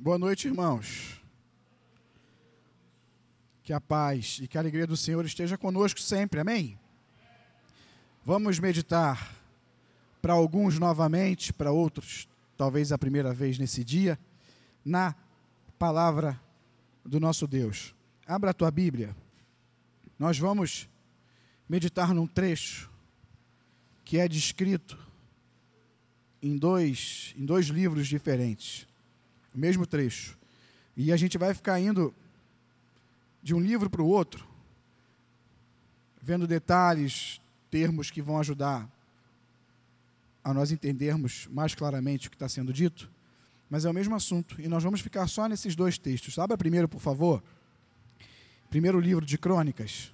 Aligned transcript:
Boa 0.00 0.16
noite, 0.16 0.46
irmãos. 0.46 1.20
Que 3.64 3.72
a 3.72 3.80
paz 3.80 4.38
e 4.40 4.46
que 4.46 4.56
a 4.56 4.60
alegria 4.60 4.86
do 4.86 4.96
Senhor 4.96 5.26
esteja 5.26 5.58
conosco 5.58 5.98
sempre, 5.98 6.38
amém? 6.38 6.78
Vamos 8.24 8.60
meditar 8.60 9.34
para 10.22 10.34
alguns 10.34 10.78
novamente, 10.78 11.52
para 11.52 11.72
outros, 11.72 12.28
talvez 12.56 12.92
a 12.92 12.98
primeira 12.98 13.34
vez 13.34 13.58
nesse 13.58 13.82
dia, 13.82 14.16
na 14.84 15.16
palavra 15.80 16.40
do 17.04 17.18
nosso 17.18 17.44
Deus. 17.48 17.92
Abra 18.24 18.50
a 18.50 18.54
tua 18.54 18.70
Bíblia. 18.70 19.16
Nós 20.16 20.38
vamos 20.38 20.88
meditar 21.68 22.14
num 22.14 22.26
trecho 22.26 22.88
que 24.04 24.16
é 24.16 24.28
descrito 24.28 24.96
em 26.40 26.56
dois, 26.56 27.34
em 27.36 27.44
dois 27.44 27.66
livros 27.66 28.06
diferentes, 28.06 28.86
mesmo 29.58 29.86
trecho. 29.86 30.38
E 30.96 31.12
a 31.12 31.16
gente 31.16 31.36
vai 31.36 31.52
ficar 31.52 31.78
indo 31.80 32.14
de 33.42 33.54
um 33.54 33.60
livro 33.60 33.90
para 33.90 34.02
o 34.02 34.06
outro, 34.06 34.46
vendo 36.22 36.46
detalhes, 36.46 37.40
termos 37.70 38.10
que 38.10 38.22
vão 38.22 38.38
ajudar 38.38 38.88
a 40.42 40.54
nós 40.54 40.72
entendermos 40.72 41.46
mais 41.50 41.74
claramente 41.74 42.26
o 42.28 42.30
que 42.30 42.36
está 42.36 42.48
sendo 42.48 42.72
dito, 42.72 43.10
mas 43.68 43.84
é 43.84 43.90
o 43.90 43.94
mesmo 43.94 44.14
assunto. 44.14 44.60
E 44.60 44.68
nós 44.68 44.82
vamos 44.82 45.00
ficar 45.00 45.26
só 45.26 45.46
nesses 45.46 45.76
dois 45.76 45.98
textos. 45.98 46.38
Abra 46.38 46.56
primeiro, 46.56 46.88
por 46.88 47.00
favor. 47.00 47.42
Primeiro 48.70 49.00
livro 49.00 49.24
de 49.24 49.36
Crônicas, 49.38 50.12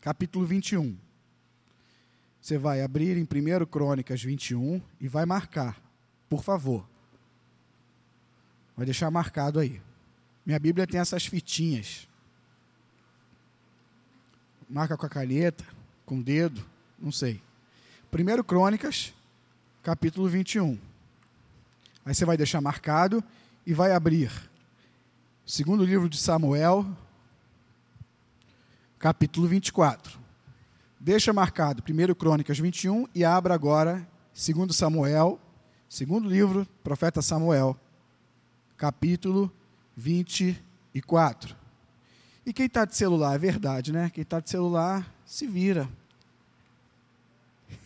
capítulo 0.00 0.44
21. 0.44 1.03
Você 2.44 2.58
vai 2.58 2.82
abrir 2.82 3.16
em 3.16 3.22
1 3.22 3.64
Crônicas 3.64 4.22
21 4.22 4.78
e 5.00 5.08
vai 5.08 5.24
marcar, 5.24 5.80
por 6.28 6.44
favor. 6.44 6.86
Vai 8.76 8.84
deixar 8.84 9.10
marcado 9.10 9.58
aí. 9.58 9.80
Minha 10.44 10.58
Bíblia 10.58 10.86
tem 10.86 11.00
essas 11.00 11.24
fitinhas. 11.24 12.06
Marca 14.68 14.94
com 14.94 15.06
a 15.06 15.08
caneta, 15.08 15.64
com 16.04 16.18
o 16.18 16.22
dedo, 16.22 16.62
não 16.98 17.10
sei. 17.10 17.40
1 18.12 18.42
Crônicas, 18.42 19.14
capítulo 19.82 20.28
21. 20.28 20.78
Aí 22.04 22.14
você 22.14 22.26
vai 22.26 22.36
deixar 22.36 22.60
marcado 22.60 23.24
e 23.64 23.72
vai 23.72 23.92
abrir. 23.92 24.30
Segundo 25.46 25.82
livro 25.82 26.10
de 26.10 26.18
Samuel, 26.18 26.86
capítulo 28.98 29.48
24. 29.48 30.23
Deixa 31.04 31.34
marcado 31.34 31.82
1 31.86 32.14
Crônicas 32.14 32.58
21 32.58 33.06
e 33.14 33.26
abra 33.26 33.52
agora 33.52 34.08
2 34.32 34.74
Samuel, 34.74 35.38
segundo 35.86 36.26
livro, 36.26 36.66
profeta 36.82 37.20
Samuel, 37.20 37.78
capítulo 38.74 39.52
24. 39.94 41.54
E 42.46 42.54
quem 42.54 42.64
está 42.64 42.86
de 42.86 42.96
celular, 42.96 43.34
é 43.34 43.38
verdade, 43.38 43.92
né? 43.92 44.08
Quem 44.08 44.22
está 44.22 44.40
de 44.40 44.48
celular, 44.48 45.06
se 45.26 45.46
vira. 45.46 45.86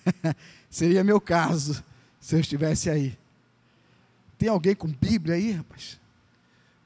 Seria 0.70 1.02
meu 1.02 1.20
caso, 1.20 1.82
se 2.20 2.36
eu 2.36 2.40
estivesse 2.40 2.88
aí. 2.88 3.18
Tem 4.38 4.48
alguém 4.48 4.76
com 4.76 4.86
Bíblia 4.86 5.34
aí, 5.34 5.50
rapaz? 5.50 6.00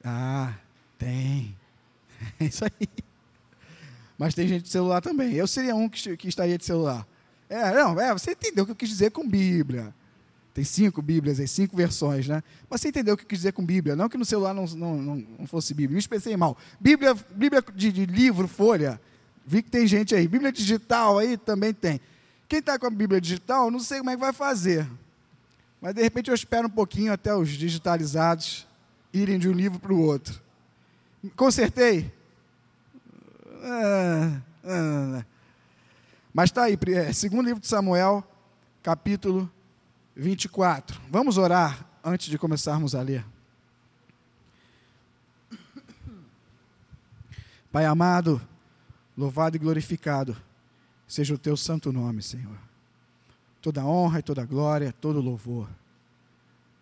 Ah, 0.02 0.54
tem. 0.96 1.54
É 2.40 2.46
isso 2.46 2.64
aí 2.64 3.11
mas 4.22 4.34
tem 4.34 4.46
gente 4.46 4.62
de 4.62 4.68
celular 4.68 5.00
também. 5.00 5.34
Eu 5.34 5.48
seria 5.48 5.74
um 5.74 5.88
que, 5.88 6.16
que 6.16 6.28
estaria 6.28 6.56
de 6.56 6.64
celular. 6.64 7.04
É, 7.50 7.74
não, 7.74 8.00
é, 8.00 8.12
você 8.12 8.30
entendeu 8.30 8.62
o 8.62 8.66
que 8.66 8.70
eu 8.70 8.76
quis 8.76 8.88
dizer 8.88 9.10
com 9.10 9.28
Bíblia. 9.28 9.92
Tem 10.54 10.62
cinco 10.62 11.02
Bíblias 11.02 11.40
aí, 11.40 11.48
cinco 11.48 11.76
versões, 11.76 12.28
né? 12.28 12.40
Mas 12.70 12.80
você 12.80 12.90
entendeu 12.90 13.14
o 13.14 13.16
que 13.16 13.24
eu 13.24 13.28
quis 13.28 13.40
dizer 13.40 13.50
com 13.50 13.66
Bíblia. 13.66 13.96
Não 13.96 14.08
que 14.08 14.16
no 14.16 14.24
celular 14.24 14.54
não, 14.54 14.64
não, 14.64 14.96
não 15.40 15.46
fosse 15.48 15.74
Bíblia. 15.74 15.94
Me 15.94 15.98
expressei 15.98 16.36
mal. 16.36 16.56
Bíblia, 16.78 17.14
Bíblia 17.34 17.64
de, 17.74 17.90
de, 17.90 18.06
livro, 18.06 18.46
folha. 18.46 19.00
Vi 19.44 19.60
que 19.60 19.70
tem 19.70 19.88
gente 19.88 20.14
aí. 20.14 20.28
Bíblia 20.28 20.52
digital 20.52 21.18
aí 21.18 21.36
também 21.36 21.74
tem. 21.74 22.00
Quem 22.48 22.60
está 22.60 22.78
com 22.78 22.86
a 22.86 22.90
Bíblia 22.90 23.20
digital, 23.20 23.72
não 23.72 23.80
sei 23.80 23.98
como 23.98 24.10
é 24.10 24.14
que 24.14 24.20
vai 24.20 24.32
fazer. 24.32 24.88
Mas 25.80 25.96
de 25.96 26.00
repente 26.00 26.30
eu 26.30 26.34
espero 26.36 26.68
um 26.68 26.70
pouquinho 26.70 27.12
até 27.12 27.34
os 27.34 27.48
digitalizados 27.48 28.68
irem 29.12 29.36
de 29.36 29.48
um 29.48 29.52
livro 29.52 29.80
para 29.80 29.92
o 29.92 30.00
outro. 30.00 30.40
Consertei? 31.34 32.21
Ah, 33.62 34.40
ah. 34.64 35.24
Mas 36.34 36.50
está 36.50 36.64
aí, 36.64 36.78
é, 36.88 37.12
segundo 37.12 37.46
livro 37.46 37.60
de 37.60 37.68
Samuel, 37.68 38.24
capítulo 38.82 39.50
24. 40.16 41.00
Vamos 41.10 41.38
orar 41.38 41.86
antes 42.04 42.28
de 42.28 42.38
começarmos 42.38 42.94
a 42.94 43.02
ler. 43.02 43.24
Pai 47.70 47.86
amado, 47.86 48.40
louvado 49.16 49.56
e 49.56 49.58
glorificado 49.58 50.36
seja 51.06 51.34
o 51.34 51.38
teu 51.38 51.56
santo 51.56 51.92
nome, 51.92 52.22
Senhor. 52.22 52.58
Toda 53.60 53.84
honra 53.84 54.18
e 54.18 54.22
toda 54.22 54.44
glória, 54.44 54.92
todo 54.92 55.20
louvor 55.20 55.68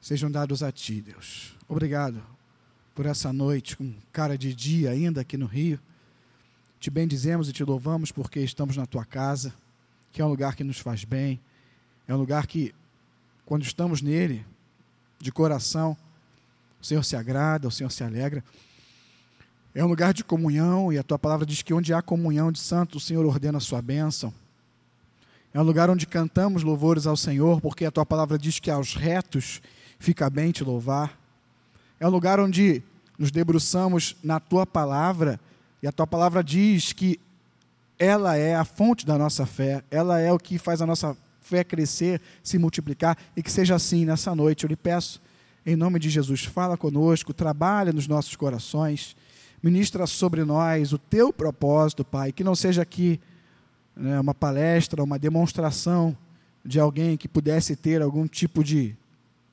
sejam 0.01 0.31
dados 0.31 0.63
a 0.63 0.73
ti, 0.73 1.03
Deus. 1.03 1.55
Obrigado 1.69 2.23
por 2.95 3.07
essa 3.07 3.33
noite 3.33 3.77
com 3.77 3.93
cara 4.13 4.37
de 4.37 4.55
dia 4.55 4.91
ainda 4.91 5.21
aqui 5.21 5.37
no 5.37 5.47
Rio 5.47 5.79
te 6.81 6.91
bendizemos 6.91 7.47
e 7.47 7.53
te 7.53 7.63
louvamos 7.63 8.11
porque 8.11 8.41
estamos 8.41 8.75
na 8.75 8.87
tua 8.87 9.05
casa, 9.05 9.53
que 10.11 10.23
é 10.23 10.25
um 10.25 10.29
lugar 10.29 10.57
que 10.57 10.65
nos 10.65 10.79
faz 10.79 11.05
bem, 11.05 11.39
é 12.09 12.15
um 12.15 12.17
lugar 12.17 12.47
que, 12.47 12.75
quando 13.45 13.63
estamos 13.63 14.01
nele, 14.01 14.45
de 15.19 15.31
coração, 15.31 15.95
o 16.81 16.85
Senhor 16.85 17.05
se 17.05 17.15
agrada, 17.15 17.69
o 17.69 17.71
Senhor 17.71 17.91
se 17.91 18.03
alegra. 18.03 18.43
É 19.75 19.85
um 19.85 19.89
lugar 19.89 20.15
de 20.15 20.25
comunhão, 20.25 20.91
e 20.91 20.97
a 20.97 21.03
tua 21.03 21.19
palavra 21.19 21.45
diz 21.45 21.61
que 21.61 21.75
onde 21.75 21.93
há 21.93 22.01
comunhão 22.01 22.51
de 22.51 22.59
santos, 22.59 23.03
o 23.03 23.07
Senhor 23.07 23.27
ordena 23.27 23.59
a 23.59 23.61
sua 23.61 23.83
bênção. 23.83 24.33
É 25.53 25.61
um 25.61 25.65
lugar 25.65 25.91
onde 25.91 26.07
cantamos 26.07 26.63
louvores 26.63 27.07
ao 27.07 27.17
Senhor, 27.17 27.61
porque 27.61 27.85
a 27.85 27.91
tua 27.91 28.07
palavra 28.07 28.39
diz 28.39 28.59
que 28.59 28.71
aos 28.71 28.95
retos 28.95 29.61
fica 29.99 30.31
bem 30.31 30.51
te 30.51 30.65
louvar. 30.65 31.19
É 32.01 32.07
um 32.07 32.11
lugar 32.11 32.41
onde 32.41 32.83
nos 33.19 33.31
debruçamos 33.31 34.17
na 34.25 34.41
tua 34.41 34.65
palavra 34.65 35.39
e 35.83 35.87
a 35.87 35.93
tua 35.93 36.07
palavra 36.07 36.43
diz 36.43 36.93
que 36.93 37.19
ela 37.99 38.37
é 38.37 38.55
a 38.55 38.65
fonte 38.65 39.05
da 39.05 39.19
nossa 39.19 39.45
fé, 39.45 39.83
ela 39.91 40.19
é 40.21 40.33
o 40.33 40.39
que 40.39 40.59
faz 40.59 40.81
a 40.81 40.87
nossa 40.87 41.17
fé 41.41 41.65
crescer, 41.65 42.21
se 42.43 42.59
multiplicar 42.59 43.17
e 43.37 43.43
que 43.43 43.51
seja 43.51 43.75
assim 43.75 44.05
nessa 44.05 44.35
noite. 44.35 44.65
Eu 44.65 44.69
lhe 44.69 44.77
peço, 44.77 45.21
em 45.67 45.77
nome 45.77 45.99
de 45.99 46.09
Jesus, 46.09 46.45
fala 46.45 46.77
conosco, 46.77 47.35
trabalha 47.35 47.93
nos 47.93 48.07
nossos 48.07 48.37
corações, 48.37 49.17
ministra 49.63 50.07
sobre 50.07 50.45
nós 50.45 50.93
o 50.93 50.99
teu 50.99 51.33
propósito, 51.33 52.05
Pai, 52.05 52.33
que 52.33 52.45
não 52.45 52.55
seja 52.55 52.83
aqui 52.83 53.21
né, 53.97 54.19
uma 54.21 54.35
palestra, 54.35 55.03
uma 55.03 55.19
demonstração 55.19 56.17
de 56.65 56.79
alguém 56.79 57.17
que 57.17 57.29
pudesse 57.29 57.75
ter 57.77 58.01
algum 58.01 58.27
tipo 58.27 58.63
de 58.63 58.97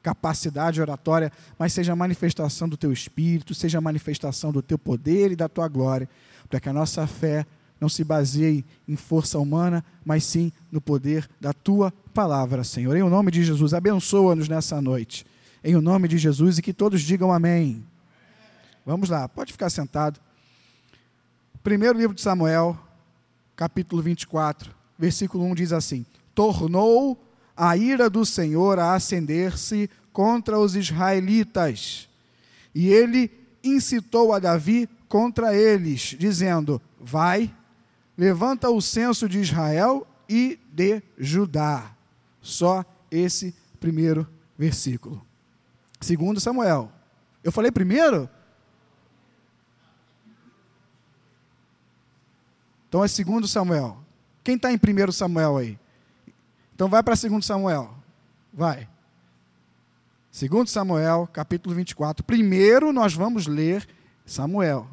capacidade 0.08 0.80
oratória, 0.80 1.30
mas 1.60 1.74
seja 1.74 1.92
a 1.92 1.96
manifestação 1.96 2.70
do 2.70 2.78
teu 2.78 2.94
espírito, 2.94 3.54
seja 3.54 3.78
a 3.78 3.82
manifestação 3.82 4.54
do 4.54 4.62
teu 4.62 4.80
poder 4.80 5.34
e 5.34 5.36
da 5.36 5.50
tua 5.50 5.68
glória, 5.68 6.08
para 6.50 6.62
que 6.62 6.70
a 6.70 6.74
nossa 6.74 7.06
fé 7.06 7.46
não 7.80 7.90
se 7.90 8.06
baseie 8.06 8.64
em 8.88 8.96
força 8.96 9.38
humana, 9.38 9.84
mas 10.06 10.24
sim 10.24 10.50
no 10.72 10.80
poder 10.80 11.30
da 11.42 11.52
tua 11.52 11.92
palavra, 12.14 12.64
Senhor. 12.64 12.96
Em 12.96 13.02
o 13.02 13.10
nome 13.10 13.32
de 13.32 13.44
Jesus, 13.44 13.74
abençoa-nos 13.74 14.48
nessa 14.48 14.82
noite. 14.82 15.26
Em 15.62 15.76
o 15.76 15.82
nome 15.82 16.08
de 16.08 16.18
Jesus 16.18 16.58
e 16.58 16.62
que 16.62 16.72
todos 16.72 17.02
digam 17.02 17.34
amém. 17.34 17.84
Vamos 18.86 19.10
lá, 19.10 19.28
pode 19.28 19.52
ficar 19.52 19.70
sentado. 19.70 20.22
Primeiro 21.62 22.00
livro 22.00 22.16
de 22.16 22.22
Samuel, 22.22 22.80
capítulo 23.58 24.02
24, 24.02 24.74
versículo 24.98 25.44
1 25.44 25.56
diz 25.56 25.74
assim: 25.74 26.06
Tornou 26.34 27.27
a 27.58 27.76
ira 27.76 28.10
do 28.10 28.24
Senhor 28.24 28.78
a 28.78 28.94
acender-se 28.94 29.90
contra 30.14 30.60
os 30.60 30.76
israelitas. 30.76 32.08
E 32.74 32.90
ele 32.90 33.32
incitou 33.64 34.32
a 34.32 34.40
Davi 34.40 34.88
contra 35.10 35.56
eles, 35.56 36.16
dizendo: 36.18 36.80
Vai, 37.00 37.54
levanta 38.16 38.70
o 38.70 38.80
censo 38.82 39.28
de 39.28 39.40
Israel 39.40 40.08
e 40.30 40.60
de 40.72 41.02
Judá. 41.18 41.92
Só 42.42 42.86
esse 43.10 43.56
primeiro 43.80 44.28
versículo. 44.58 45.26
Segundo 46.00 46.40
Samuel. 46.40 46.92
Eu 47.44 47.52
falei 47.52 47.72
primeiro? 47.72 48.30
Então 52.88 53.04
é 53.04 53.08
segundo 53.08 53.48
Samuel. 53.48 53.98
Quem 54.44 54.56
está 54.56 54.72
em 54.72 54.78
primeiro 54.78 55.12
Samuel 55.12 55.58
aí? 55.58 55.80
Então 56.78 56.88
vai 56.88 57.02
para 57.02 57.16
2 57.16 57.44
Samuel. 57.44 57.90
Vai. 58.54 58.88
2 60.32 60.70
Samuel, 60.70 61.28
capítulo 61.34 61.74
24. 61.74 62.24
Primeiro 62.24 62.94
nós 62.94 63.16
vamos 63.16 63.48
ler 63.48 63.88
Samuel. 64.24 64.88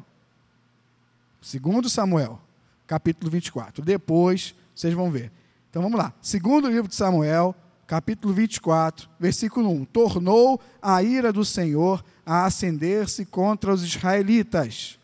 2 1.39 1.91
Samuel, 1.91 2.41
capítulo 2.87 3.29
24. 3.29 3.85
Depois 3.85 4.55
vocês 4.73 4.95
vão 4.95 5.11
ver. 5.11 5.31
Então 5.69 5.79
vamos 5.83 5.99
lá. 5.99 6.11
Segundo 6.23 6.67
livro 6.67 6.87
de 6.87 6.95
Samuel, 6.95 7.53
capítulo 7.85 8.33
24, 8.33 9.07
versículo 9.19 9.69
1: 9.69 9.85
Tornou 9.85 10.59
a 10.81 11.03
ira 11.03 11.31
do 11.31 11.45
Senhor 11.45 12.03
a 12.25 12.45
acender-se 12.45 13.25
contra 13.25 13.71
os 13.71 13.83
israelitas. 13.83 14.97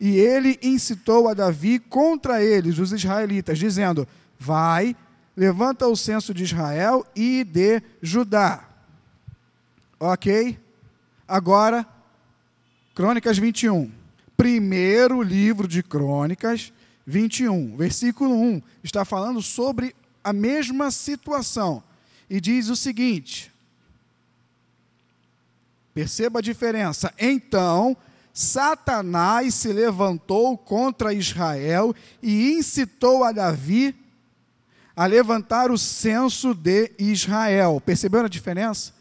E 0.00 0.18
ele 0.18 0.58
incitou 0.60 1.28
a 1.28 1.34
Davi 1.34 1.78
contra 1.78 2.42
eles, 2.42 2.80
os 2.80 2.90
israelitas, 2.90 3.60
dizendo: 3.60 4.08
Vai, 4.36 4.96
levanta 5.36 5.86
o 5.86 5.96
censo 5.96 6.34
de 6.34 6.44
Israel 6.44 7.06
e 7.14 7.44
de 7.44 7.82
Judá. 8.02 8.68
Ok? 9.98 10.58
Agora, 11.26 11.86
Crônicas 12.94 13.38
21. 13.38 13.90
Primeiro 14.36 15.22
livro 15.22 15.68
de 15.68 15.82
Crônicas 15.82 16.72
21, 17.06 17.76
versículo 17.76 18.34
1, 18.34 18.62
está 18.82 19.04
falando 19.04 19.42
sobre 19.42 19.94
a 20.24 20.32
mesma 20.32 20.90
situação. 20.90 21.82
E 22.28 22.40
diz 22.40 22.68
o 22.68 22.76
seguinte: 22.76 23.52
Perceba 25.92 26.38
a 26.38 26.42
diferença. 26.42 27.12
Então, 27.18 27.96
Satanás 28.32 29.54
se 29.54 29.72
levantou 29.72 30.56
contra 30.56 31.12
Israel 31.12 31.94
e 32.22 32.52
incitou 32.52 33.24
a 33.24 33.32
Davi 33.32 33.94
a 34.94 35.06
levantar 35.06 35.70
o 35.70 35.78
censo 35.78 36.54
de 36.54 36.92
Israel. 36.98 37.80
Perceberam 37.84 38.26
a 38.26 38.28
diferença? 38.28 38.92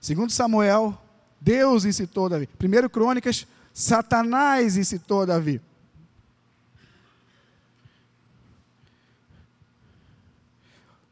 Segundo 0.00 0.30
Samuel, 0.30 1.00
Deus 1.40 1.84
incitou 1.84 2.28
Davi. 2.28 2.46
Primeiro 2.46 2.88
Crônicas, 2.88 3.46
Satanás 3.72 4.76
incitou 4.76 5.26
Davi. 5.26 5.60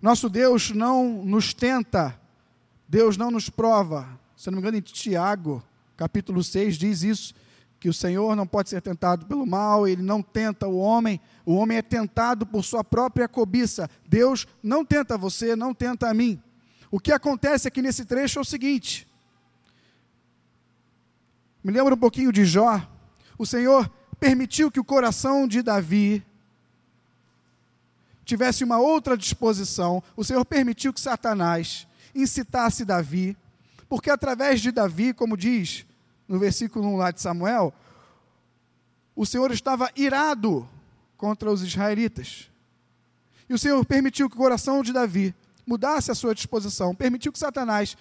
Nosso 0.00 0.28
Deus 0.28 0.70
não 0.70 1.24
nos 1.24 1.52
tenta, 1.52 2.18
Deus 2.88 3.16
não 3.16 3.30
nos 3.30 3.48
prova. 3.48 4.08
Se 4.36 4.50
não 4.50 4.56
me 4.56 4.60
engano, 4.60 4.76
em 4.76 4.80
Tiago, 4.80 5.64
capítulo 5.96 6.44
6, 6.44 6.76
diz 6.76 7.02
isso, 7.02 7.34
que 7.86 7.90
o 7.90 7.94
Senhor 7.94 8.34
não 8.34 8.48
pode 8.48 8.68
ser 8.68 8.82
tentado 8.82 9.26
pelo 9.26 9.46
mal, 9.46 9.86
ele 9.86 10.02
não 10.02 10.20
tenta 10.20 10.66
o 10.66 10.76
homem, 10.76 11.20
o 11.44 11.54
homem 11.54 11.78
é 11.78 11.82
tentado 11.82 12.44
por 12.44 12.64
sua 12.64 12.82
própria 12.82 13.28
cobiça. 13.28 13.88
Deus 14.08 14.44
não 14.60 14.84
tenta 14.84 15.16
você, 15.16 15.54
não 15.54 15.72
tenta 15.72 16.10
a 16.10 16.12
mim. 16.12 16.42
O 16.90 16.98
que 16.98 17.12
acontece 17.12 17.68
aqui 17.68 17.80
nesse 17.80 18.04
trecho 18.04 18.40
é 18.40 18.42
o 18.42 18.44
seguinte: 18.44 19.06
me 21.62 21.70
lembra 21.70 21.94
um 21.94 21.96
pouquinho 21.96 22.32
de 22.32 22.44
Jó. 22.44 22.84
O 23.38 23.46
Senhor 23.46 23.88
permitiu 24.18 24.68
que 24.68 24.80
o 24.80 24.84
coração 24.84 25.46
de 25.46 25.62
Davi 25.62 26.26
tivesse 28.24 28.64
uma 28.64 28.80
outra 28.80 29.16
disposição. 29.16 30.02
O 30.16 30.24
Senhor 30.24 30.44
permitiu 30.44 30.92
que 30.92 31.00
Satanás 31.00 31.86
incitasse 32.12 32.84
Davi, 32.84 33.36
porque 33.88 34.10
através 34.10 34.60
de 34.60 34.72
Davi, 34.72 35.14
como 35.14 35.36
diz 35.36 35.86
no 36.28 36.38
versículo 36.38 36.86
1 36.88 36.96
lá 36.96 37.10
de 37.10 37.20
Samuel, 37.20 37.72
o 39.14 39.24
Senhor 39.24 39.50
estava 39.50 39.90
irado 39.96 40.68
contra 41.16 41.50
os 41.50 41.62
israelitas. 41.62 42.50
E 43.48 43.54
o 43.54 43.58
Senhor 43.58 43.84
permitiu 43.84 44.28
que 44.28 44.36
o 44.36 44.38
coração 44.38 44.82
de 44.82 44.92
Davi 44.92 45.34
mudasse 45.66 46.10
a 46.10 46.14
sua 46.14 46.34
disposição, 46.34 46.94
permitiu 46.94 47.32
que 47.32 47.38
Satanás 47.38 47.96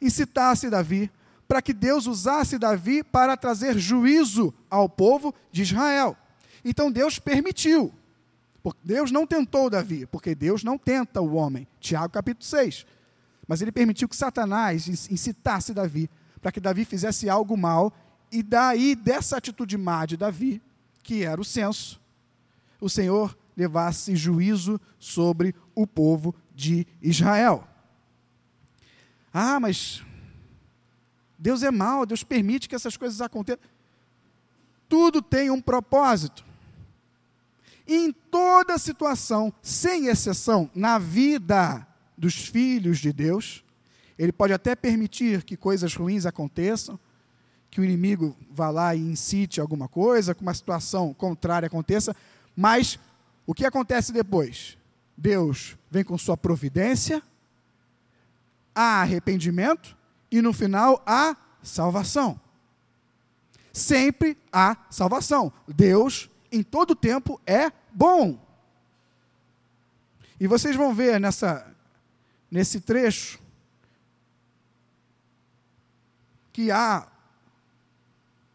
incitasse 0.00 0.68
Davi, 0.68 1.10
para 1.48 1.62
que 1.62 1.72
Deus 1.72 2.06
usasse 2.06 2.58
Davi 2.58 3.02
para 3.02 3.36
trazer 3.36 3.78
juízo 3.78 4.52
ao 4.68 4.88
povo 4.88 5.34
de 5.52 5.62
Israel. 5.62 6.16
Então 6.64 6.90
Deus 6.90 7.18
permitiu. 7.18 7.92
Deus 8.82 9.12
não 9.12 9.26
tentou 9.26 9.70
Davi, 9.70 10.06
porque 10.06 10.34
Deus 10.34 10.64
não 10.64 10.76
tenta 10.76 11.20
o 11.20 11.34
homem. 11.34 11.68
Tiago 11.78 12.12
capítulo 12.12 12.44
6. 12.44 12.84
Mas 13.46 13.62
ele 13.62 13.70
permitiu 13.70 14.08
que 14.08 14.16
Satanás 14.16 14.88
incitasse 15.08 15.72
Davi, 15.72 16.10
para 16.46 16.52
que 16.52 16.60
Davi 16.60 16.84
fizesse 16.84 17.28
algo 17.28 17.56
mal, 17.56 17.92
e 18.30 18.40
daí, 18.40 18.94
dessa 18.94 19.36
atitude 19.36 19.76
má 19.76 20.06
de 20.06 20.16
Davi, 20.16 20.62
que 21.02 21.24
era 21.24 21.40
o 21.40 21.44
censo, 21.44 22.00
o 22.80 22.88
Senhor 22.88 23.36
levasse 23.56 24.14
juízo 24.14 24.80
sobre 24.96 25.56
o 25.74 25.88
povo 25.88 26.32
de 26.54 26.86
Israel. 27.02 27.66
Ah, 29.34 29.58
mas 29.58 30.04
Deus 31.36 31.64
é 31.64 31.70
mau, 31.72 32.06
Deus 32.06 32.22
permite 32.22 32.68
que 32.68 32.76
essas 32.76 32.96
coisas 32.96 33.20
aconteçam. 33.20 33.64
Tudo 34.88 35.20
tem 35.20 35.50
um 35.50 35.60
propósito. 35.60 36.44
Em 37.88 38.12
toda 38.12 38.78
situação, 38.78 39.52
sem 39.60 40.06
exceção, 40.06 40.70
na 40.72 40.96
vida 40.96 41.84
dos 42.16 42.36
filhos 42.36 43.00
de 43.00 43.12
Deus, 43.12 43.65
Ele 44.18 44.32
pode 44.32 44.52
até 44.52 44.74
permitir 44.74 45.42
que 45.42 45.56
coisas 45.56 45.94
ruins 45.94 46.24
aconteçam, 46.24 46.98
que 47.70 47.80
o 47.80 47.84
inimigo 47.84 48.36
vá 48.50 48.70
lá 48.70 48.94
e 48.94 49.00
incite 49.00 49.60
alguma 49.60 49.88
coisa, 49.88 50.34
que 50.34 50.42
uma 50.42 50.54
situação 50.54 51.12
contrária 51.12 51.66
aconteça, 51.66 52.16
mas 52.56 52.98
o 53.46 53.52
que 53.52 53.66
acontece 53.66 54.12
depois? 54.12 54.78
Deus 55.16 55.76
vem 55.90 56.02
com 56.02 56.16
sua 56.16 56.36
providência, 56.36 57.22
há 58.74 59.02
arrependimento, 59.02 59.96
e 60.30 60.40
no 60.40 60.52
final 60.52 61.02
há 61.06 61.36
salvação. 61.62 62.40
Sempre 63.72 64.38
há 64.50 64.76
salvação. 64.90 65.52
Deus, 65.68 66.30
em 66.50 66.62
todo 66.62 66.96
tempo, 66.96 67.40
é 67.46 67.70
bom. 67.92 68.38
E 70.40 70.46
vocês 70.46 70.74
vão 70.74 70.94
ver 70.94 71.20
nessa, 71.20 71.74
nesse 72.50 72.80
trecho 72.80 73.38
que 76.56 76.70
há 76.70 77.06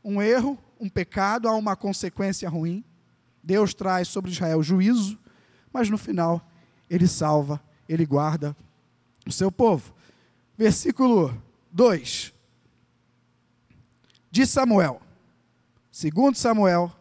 um 0.03 0.19
erro, 0.19 0.57
um 0.79 0.89
pecado, 0.89 1.47
há 1.47 1.53
uma 1.53 1.75
consequência 1.75 2.49
ruim. 2.49 2.83
Deus 3.43 3.75
traz 3.75 4.07
sobre 4.07 4.31
Israel 4.31 4.63
juízo, 4.63 5.19
mas 5.71 5.87
no 5.87 5.99
final 5.99 6.41
ele 6.89 7.07
salva, 7.07 7.61
ele 7.87 8.03
guarda 8.03 8.57
o 9.23 9.31
seu 9.31 9.51
povo. 9.51 9.93
Versículo 10.57 11.39
2 11.71 12.33
de 14.31 14.47
Samuel. 14.47 14.99
Segundo 15.91 16.35
Samuel 16.35 16.91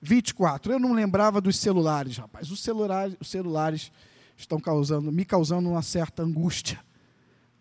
24. 0.00 0.72
Eu 0.72 0.78
não 0.78 0.92
lembrava 0.92 1.40
dos 1.40 1.56
celulares, 1.58 2.16
rapaz. 2.16 2.48
Os 2.48 2.60
celulares, 2.60 3.16
os 3.18 3.28
celulares 3.28 3.90
estão 4.36 4.60
causando, 4.60 5.10
me 5.10 5.24
causando 5.24 5.68
uma 5.68 5.82
certa 5.82 6.22
angústia. 6.22 6.78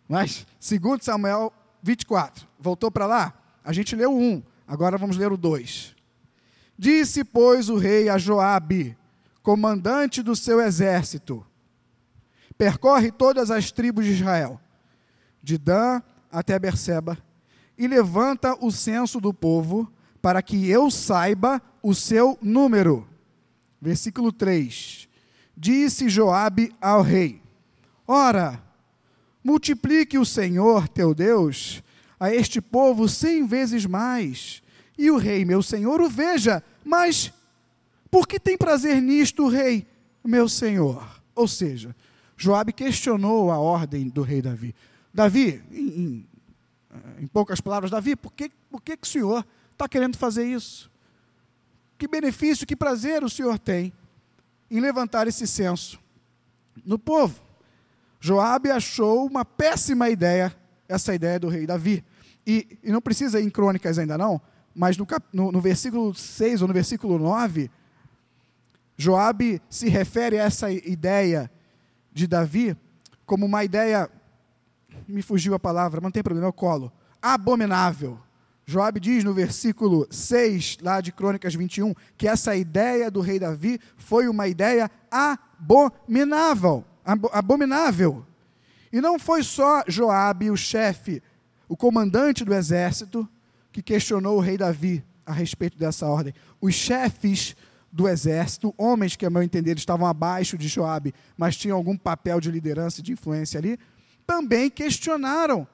Mas, 0.07 0.45
segundo 0.59 1.01
Samuel 1.01 1.51
24. 1.87 2.45
Voltou 2.59 2.91
para 2.91 3.05
lá? 3.05 3.33
A 3.63 3.71
gente 3.71 3.95
leu 3.95 4.13
1, 4.13 4.43
agora 4.67 4.97
vamos 4.97 5.15
ler 5.15 5.31
o 5.31 5.37
2. 5.37 5.95
Disse, 6.77 7.23
pois, 7.23 7.69
o 7.69 7.77
rei 7.77 8.09
a 8.09 8.17
Joabe, 8.17 8.97
comandante 9.41 10.21
do 10.21 10.35
seu 10.35 10.59
exército: 10.59 11.45
Percorre 12.57 13.09
todas 13.09 13.49
as 13.49 13.71
tribos 13.71 14.05
de 14.05 14.11
Israel, 14.11 14.59
de 15.41 15.57
Dan 15.57 16.01
até 16.29 16.59
Berseba, 16.59 17.17
e 17.77 17.87
levanta 17.87 18.53
o 18.63 18.69
censo 18.69 19.21
do 19.21 19.33
povo, 19.33 19.89
para 20.21 20.41
que 20.41 20.69
eu 20.69 20.91
saiba 20.91 21.61
o 21.81 21.95
seu 21.95 22.37
número. 22.41 23.07
Versículo 23.81 24.33
3. 24.33 25.07
Disse 25.55 26.09
Joabe 26.09 26.75
ao 26.81 27.01
rei: 27.01 27.41
Ora, 28.05 28.61
multiplique 29.47 30.17
o 30.17 30.25
Senhor 30.25 30.89
teu 30.89 31.15
Deus 31.15 31.81
a 32.19 32.33
este 32.33 32.59
povo 32.59 33.07
cem 33.07 33.47
vezes 33.47 33.85
mais. 33.85 34.61
E 34.97 35.09
o 35.09 35.15
rei, 35.15 35.45
meu 35.45 35.63
senhor, 35.63 36.01
o 36.01 36.09
veja, 36.09 36.61
mas 36.83 37.31
por 38.11 38.27
que 38.27 38.37
tem 38.37 38.57
prazer 38.57 39.01
nisto 39.01 39.45
o 39.45 39.47
rei, 39.47 39.87
meu 40.21 40.49
senhor? 40.49 41.21
Ou 41.33 41.47
seja, 41.47 41.95
Joabe 42.35 42.73
questionou 42.73 43.49
a 43.49 43.57
ordem 43.57 44.09
do 44.09 44.21
rei 44.21 44.41
Davi. 44.41 44.75
Davi, 45.13 45.63
em, 45.71 45.87
em, 45.87 46.27
em 47.19 47.27
poucas 47.27 47.61
palavras, 47.61 47.89
Davi, 47.89 48.17
por 48.17 48.33
que, 48.33 48.51
por 48.69 48.81
que, 48.81 48.97
que 48.97 49.07
o 49.07 49.09
senhor 49.09 49.45
está 49.71 49.87
querendo 49.87 50.17
fazer 50.17 50.45
isso? 50.45 50.91
Que 51.97 52.05
benefício, 52.05 52.67
que 52.67 52.75
prazer 52.75 53.23
o 53.23 53.29
senhor 53.29 53.57
tem 53.57 53.93
em 54.69 54.81
levantar 54.81 55.25
esse 55.25 55.47
censo 55.47 55.97
no 56.83 56.99
povo? 56.99 57.46
Joabe 58.19 58.71
achou 58.71 59.25
uma 59.25 59.45
péssima 59.45 60.09
ideia, 60.09 60.55
essa 60.87 61.13
ideia 61.13 61.39
do 61.39 61.49
rei 61.49 61.65
Davi. 61.65 62.03
E, 62.45 62.79
e 62.83 62.91
não 62.91 63.01
precisa 63.01 63.39
ir 63.39 63.45
em 63.45 63.49
crônicas 63.49 63.99
ainda 63.99 64.17
não, 64.17 64.41
mas 64.73 64.97
no, 64.97 65.05
no, 65.33 65.51
no 65.51 65.61
versículo 65.61 66.13
6 66.13 66.61
ou 66.61 66.67
no 66.67 66.73
versículo 66.73 67.19
9, 67.19 67.69
Joabe 68.95 69.61
se 69.69 69.89
refere 69.89 70.39
a 70.39 70.43
essa 70.43 70.71
ideia 70.71 71.51
de 72.11 72.25
Davi 72.25 72.75
como 73.25 73.45
uma 73.45 73.63
ideia 73.63 74.09
me 75.07 75.21
fugiu 75.21 75.53
a 75.53 75.59
palavra, 75.59 75.99
mas 75.99 76.05
não 76.05 76.11
tem 76.11 76.23
problema, 76.23 76.47
eu 76.47 76.53
colo. 76.53 76.91
Abominável. 77.21 78.17
Joab 78.65 78.99
diz 78.99 79.23
no 79.23 79.33
versículo 79.33 80.07
6, 80.11 80.79
lá 80.81 80.99
de 80.99 81.11
Crônicas 81.11 81.55
21, 81.55 81.93
que 82.17 82.27
essa 82.27 82.55
ideia 82.55 83.09
do 83.09 83.21
rei 83.21 83.39
Davi 83.39 83.79
foi 83.95 84.27
uma 84.27 84.47
ideia 84.47 84.91
abominável. 85.09 86.83
Abominável. 87.31 88.25
E 88.91 88.99
não 88.99 89.17
foi 89.17 89.43
só 89.43 89.83
Joabe, 89.87 90.51
o 90.51 90.57
chefe, 90.57 91.21
o 91.67 91.77
comandante 91.77 92.43
do 92.43 92.53
exército, 92.53 93.27
que 93.71 93.81
questionou 93.81 94.37
o 94.37 94.41
rei 94.41 94.57
Davi 94.57 95.03
a 95.25 95.31
respeito 95.31 95.77
dessa 95.77 96.05
ordem. 96.07 96.33
Os 96.59 96.73
chefes 96.73 97.55
do 97.91 98.07
exército, 98.07 98.73
homens 98.77 99.15
que, 99.15 99.25
a 99.25 99.29
meu 99.29 99.41
entender, 99.41 99.77
estavam 99.77 100.07
abaixo 100.07 100.57
de 100.57 100.67
Joabe, 100.67 101.13
mas 101.37 101.55
tinham 101.55 101.77
algum 101.77 101.97
papel 101.97 102.39
de 102.39 102.51
liderança 102.51 102.99
e 102.99 103.03
de 103.03 103.13
influência 103.13 103.57
ali, 103.57 103.79
também 104.25 104.69
questionaram 104.69 105.67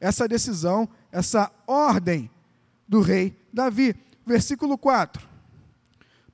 essa 0.00 0.28
decisão, 0.28 0.88
essa 1.10 1.50
ordem 1.66 2.30
do 2.86 3.00
rei 3.00 3.36
Davi. 3.52 3.94
Versículo 4.26 4.76
4. 4.76 5.26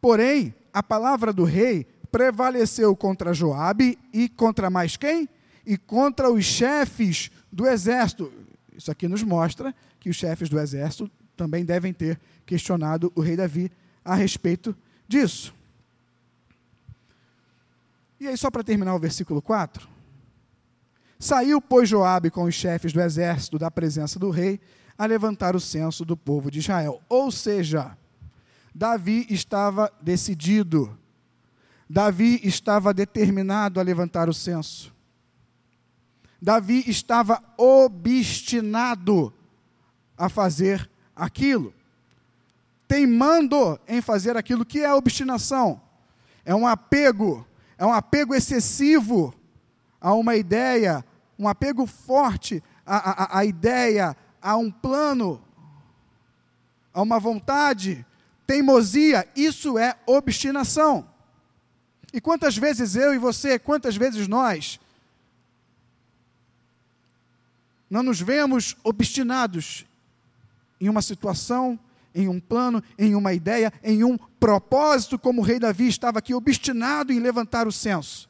Porém, 0.00 0.54
a 0.72 0.82
palavra 0.82 1.32
do 1.32 1.44
rei 1.44 1.86
prevaleceu 2.10 2.94
contra 2.96 3.34
Joabe 3.34 3.98
e 4.12 4.28
contra 4.28 4.70
mais 4.70 4.96
quem? 4.96 5.28
E 5.66 5.76
contra 5.76 6.30
os 6.30 6.44
chefes 6.44 7.30
do 7.52 7.66
exército. 7.66 8.32
Isso 8.76 8.90
aqui 8.90 9.08
nos 9.08 9.22
mostra 9.22 9.74
que 10.00 10.08
os 10.08 10.16
chefes 10.16 10.48
do 10.48 10.58
exército 10.58 11.10
também 11.36 11.64
devem 11.64 11.92
ter 11.92 12.18
questionado 12.46 13.12
o 13.14 13.20
rei 13.20 13.36
Davi 13.36 13.70
a 14.04 14.14
respeito 14.14 14.76
disso. 15.06 15.54
E 18.20 18.26
aí, 18.26 18.36
só 18.36 18.50
para 18.50 18.64
terminar 18.64 18.94
o 18.94 18.98
versículo 18.98 19.40
4. 19.40 19.88
Saiu, 21.18 21.60
pois, 21.60 21.88
Joabe 21.88 22.30
com 22.30 22.44
os 22.44 22.54
chefes 22.54 22.92
do 22.92 23.00
exército 23.00 23.58
da 23.58 23.70
presença 23.70 24.18
do 24.18 24.30
rei 24.30 24.60
a 24.96 25.06
levantar 25.06 25.54
o 25.54 25.60
censo 25.60 26.04
do 26.04 26.16
povo 26.16 26.50
de 26.50 26.58
Israel. 26.58 27.00
Ou 27.08 27.30
seja, 27.30 27.96
Davi 28.74 29.26
estava 29.30 29.92
decidido, 30.00 30.96
Davi 31.88 32.40
estava 32.44 32.92
determinado 32.92 33.80
a 33.80 33.82
levantar 33.82 34.28
o 34.28 34.34
censo. 34.34 34.94
Davi 36.40 36.84
estava 36.86 37.42
obstinado 37.56 39.32
a 40.16 40.28
fazer 40.28 40.88
aquilo, 41.16 41.72
teimando 42.86 43.78
em 43.88 44.00
fazer 44.00 44.36
aquilo 44.36 44.64
que 44.64 44.80
é 44.80 44.92
obstinação, 44.92 45.80
é 46.44 46.54
um 46.54 46.66
apego, 46.66 47.46
é 47.76 47.84
um 47.84 47.92
apego 47.92 48.34
excessivo 48.34 49.34
a 50.00 50.12
uma 50.12 50.36
ideia, 50.36 51.04
um 51.38 51.48
apego 51.48 51.86
forte 51.86 52.62
à, 52.86 53.36
à, 53.36 53.38
à 53.38 53.44
ideia, 53.44 54.16
a 54.40 54.56
um 54.56 54.70
plano, 54.70 55.42
a 56.92 57.02
uma 57.02 57.18
vontade, 57.18 58.06
teimosia, 58.46 59.28
isso 59.34 59.78
é 59.78 59.96
obstinação. 60.06 61.08
E 62.12 62.20
quantas 62.20 62.56
vezes 62.56 62.96
eu 62.96 63.14
e 63.14 63.18
você, 63.18 63.58
quantas 63.58 63.96
vezes 63.96 64.26
nós, 64.26 64.80
não 67.90 68.02
nos 68.02 68.20
vemos 68.20 68.76
obstinados 68.82 69.86
em 70.80 70.88
uma 70.88 71.02
situação, 71.02 71.78
em 72.14 72.28
um 72.28 72.40
plano, 72.40 72.82
em 72.98 73.14
uma 73.14 73.32
ideia, 73.32 73.72
em 73.82 74.04
um 74.04 74.16
propósito, 74.16 75.18
como 75.18 75.40
o 75.40 75.44
rei 75.44 75.58
Davi 75.58 75.88
estava 75.88 76.18
aqui 76.18 76.34
obstinado 76.34 77.12
em 77.12 77.20
levantar 77.20 77.66
o 77.66 77.72
censo. 77.72 78.28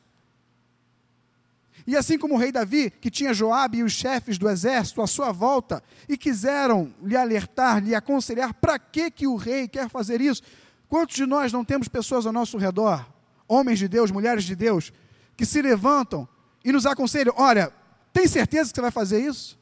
E 1.87 1.97
assim 1.97 2.18
como 2.18 2.35
o 2.35 2.38
rei 2.38 2.52
Davi, 2.52 2.90
que 2.90 3.11
tinha 3.11 3.32
Joabe 3.32 3.78
e 3.78 3.82
os 3.82 3.92
chefes 3.92 4.37
do 4.37 4.49
exército 4.49 5.00
à 5.00 5.06
sua 5.06 5.32
volta, 5.32 5.82
e 6.06 6.18
quiseram 6.18 6.92
lhe 7.02 7.16
alertar, 7.16 7.82
lhe 7.82 7.94
aconselhar, 7.94 8.52
para 8.52 8.78
que, 8.78 9.11
que 9.11 9.26
o 9.26 9.37
rei 9.37 9.66
quer 9.66 9.88
fazer 9.88 10.20
isso? 10.20 10.42
Quantos 10.88 11.16
de 11.16 11.25
nós 11.25 11.52
não 11.52 11.64
temos 11.64 11.88
pessoas 11.88 12.26
ao 12.26 12.32
nosso 12.32 12.58
redor, 12.58 13.06
homens 13.49 13.78
de 13.78 13.88
Deus, 13.88 14.11
mulheres 14.11 14.45
de 14.45 14.55
Deus, 14.55 14.93
que 15.37 15.47
se 15.47 15.62
levantam 15.62 16.28
e 16.64 16.71
nos 16.71 16.87
aconselham: 16.87 17.35
olha, 17.37 17.73
tem 18.12 18.28
certeza 18.28 18.71
que 18.71 18.76
você 18.76 18.83
vai 18.83 18.90
fazer 18.90 19.21
isso? 19.21 19.59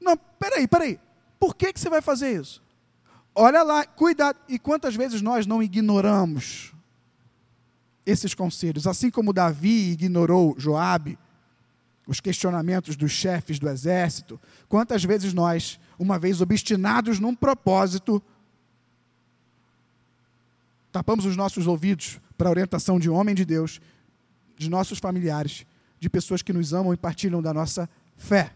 Não, 0.00 0.16
peraí, 0.16 0.68
peraí, 0.68 1.00
por 1.40 1.56
que, 1.56 1.72
que 1.72 1.80
você 1.80 1.88
vai 1.88 2.02
fazer 2.02 2.38
isso? 2.40 2.62
Olha 3.34 3.62
lá, 3.62 3.84
cuidado. 3.84 4.38
E 4.48 4.58
quantas 4.58 4.94
vezes 4.94 5.20
nós 5.20 5.46
não 5.46 5.62
ignoramos 5.62 6.72
esses 8.04 8.34
conselhos, 8.34 8.86
assim 8.86 9.10
como 9.10 9.32
Davi 9.32 9.90
ignorou 9.90 10.54
Joabe, 10.58 11.18
os 12.06 12.20
questionamentos 12.20 12.96
dos 12.96 13.10
chefes 13.10 13.58
do 13.58 13.68
exército, 13.68 14.40
quantas 14.68 15.02
vezes 15.02 15.34
nós, 15.34 15.80
uma 15.98 16.18
vez 16.18 16.40
obstinados 16.40 17.18
num 17.18 17.34
propósito, 17.34 18.22
tapamos 20.92 21.26
os 21.26 21.36
nossos 21.36 21.66
ouvidos 21.66 22.20
para 22.36 22.48
a 22.48 22.50
orientação 22.50 22.98
de 22.98 23.08
homem 23.08 23.34
de 23.34 23.44
Deus, 23.44 23.80
de 24.56 24.68
nossos 24.70 24.98
familiares, 24.98 25.66
de 25.98 26.08
pessoas 26.08 26.42
que 26.42 26.52
nos 26.52 26.72
amam 26.72 26.92
e 26.92 26.96
partilham 26.96 27.42
da 27.42 27.52
nossa 27.52 27.88
fé. 28.16 28.52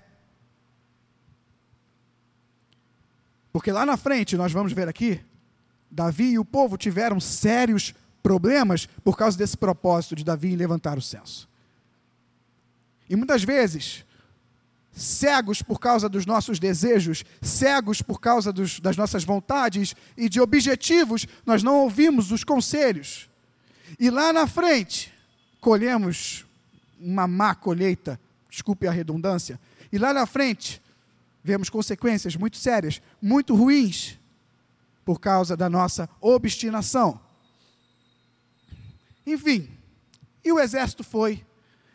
Porque 3.52 3.72
lá 3.72 3.84
na 3.84 3.96
frente, 3.96 4.36
nós 4.36 4.52
vamos 4.52 4.72
ver 4.72 4.88
aqui, 4.88 5.20
Davi 5.90 6.32
e 6.32 6.38
o 6.38 6.44
povo 6.44 6.76
tiveram 6.76 7.18
sérios 7.18 7.94
problemas 8.22 8.86
por 9.02 9.16
causa 9.16 9.36
desse 9.36 9.56
propósito 9.56 10.14
de 10.14 10.24
Davi 10.24 10.52
em 10.52 10.56
levantar 10.56 10.96
o 10.96 11.02
censo. 11.02 11.48
E 13.08 13.16
muitas 13.16 13.42
vezes, 13.42 14.04
cegos 14.92 15.62
por 15.62 15.80
causa 15.80 16.08
dos 16.08 16.26
nossos 16.26 16.58
desejos, 16.58 17.24
cegos 17.40 18.02
por 18.02 18.20
causa 18.20 18.52
dos, 18.52 18.78
das 18.78 18.96
nossas 18.96 19.24
vontades 19.24 19.96
e 20.16 20.28
de 20.28 20.40
objetivos, 20.40 21.26
nós 21.44 21.62
não 21.62 21.76
ouvimos 21.76 22.30
os 22.30 22.44
conselhos. 22.44 23.29
E 23.98 24.10
lá 24.10 24.32
na 24.32 24.46
frente, 24.46 25.12
colhemos 25.60 26.46
uma 26.98 27.26
má 27.26 27.54
colheita, 27.54 28.20
desculpe 28.48 28.86
a 28.86 28.90
redundância, 28.90 29.58
e 29.92 29.98
lá 29.98 30.12
na 30.12 30.26
frente, 30.26 30.80
vemos 31.42 31.68
consequências 31.68 32.36
muito 32.36 32.56
sérias, 32.56 33.00
muito 33.20 33.54
ruins, 33.54 34.18
por 35.04 35.18
causa 35.18 35.56
da 35.56 35.68
nossa 35.68 36.08
obstinação. 36.20 37.20
Enfim, 39.26 39.68
e 40.44 40.52
o 40.52 40.58
exército 40.58 41.02
foi 41.02 41.44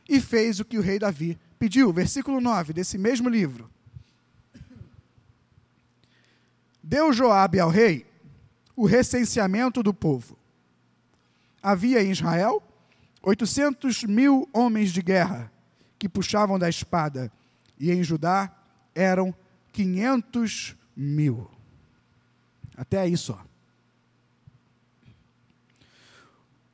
e 0.07 0.19
fez 0.19 0.59
o 0.59 0.65
que 0.65 0.77
o 0.77 0.81
rei 0.81 0.99
Davi 0.99 1.39
pediu. 1.57 1.91
Versículo 1.91 2.39
9 2.39 2.73
desse 2.73 2.97
mesmo 2.97 3.29
livro. 3.29 3.69
Deu 6.81 7.11
Joabe 7.11 7.59
ao 7.59 7.69
rei 7.69 8.05
o 8.75 8.85
recenseamento 8.85 9.81
do 9.81 9.93
povo. 9.93 10.37
Havia 11.65 12.03
em 12.03 12.11
Israel 12.11 12.61
800 13.23 14.03
mil 14.03 14.47
homens 14.53 14.91
de 14.91 15.01
guerra 15.01 15.51
que 15.97 16.07
puxavam 16.07 16.59
da 16.59 16.69
espada, 16.69 17.31
e 17.79 17.91
em 17.91 18.03
Judá 18.03 18.55
eram 18.93 19.33
500 19.73 20.75
mil. 20.95 21.49
Até 22.77 22.99
aí 22.99 23.17
só. 23.17 23.43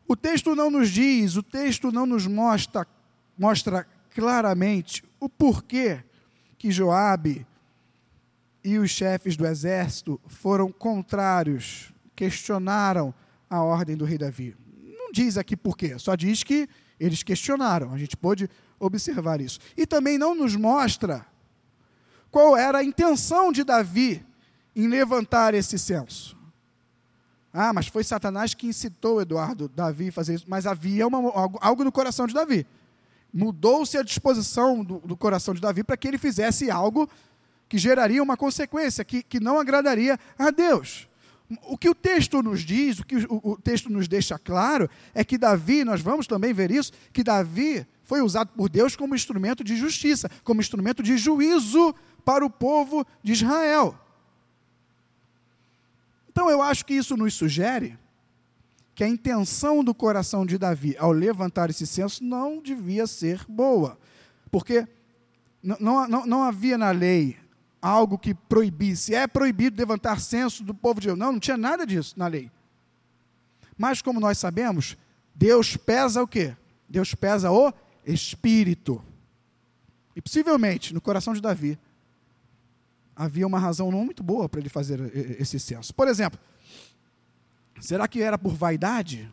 O 0.06 0.14
texto 0.18 0.54
não 0.58 0.70
nos 0.70 0.90
diz, 0.90 1.38
o 1.38 1.44
texto 1.44 1.90
não 1.90 2.06
nos 2.06 2.28
mostra, 2.28 2.86
mostra 3.38 3.88
claramente 4.14 5.06
o 5.22 5.30
porquê 5.30 6.04
que 6.58 6.70
Joabe 6.70 7.48
e 8.62 8.78
os 8.78 8.92
chefes 8.92 9.38
do 9.38 9.48
exército 9.48 10.20
foram 10.28 10.70
contrários, 10.70 11.94
questionaram 12.14 13.14
a 13.50 13.64
ordem 13.64 13.96
do 13.96 14.04
rei 14.04 14.18
Davi. 14.18 14.61
Diz 15.12 15.38
aqui 15.38 15.58
porquê, 15.58 15.98
só 16.00 16.16
diz 16.16 16.44
que 16.44 16.68
eles 17.00 17.24
questionaram. 17.24 17.94
A 17.94 17.98
gente 17.98 18.16
pôde 18.16 18.50
observar 18.80 19.42
isso. 19.42 19.60
E 19.76 19.86
também 19.86 20.18
não 20.18 20.34
nos 20.36 20.56
mostra 20.56 21.26
qual 22.30 22.56
era 22.56 22.80
a 22.80 22.84
intenção 22.84 23.52
de 23.52 23.64
Davi 23.64 24.26
em 24.76 24.88
levantar 24.88 25.54
esse 25.54 25.78
censo. 25.78 26.38
Ah, 27.54 27.74
mas 27.74 27.88
foi 27.88 28.04
Satanás 28.04 28.54
que 28.54 28.68
incitou 28.68 29.22
Eduardo, 29.22 29.68
Davi 29.68 30.08
a 30.08 30.12
fazer 30.12 30.36
isso. 30.36 30.46
Mas 30.48 30.66
havia 30.66 31.06
uma, 31.06 31.20
algo 31.60 31.84
no 31.84 31.92
coração 31.92 32.26
de 32.26 32.34
Davi. 32.34 32.66
Mudou-se 33.34 33.98
a 33.98 34.04
disposição 34.04 34.84
do, 34.84 35.00
do, 35.00 35.18
coração 35.18 35.54
de 35.54 35.62
Davi 35.62 35.84
para 35.84 35.98
que 35.98 36.08
ele 36.08 36.18
fizesse 36.18 36.72
algo 36.72 37.10
que 37.68 37.78
geraria 37.78 38.24
uma 38.24 38.38
consequência, 38.38 39.04
que, 39.04 39.24
que 39.24 39.40
não 39.40 39.60
agradaria 39.60 40.18
a 40.38 40.52
Deus. 40.52 41.08
O 41.64 41.78
que 41.78 41.90
o 41.90 41.96
texto 41.96 42.42
nos 42.42 42.62
diz, 42.62 43.00
o 43.00 43.06
que 43.06 43.18
o, 43.18 43.42
o 43.44 43.58
texto 43.58 43.90
nos 43.90 44.08
deixa 44.08 44.38
claro, 44.38 44.90
é 45.14 45.24
que 45.24 45.38
Davi, 45.38 45.84
nós 45.84 46.02
vamos 46.02 46.28
também 46.28 46.54
ver 46.54 46.72
isso, 46.72 46.92
que 47.12 47.24
Davi 47.24 47.86
foi 48.04 48.22
usado 48.22 48.50
por 48.50 48.70
Deus 48.70 48.96
como 48.96 49.16
instrumento 49.16 49.64
de 49.64 49.76
justiça, 49.76 50.30
como 50.44 50.62
instrumento 50.62 51.02
de 51.02 51.18
juízo 51.18 51.94
para 52.24 52.46
o 52.46 52.50
povo 52.50 53.06
de 53.24 53.34
Israel. 53.34 53.98
Então 56.30 56.50
eu 56.50 56.62
acho 56.62 56.86
que 56.86 56.94
isso 56.94 57.18
nos 57.18 57.34
sugere 57.34 57.98
que 58.94 59.04
a 59.04 59.08
intenção 59.08 59.84
do 59.84 59.94
coração 59.94 60.46
de 60.46 60.58
Davi 60.58 60.96
ao 60.98 61.12
levantar 61.12 61.70
esse 61.70 61.88
censo 61.88 62.24
não 62.24 62.62
devia 62.62 63.08
ser 63.08 63.44
boa, 63.48 63.98
porque 64.50 64.88
não, 65.62 66.08
não, 66.08 66.26
não 66.26 66.44
havia 66.44 66.78
na 66.78 66.92
lei 66.92 67.38
algo 67.82 68.18
que 68.18 68.34
proibisse. 68.34 69.16
É 69.16 69.26
proibido 69.28 69.78
levantar 69.78 70.20
censo 70.20 70.64
do 70.64 70.74
povo 70.74 71.02
de 71.02 71.08
Deus. 71.08 71.18
Não, 71.18 71.32
não 71.32 71.40
tinha 71.40 71.58
nada 71.58 71.86
disso 71.86 72.14
na 72.18 72.28
lei. 72.28 72.52
Mas 73.78 74.02
como 74.02 74.20
nós 74.20 74.38
sabemos, 74.38 74.96
Deus 75.34 75.76
pesa 75.76 76.22
o 76.22 76.28
quê? 76.28 76.56
Deus 76.88 77.16
pesa 77.16 77.52
o 77.52 77.74
espírito. 78.06 79.04
E 80.16 80.22
possivelmente, 80.22 80.94
no 80.94 81.02
coração 81.02 81.34
de 81.34 81.42
Davi, 81.42 81.80
havia 83.16 83.48
uma 83.48 83.60
razão 83.60 83.92
não 83.92 84.06
muito 84.06 84.22
boa 84.22 84.48
para 84.48 84.60
ele 84.60 84.70
fazer 84.70 85.00
esse 85.40 85.60
censo. 85.60 85.94
Por 85.96 86.08
exemplo, 86.08 86.40
será 87.80 88.08
que 88.08 88.22
era 88.22 88.38
por 88.38 88.54
vaidade? 88.54 89.32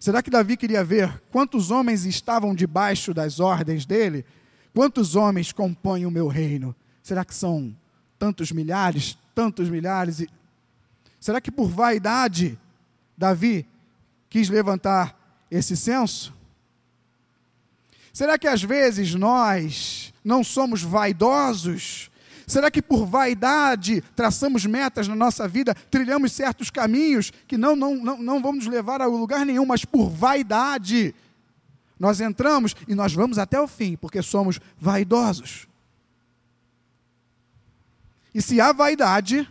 Será 0.00 0.22
que 0.22 0.30
Davi 0.30 0.56
queria 0.56 0.82
ver 0.84 1.22
quantos 1.30 1.70
homens 1.70 2.04
estavam 2.04 2.54
debaixo 2.54 3.12
das 3.12 3.40
ordens 3.40 3.84
dele? 3.84 4.24
Quantos 4.74 5.16
homens 5.16 5.52
compõem 5.52 6.06
o 6.06 6.10
meu 6.10 6.28
reino? 6.28 6.74
Será 7.08 7.24
que 7.24 7.34
são 7.34 7.74
tantos 8.18 8.52
milhares, 8.52 9.16
tantos 9.34 9.70
milhares? 9.70 10.26
Será 11.18 11.40
que 11.40 11.50
por 11.50 11.70
vaidade 11.70 12.58
Davi 13.16 13.66
quis 14.28 14.50
levantar 14.50 15.18
esse 15.50 15.74
censo? 15.74 16.34
Será 18.12 18.38
que 18.38 18.46
às 18.46 18.62
vezes 18.62 19.14
nós 19.14 20.12
não 20.22 20.44
somos 20.44 20.82
vaidosos? 20.82 22.10
Será 22.46 22.70
que 22.70 22.82
por 22.82 23.06
vaidade 23.06 24.02
traçamos 24.14 24.66
metas 24.66 25.08
na 25.08 25.16
nossa 25.16 25.48
vida, 25.48 25.74
trilhamos 25.90 26.32
certos 26.32 26.68
caminhos 26.68 27.32
que 27.46 27.56
não, 27.56 27.74
não, 27.74 27.94
não, 27.94 28.18
não 28.18 28.42
vamos 28.42 28.66
nos 28.66 28.74
levar 28.74 29.00
a 29.00 29.06
lugar 29.06 29.46
nenhum, 29.46 29.64
mas 29.64 29.82
por 29.82 30.10
vaidade 30.10 31.14
nós 31.98 32.20
entramos 32.20 32.76
e 32.86 32.94
nós 32.94 33.14
vamos 33.14 33.38
até 33.38 33.58
o 33.58 33.66
fim, 33.66 33.96
porque 33.96 34.20
somos 34.20 34.60
vaidosos. 34.78 35.68
E 38.34 38.42
se 38.42 38.60
há 38.60 38.72
vaidade, 38.72 39.48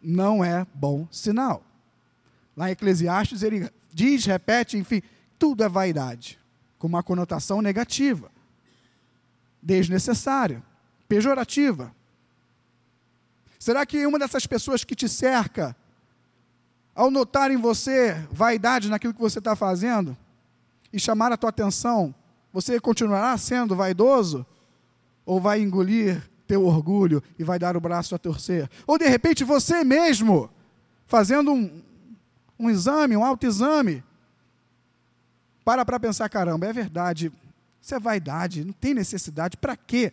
não 0.00 0.44
é 0.44 0.66
bom 0.74 1.08
sinal. 1.10 1.64
Lá 2.56 2.68
em 2.68 2.72
Eclesiastes 2.72 3.42
ele 3.42 3.70
diz, 3.92 4.24
repete, 4.24 4.76
enfim, 4.76 5.02
tudo 5.38 5.64
é 5.64 5.68
vaidade, 5.68 6.38
com 6.78 6.86
uma 6.86 7.02
conotação 7.02 7.60
negativa, 7.60 8.30
desnecessária, 9.62 10.62
pejorativa. 11.08 11.94
Será 13.58 13.84
que 13.86 14.06
uma 14.06 14.18
dessas 14.18 14.46
pessoas 14.46 14.84
que 14.84 14.94
te 14.94 15.08
cerca, 15.08 15.74
ao 16.94 17.10
notar 17.10 17.50
em 17.50 17.56
você 17.56 18.12
vaidade 18.30 18.88
naquilo 18.88 19.14
que 19.14 19.20
você 19.20 19.38
está 19.38 19.56
fazendo 19.56 20.16
e 20.92 21.00
chamar 21.00 21.32
a 21.32 21.36
tua 21.36 21.50
atenção, 21.50 22.14
você 22.52 22.78
continuará 22.78 23.36
sendo 23.36 23.74
vaidoso? 23.74 24.46
Ou 25.26 25.40
vai 25.40 25.60
engolir 25.60 26.22
teu 26.46 26.64
orgulho 26.64 27.22
e 27.38 27.44
vai 27.44 27.58
dar 27.58 27.76
o 27.76 27.80
braço 27.80 28.14
a 28.14 28.18
torcer? 28.18 28.68
Ou 28.86 28.98
de 28.98 29.06
repente 29.06 29.44
você 29.44 29.84
mesmo, 29.84 30.50
fazendo 31.06 31.52
um, 31.52 31.82
um 32.58 32.70
exame, 32.70 33.16
um 33.16 33.24
autoexame, 33.24 34.02
para 35.64 35.84
para 35.84 35.98
pensar: 35.98 36.28
caramba, 36.28 36.66
é 36.66 36.72
verdade, 36.72 37.32
isso 37.80 37.94
é 37.94 37.98
vaidade, 37.98 38.64
não 38.64 38.72
tem 38.72 38.94
necessidade, 38.94 39.56
para 39.56 39.76
quê? 39.76 40.12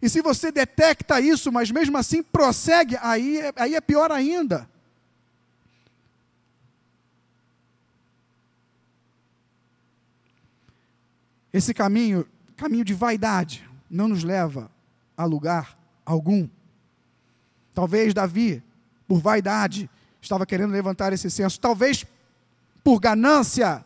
E 0.00 0.08
se 0.08 0.20
você 0.20 0.50
detecta 0.50 1.20
isso, 1.20 1.52
mas 1.52 1.70
mesmo 1.70 1.96
assim 1.96 2.22
prossegue, 2.22 2.96
aí, 3.00 3.38
é, 3.38 3.52
aí 3.56 3.74
é 3.76 3.80
pior 3.80 4.10
ainda. 4.10 4.68
Esse 11.52 11.72
caminho, 11.72 12.26
caminho 12.56 12.84
de 12.84 12.94
vaidade, 12.94 13.68
não 13.88 14.08
nos 14.08 14.24
leva 14.24 14.70
a 15.22 15.26
lugar 15.26 15.78
algum. 16.04 16.48
Talvez 17.74 18.12
Davi, 18.12 18.62
por 19.08 19.20
vaidade, 19.20 19.88
estava 20.20 20.44
querendo 20.44 20.72
levantar 20.72 21.12
esse 21.12 21.30
senso. 21.30 21.58
Talvez 21.58 22.04
por 22.84 23.00
ganância. 23.00 23.84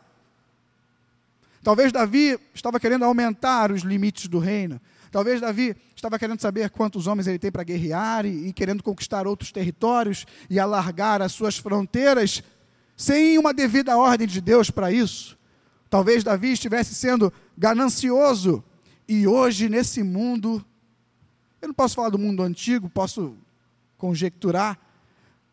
Talvez 1.63 1.93
Davi 1.93 2.39
estava 2.55 2.81
querendo 2.81 3.05
aumentar 3.05 3.71
os 3.71 3.83
limites 3.83 4.29
do 4.29 4.39
reino. 4.39 4.81
Talvez 5.11 5.41
Davi 5.41 5.77
estava 5.95 6.19
querendo 6.19 6.41
saber 6.41 6.71
quantos 6.71 7.07
homens 7.07 7.27
ele 7.27 7.39
tem 7.39 7.51
para 7.51 7.65
guerrear 7.65 8.27
e, 8.27 8.49
e 8.49 8.53
querendo 8.53 8.83
conquistar 8.83 9.27
outros 9.27 9.51
territórios 9.53 10.27
e 10.51 10.59
alargar 10.59 11.23
as 11.23 11.33
suas 11.33 11.57
fronteiras, 11.57 12.43
sem 12.97 13.39
uma 13.39 13.55
devida 13.55 13.97
ordem 13.97 14.27
de 14.27 14.41
Deus 14.41 14.71
para 14.71 14.93
isso. 14.93 15.39
Talvez 15.89 16.23
Davi 16.25 16.53
estivesse 16.53 16.95
sendo 16.95 17.33
ganancioso 17.57 18.63
e 19.09 19.27
hoje 19.27 19.69
nesse 19.69 20.03
mundo, 20.03 20.65
eu 21.67 21.69
não 21.69 21.75
posso 21.75 21.95
falar 21.97 22.11
do 22.11 22.19
mundo 22.19 22.43
antigo, 22.43 22.89
posso 22.89 23.37
conjecturar, 23.99 24.79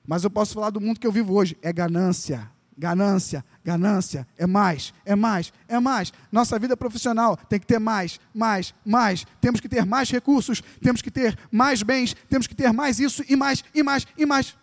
mas 0.05 0.23
eu 0.23 0.29
posso 0.29 0.53
falar 0.53 0.69
do 0.69 0.79
mundo 0.79 0.99
que 0.99 1.07
eu 1.07 1.11
vivo 1.11 1.33
hoje, 1.33 1.57
é 1.61 1.73
ganância, 1.73 2.49
Ganância, 2.75 3.45
ganância, 3.63 4.27
é 4.35 4.47
mais, 4.47 4.93
é 5.05 5.15
mais, 5.15 5.53
é 5.67 5.79
mais. 5.79 6.11
Nossa 6.31 6.57
vida 6.57 6.75
profissional 6.75 7.37
tem 7.37 7.59
que 7.59 7.67
ter 7.67 7.79
mais, 7.79 8.19
mais, 8.33 8.73
mais. 8.83 9.27
Temos 9.39 9.59
que 9.59 9.69
ter 9.69 9.85
mais 9.85 10.09
recursos, 10.09 10.61
temos 10.81 10.99
que 10.99 11.11
ter 11.11 11.37
mais 11.51 11.83
bens, 11.83 12.15
temos 12.27 12.47
que 12.47 12.55
ter 12.55 12.73
mais 12.73 12.99
isso 12.99 13.23
e 13.29 13.35
mais, 13.35 13.63
e 13.75 13.83
mais, 13.83 14.07
e 14.17 14.25
mais. 14.25 14.55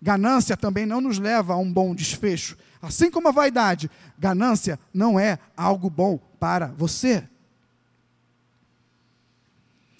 Ganância 0.00 0.56
também 0.56 0.86
não 0.86 1.02
nos 1.02 1.18
leva 1.18 1.52
a 1.52 1.58
um 1.58 1.70
bom 1.70 1.94
desfecho. 1.94 2.56
Assim 2.80 3.10
como 3.10 3.28
a 3.28 3.32
vaidade, 3.32 3.90
ganância 4.18 4.78
não 4.92 5.20
é 5.20 5.38
algo 5.54 5.90
bom 5.90 6.16
para 6.40 6.68
você. 6.68 7.28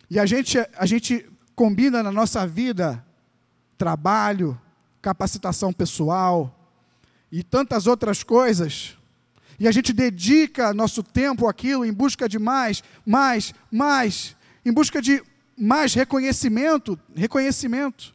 E 0.09 0.19
a 0.19 0.27
gente, 0.27 0.59
a 0.77 0.87
gente 0.87 1.29
combina 1.55 2.03
na 2.03 2.13
nossa 2.13 2.47
vida 2.47 3.05
trabalho, 3.77 4.61
capacitação 5.03 5.73
pessoal, 5.73 6.53
e 7.31 7.43
tantas 7.43 7.87
outras 7.87 8.23
coisas, 8.23 8.97
e 9.59 9.67
a 9.67 9.73
gente 9.73 9.93
dedica 9.93 10.75
nosso 10.75 11.03
tempo 11.03 11.49
àquilo 11.49 11.85
em 11.85 11.93
busca 11.93 12.29
de 12.29 12.39
mais, 12.39 12.83
mais, 13.05 13.55
mais, 13.71 14.37
em 14.65 14.73
busca 14.73 15.01
de 15.01 15.23
mais 15.57 15.95
reconhecimento, 15.95 16.99
reconhecimento, 17.15 18.15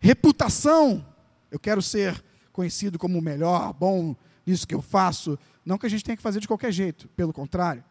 reputação. 0.00 1.04
Eu 1.50 1.58
quero 1.58 1.82
ser 1.82 2.22
conhecido 2.52 2.98
como 2.98 3.18
o 3.18 3.22
melhor, 3.22 3.72
bom 3.74 4.16
nisso 4.46 4.66
que 4.66 4.74
eu 4.74 4.82
faço. 4.82 5.38
Não 5.64 5.76
que 5.76 5.86
a 5.86 5.90
gente 5.90 6.04
tenha 6.04 6.16
que 6.16 6.22
fazer 6.22 6.40
de 6.40 6.48
qualquer 6.48 6.72
jeito, 6.72 7.06
pelo 7.08 7.32
contrário. 7.32 7.84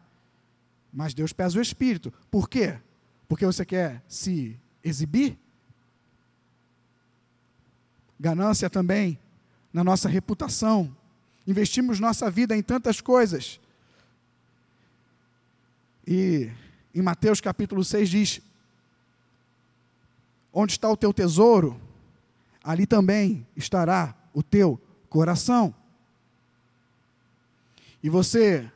Mas 0.94 1.12
Deus 1.12 1.32
pesa 1.32 1.58
o 1.58 1.62
espírito. 1.62 2.12
Por 2.30 2.48
quê? 2.48 2.78
Porque 3.28 3.44
você 3.44 3.66
quer 3.66 4.02
se 4.08 4.58
exibir? 4.82 5.36
ganância 8.24 8.70
também 8.70 9.18
na 9.72 9.82
nossa 9.82 10.08
reputação. 10.08 10.96
Investimos 11.46 12.00
nossa 12.00 12.30
vida 12.30 12.56
em 12.56 12.62
tantas 12.62 13.00
coisas. 13.00 13.60
E 16.06 16.50
em 16.94 17.02
Mateus 17.02 17.40
capítulo 17.40 17.84
6 17.84 18.08
diz: 18.08 18.40
Onde 20.52 20.72
está 20.72 20.88
o 20.88 20.96
teu 20.96 21.12
tesouro, 21.12 21.78
ali 22.62 22.86
também 22.86 23.46
estará 23.54 24.14
o 24.32 24.42
teu 24.42 24.80
coração. 25.10 25.74
E 28.02 28.08
você, 28.08 28.70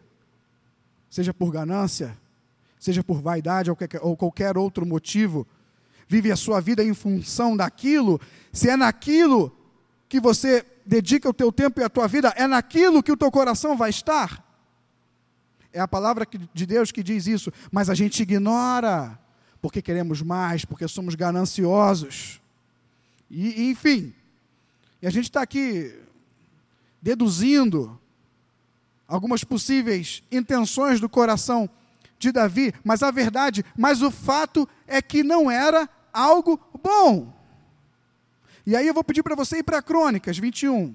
seja 1.10 1.32
por 1.32 1.50
ganância, 1.50 2.16
seja 2.78 3.02
por 3.02 3.20
vaidade 3.20 3.70
ou 3.70 3.76
qualquer, 3.76 4.00
ou 4.02 4.16
qualquer 4.16 4.58
outro 4.58 4.86
motivo, 4.86 5.46
vive 6.06 6.32
a 6.32 6.36
sua 6.36 6.60
vida 6.60 6.82
em 6.82 6.94
função 6.94 7.56
daquilo, 7.56 8.20
se 8.52 8.68
é 8.68 8.76
naquilo 8.76 9.54
que 10.08 10.20
você 10.20 10.64
dedica 10.86 11.28
o 11.28 11.34
teu 11.34 11.52
tempo 11.52 11.80
e 11.80 11.84
a 11.84 11.88
tua 11.88 12.08
vida, 12.08 12.32
é 12.36 12.46
naquilo 12.46 13.02
que 13.02 13.12
o 13.12 13.16
teu 13.16 13.30
coração 13.30 13.76
vai 13.76 13.90
estar. 13.90 14.42
É 15.70 15.80
a 15.80 15.86
palavra 15.86 16.26
de 16.54 16.66
Deus 16.66 16.90
que 16.90 17.02
diz 17.02 17.26
isso, 17.26 17.52
mas 17.70 17.90
a 17.90 17.94
gente 17.94 18.22
ignora, 18.22 19.18
porque 19.60 19.82
queremos 19.82 20.22
mais, 20.22 20.64
porque 20.64 20.88
somos 20.88 21.14
gananciosos. 21.14 22.40
E, 23.30 23.70
enfim, 23.70 24.14
e 25.02 25.06
a 25.06 25.10
gente 25.10 25.24
está 25.24 25.42
aqui 25.42 25.94
deduzindo 27.02 28.00
algumas 29.08 29.42
possíveis 29.42 30.22
intenções 30.30 31.00
do 31.00 31.08
coração 31.08 31.68
de 32.18 32.30
Davi, 32.30 32.74
mas 32.84 33.02
a 33.02 33.10
verdade, 33.10 33.64
mas 33.76 34.02
o 34.02 34.10
fato 34.10 34.68
é 34.86 35.00
que 35.00 35.22
não 35.22 35.50
era 35.50 35.88
algo 36.12 36.60
bom. 36.82 37.32
E 38.66 38.76
aí 38.76 38.86
eu 38.86 38.92
vou 38.92 39.02
pedir 39.02 39.22
para 39.22 39.34
você 39.34 39.58
ir 39.58 39.62
para 39.62 39.80
Crônicas 39.80 40.36
21. 40.36 40.94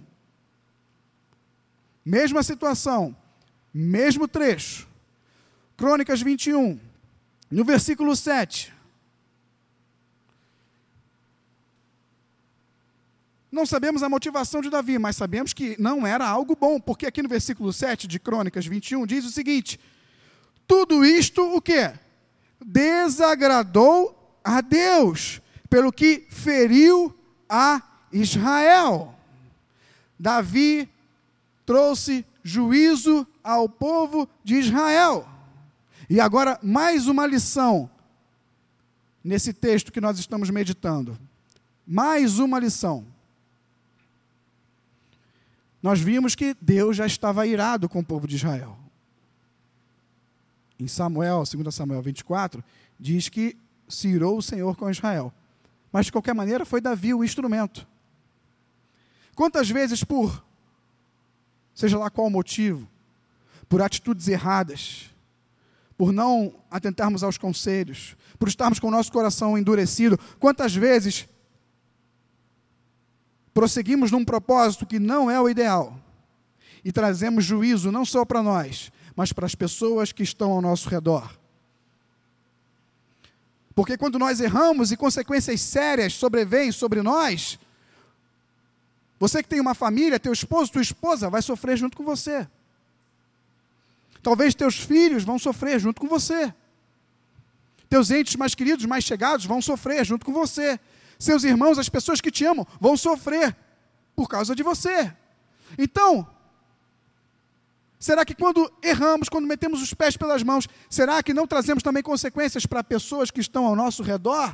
Mesma 2.05 2.43
situação, 2.43 3.15
mesmo 3.73 4.27
trecho. 4.27 4.87
Crônicas 5.75 6.21
21, 6.21 6.79
no 7.49 7.65
versículo 7.65 8.15
7. 8.15 8.72
Não 13.53 13.67
sabemos 13.67 14.01
a 14.01 14.09
motivação 14.09 14.63
de 14.63 14.69
Davi, 14.71 14.97
mas 14.97 15.15
sabemos 15.15 15.53
que 15.53 15.79
não 15.79 16.07
era 16.07 16.27
algo 16.27 16.55
bom, 16.55 16.79
porque 16.79 17.05
aqui 17.05 17.21
no 17.21 17.29
versículo 17.29 17.71
7 17.71 18.07
de 18.07 18.19
Crônicas 18.19 18.65
21 18.65 19.05
diz 19.05 19.23
o 19.25 19.29
seguinte: 19.29 19.79
Tudo 20.65 21.05
isto 21.05 21.39
o 21.55 21.61
que? 21.61 21.93
Desagradou 22.65 24.39
a 24.43 24.59
Deus, 24.59 25.39
pelo 25.69 25.93
que 25.93 26.25
feriu 26.31 27.15
a 27.47 27.79
Israel. 28.11 29.13
Davi 30.19 30.89
trouxe 31.63 32.25
juízo 32.41 33.27
ao 33.43 33.69
povo 33.69 34.27
de 34.43 34.55
Israel. 34.55 35.29
E 36.09 36.19
agora, 36.19 36.59
mais 36.63 37.05
uma 37.05 37.27
lição 37.27 37.87
nesse 39.23 39.53
texto 39.53 39.91
que 39.91 40.01
nós 40.01 40.17
estamos 40.17 40.49
meditando. 40.49 41.15
Mais 41.85 42.39
uma 42.39 42.57
lição. 42.57 43.12
Nós 45.83 45.99
vimos 45.99 46.33
que 46.33 46.55
Deus 46.61 46.95
já 46.95 47.05
estava 47.05 47.45
irado 47.45 47.89
com 47.89 47.99
o 47.99 48.05
povo 48.05 48.25
de 48.25 48.37
Israel. 48.37 48.79
Em 50.79 50.87
Samuel, 50.87 51.43
2 51.43 51.75
Samuel 51.75 52.01
24, 52.01 52.63
diz 52.97 53.27
que 53.27 53.57
se 53.89 54.07
irou 54.07 54.37
o 54.37 54.41
Senhor 54.41 54.77
com 54.77 54.89
Israel. 54.89 55.33
Mas, 55.91 56.05
de 56.05 56.13
qualquer 56.13 56.33
maneira, 56.33 56.63
foi 56.63 56.79
Davi 56.79 57.13
o 57.13 57.21
instrumento. 57.21 57.85
Quantas 59.35 59.69
vezes, 59.69 60.05
por 60.05 60.41
seja 61.75 61.97
lá 61.97 62.09
qual 62.09 62.27
o 62.27 62.31
motivo, 62.31 62.87
por 63.67 63.81
atitudes 63.81 64.29
erradas, 64.29 65.09
por 65.97 66.13
não 66.13 66.55
atentarmos 66.71 67.23
aos 67.23 67.37
conselhos, 67.37 68.15
por 68.39 68.47
estarmos 68.47 68.79
com 68.79 68.87
o 68.87 68.91
nosso 68.91 69.11
coração 69.11 69.57
endurecido, 69.57 70.17
quantas 70.39 70.73
vezes 70.73 71.27
prosseguimos 73.53 74.11
num 74.11 74.25
propósito 74.25 74.85
que 74.85 74.99
não 74.99 75.29
é 75.29 75.39
o 75.39 75.49
ideal 75.49 75.99
e 76.83 76.91
trazemos 76.91 77.45
juízo 77.45 77.91
não 77.91 78.03
só 78.03 78.25
para 78.25 78.43
nós, 78.43 78.91
mas 79.15 79.31
para 79.31 79.45
as 79.45 79.55
pessoas 79.55 80.11
que 80.11 80.23
estão 80.23 80.51
ao 80.51 80.61
nosso 80.61 80.89
redor. 80.89 81.37
Porque 83.75 83.97
quando 83.97 84.19
nós 84.19 84.39
erramos 84.39 84.91
e 84.91 84.97
consequências 84.97 85.61
sérias 85.61 86.13
sobrevêm 86.13 86.71
sobre 86.71 87.01
nós, 87.01 87.57
você 89.19 89.41
que 89.41 89.49
tem 89.49 89.59
uma 89.59 89.73
família, 89.73 90.19
teu 90.19 90.33
esposo, 90.33 90.71
tua 90.71 90.81
esposa 90.81 91.29
vai 91.29 91.41
sofrer 91.41 91.77
junto 91.77 91.95
com 91.95 92.03
você. 92.03 92.47
Talvez 94.21 94.53
teus 94.53 94.75
filhos 94.75 95.23
vão 95.23 95.39
sofrer 95.39 95.79
junto 95.79 95.99
com 95.99 96.07
você. 96.07 96.53
Teus 97.89 98.11
entes 98.11 98.35
mais 98.35 98.53
queridos, 98.55 98.85
mais 98.85 99.03
chegados, 99.03 99.45
vão 99.45 99.61
sofrer 99.61 100.05
junto 100.05 100.25
com 100.25 100.33
você. 100.33 100.79
Seus 101.23 101.45
irmãos, 101.45 101.79
as 101.79 101.87
pessoas 101.87 102.19
que 102.19 102.29
te 102.29 102.43
amam, 102.43 102.67
vão 102.81 102.97
sofrer 102.97 103.55
por 104.13 104.27
causa 104.27 104.53
de 104.53 104.61
você. 104.61 105.15
Então, 105.77 106.27
será 107.97 108.25
que 108.25 108.35
quando 108.35 108.69
erramos, 108.83 109.29
quando 109.29 109.47
metemos 109.47 109.81
os 109.81 109.93
pés 109.93 110.17
pelas 110.17 110.43
mãos, 110.43 110.67
será 110.89 111.23
que 111.23 111.33
não 111.33 111.47
trazemos 111.47 111.81
também 111.81 112.03
consequências 112.03 112.65
para 112.65 112.83
pessoas 112.83 113.31
que 113.31 113.39
estão 113.39 113.65
ao 113.65 113.73
nosso 113.73 114.03
redor? 114.03 114.53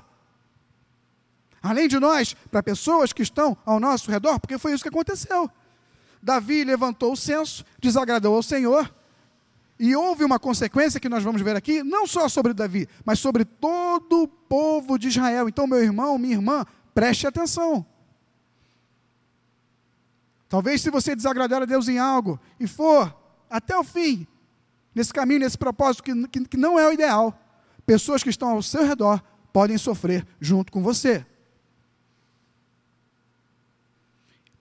Além 1.59 1.87
de 1.87 1.99
nós, 1.99 2.35
para 2.51 2.61
pessoas 2.61 3.11
que 3.11 3.23
estão 3.23 3.57
ao 3.65 3.79
nosso 3.79 4.11
redor, 4.11 4.39
porque 4.39 4.59
foi 4.59 4.71
isso 4.71 4.83
que 4.83 4.89
aconteceu. 4.89 5.49
Davi 6.21 6.63
levantou 6.63 7.13
o 7.13 7.17
censo, 7.17 7.65
desagradou 7.79 8.35
ao 8.35 8.43
Senhor, 8.43 8.93
e 9.79 9.95
houve 9.95 10.25
uma 10.25 10.37
consequência 10.37 10.99
que 10.99 11.07
nós 11.07 11.23
vamos 11.23 11.41
ver 11.41 11.55
aqui, 11.55 11.81
não 11.81 12.05
só 12.05 12.27
sobre 12.27 12.53
Davi, 12.53 12.87
mas 13.05 13.17
sobre 13.19 13.45
todo 13.45 14.23
o 14.23 14.27
povo 14.27 14.99
de 14.99 15.07
Israel. 15.07 15.47
Então, 15.47 15.65
meu 15.65 15.81
irmão, 15.81 16.17
minha 16.17 16.35
irmã, 16.35 16.65
preste 16.93 17.25
atenção. 17.25 17.85
Talvez 20.49 20.81
se 20.81 20.89
você 20.89 21.15
desagradar 21.15 21.61
a 21.61 21.65
Deus 21.65 21.87
em 21.87 21.97
algo 21.97 22.37
e 22.59 22.67
for 22.67 23.15
até 23.49 23.77
o 23.77 23.83
fim, 23.83 24.27
nesse 24.93 25.13
caminho, 25.13 25.39
nesse 25.39 25.57
propósito 25.57 26.03
que, 26.03 26.27
que, 26.27 26.45
que 26.45 26.57
não 26.57 26.77
é 26.77 26.85
o 26.85 26.91
ideal, 26.91 27.39
pessoas 27.85 28.21
que 28.21 28.29
estão 28.29 28.49
ao 28.49 28.61
seu 28.61 28.85
redor 28.85 29.23
podem 29.53 29.77
sofrer 29.77 30.27
junto 30.41 30.73
com 30.73 30.83
você. 30.83 31.25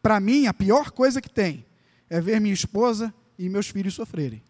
Para 0.00 0.20
mim, 0.20 0.46
a 0.46 0.54
pior 0.54 0.92
coisa 0.92 1.20
que 1.20 1.28
tem 1.28 1.66
é 2.08 2.20
ver 2.20 2.40
minha 2.40 2.54
esposa 2.54 3.12
e 3.36 3.48
meus 3.48 3.68
filhos 3.68 3.94
sofrerem. 3.94 4.42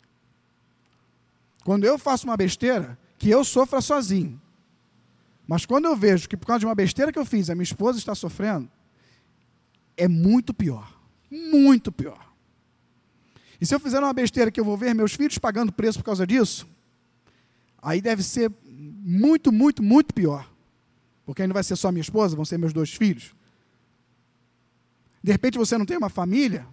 Quando 1.69 1.85
eu 1.85 1.99
faço 1.99 2.27
uma 2.27 2.35
besteira, 2.35 2.99
que 3.19 3.29
eu 3.29 3.45
sofra 3.45 3.83
sozinho. 3.83 4.41
Mas 5.47 5.67
quando 5.67 5.85
eu 5.85 5.95
vejo 5.95 6.27
que 6.27 6.35
por 6.35 6.47
causa 6.47 6.61
de 6.61 6.65
uma 6.65 6.75
besteira 6.75 7.13
que 7.13 7.19
eu 7.19 7.27
fiz, 7.27 7.51
a 7.51 7.55
minha 7.55 7.63
esposa 7.63 7.99
está 7.99 8.15
sofrendo, 8.15 8.71
é 9.95 10.09
muito 10.09 10.55
pior. 10.55 10.99
Muito 11.31 11.93
pior. 11.93 12.33
E 13.61 13.67
se 13.67 13.75
eu 13.75 13.79
fizer 13.79 13.99
uma 13.99 14.15
besteira 14.15 14.51
que 14.51 14.59
eu 14.59 14.65
vou 14.65 14.79
ver 14.79 14.95
meus 14.95 15.13
filhos 15.13 15.37
pagando 15.37 15.71
preço 15.71 15.99
por 15.99 16.07
causa 16.07 16.27
disso, 16.27 16.67
aí 17.83 18.01
deve 18.01 18.23
ser 18.23 18.51
muito, 18.65 19.53
muito, 19.53 19.83
muito 19.83 20.15
pior. 20.15 20.51
Porque 21.27 21.43
aí 21.43 21.49
não 21.49 21.53
vai 21.53 21.65
ser 21.65 21.77
só 21.77 21.93
minha 21.93 22.01
esposa, 22.01 22.35
vão 22.35 22.47
ser 22.47 22.57
meus 22.57 22.73
dois 22.73 22.95
filhos. 22.95 23.35
De 25.23 25.31
repente 25.31 25.59
você 25.59 25.77
não 25.77 25.85
tem 25.85 25.99
uma 25.99 26.09
família, 26.09 26.67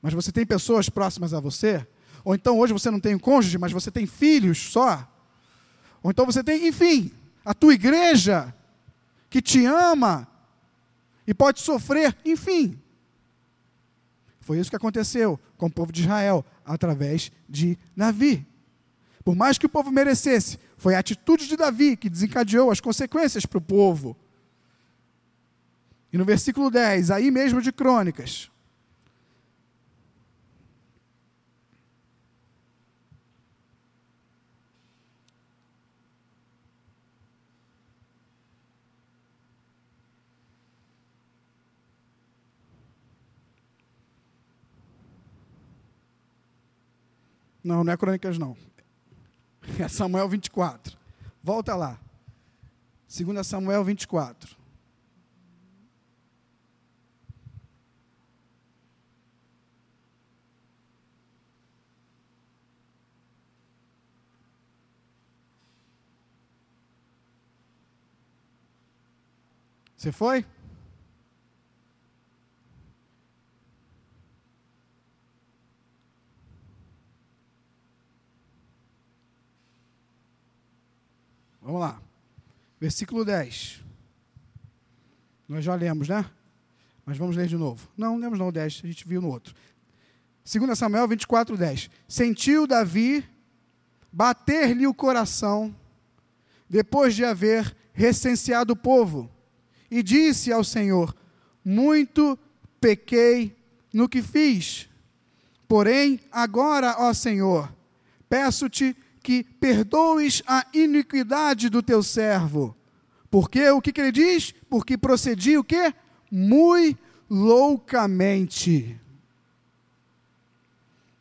mas 0.00 0.14
você 0.14 0.32
tem 0.32 0.46
pessoas 0.46 0.88
próximas 0.88 1.34
a 1.34 1.40
você, 1.40 1.86
ou 2.24 2.34
então 2.34 2.58
hoje 2.58 2.72
você 2.72 2.90
não 2.90 3.00
tem 3.00 3.14
um 3.14 3.18
cônjuge, 3.18 3.58
mas 3.58 3.72
você 3.72 3.90
tem 3.90 4.06
filhos 4.06 4.58
só. 4.72 5.08
Ou 6.02 6.10
então 6.10 6.26
você 6.26 6.42
tem, 6.42 6.66
enfim, 6.66 7.10
a 7.44 7.54
tua 7.54 7.74
igreja 7.74 8.54
que 9.28 9.40
te 9.40 9.64
ama 9.64 10.28
e 11.26 11.32
pode 11.32 11.60
sofrer, 11.60 12.16
enfim. 12.24 12.78
Foi 14.40 14.58
isso 14.58 14.70
que 14.70 14.76
aconteceu 14.76 15.38
com 15.56 15.66
o 15.66 15.70
povo 15.70 15.92
de 15.92 16.02
Israel 16.02 16.44
através 16.64 17.30
de 17.48 17.78
Davi. 17.96 18.46
Por 19.24 19.36
mais 19.36 19.56
que 19.56 19.66
o 19.66 19.68
povo 19.68 19.90
merecesse, 19.90 20.58
foi 20.76 20.94
a 20.94 20.98
atitude 20.98 21.46
de 21.46 21.56
Davi 21.56 21.96
que 21.96 22.10
desencadeou 22.10 22.70
as 22.70 22.80
consequências 22.80 23.46
para 23.46 23.58
o 23.58 23.62
povo. 23.62 24.16
E 26.12 26.18
no 26.18 26.24
versículo 26.24 26.70
10, 26.70 27.10
aí 27.10 27.30
mesmo 27.30 27.62
de 27.62 27.72
Crônicas, 27.72 28.50
Não, 47.62 47.84
não 47.84 47.92
é 47.92 47.96
Crônicas, 47.96 48.38
não. 48.38 48.56
É 49.78 49.88
Samuel 49.88 50.28
24. 50.28 50.98
Volta 51.42 51.74
lá. 51.76 51.98
2 53.08 53.46
Samuel 53.46 53.84
24. 53.84 54.56
Você 70.02 70.10
foi? 70.10 70.44
Vamos 81.62 81.80
lá. 81.80 82.02
Versículo 82.80 83.24
10. 83.24 83.80
Nós 85.48 85.64
já 85.64 85.74
lemos, 85.74 86.08
né? 86.08 86.28
Mas 87.06 87.16
vamos 87.16 87.36
ler 87.36 87.46
de 87.46 87.56
novo. 87.56 87.88
Não, 87.96 88.16
lemos 88.16 88.38
não 88.38 88.48
o 88.48 88.52
10, 88.52 88.80
a 88.82 88.86
gente 88.86 89.06
viu 89.06 89.20
no 89.20 89.28
outro. 89.28 89.54
2 90.44 90.76
Samuel 90.76 91.06
24, 91.06 91.56
10. 91.56 91.90
Sentiu 92.08 92.66
Davi 92.66 93.24
bater-lhe 94.12 94.86
o 94.86 94.94
coração, 94.94 95.74
depois 96.68 97.14
de 97.14 97.24
haver 97.24 97.76
recenseado 97.92 98.72
o 98.72 98.76
povo, 98.76 99.30
e 99.90 100.02
disse 100.02 100.52
ao 100.52 100.64
Senhor: 100.64 101.14
Muito 101.64 102.36
pequei 102.80 103.56
no 103.92 104.08
que 104.08 104.20
fiz. 104.20 104.88
Porém, 105.68 106.20
agora, 106.30 106.96
ó 106.98 107.14
Senhor, 107.14 107.72
peço-te 108.28 108.96
que 109.22 109.44
perdoes 109.44 110.42
a 110.46 110.66
iniquidade 110.74 111.68
do 111.68 111.82
teu 111.82 112.02
servo. 112.02 112.76
Porque 113.30 113.70
o 113.70 113.80
que, 113.80 113.92
que 113.92 114.00
ele 114.00 114.12
diz? 114.12 114.52
Porque 114.68 114.98
procedi 114.98 115.56
o 115.56 115.64
quê? 115.64 115.94
Muito 116.30 116.98
loucamente. 117.32 119.00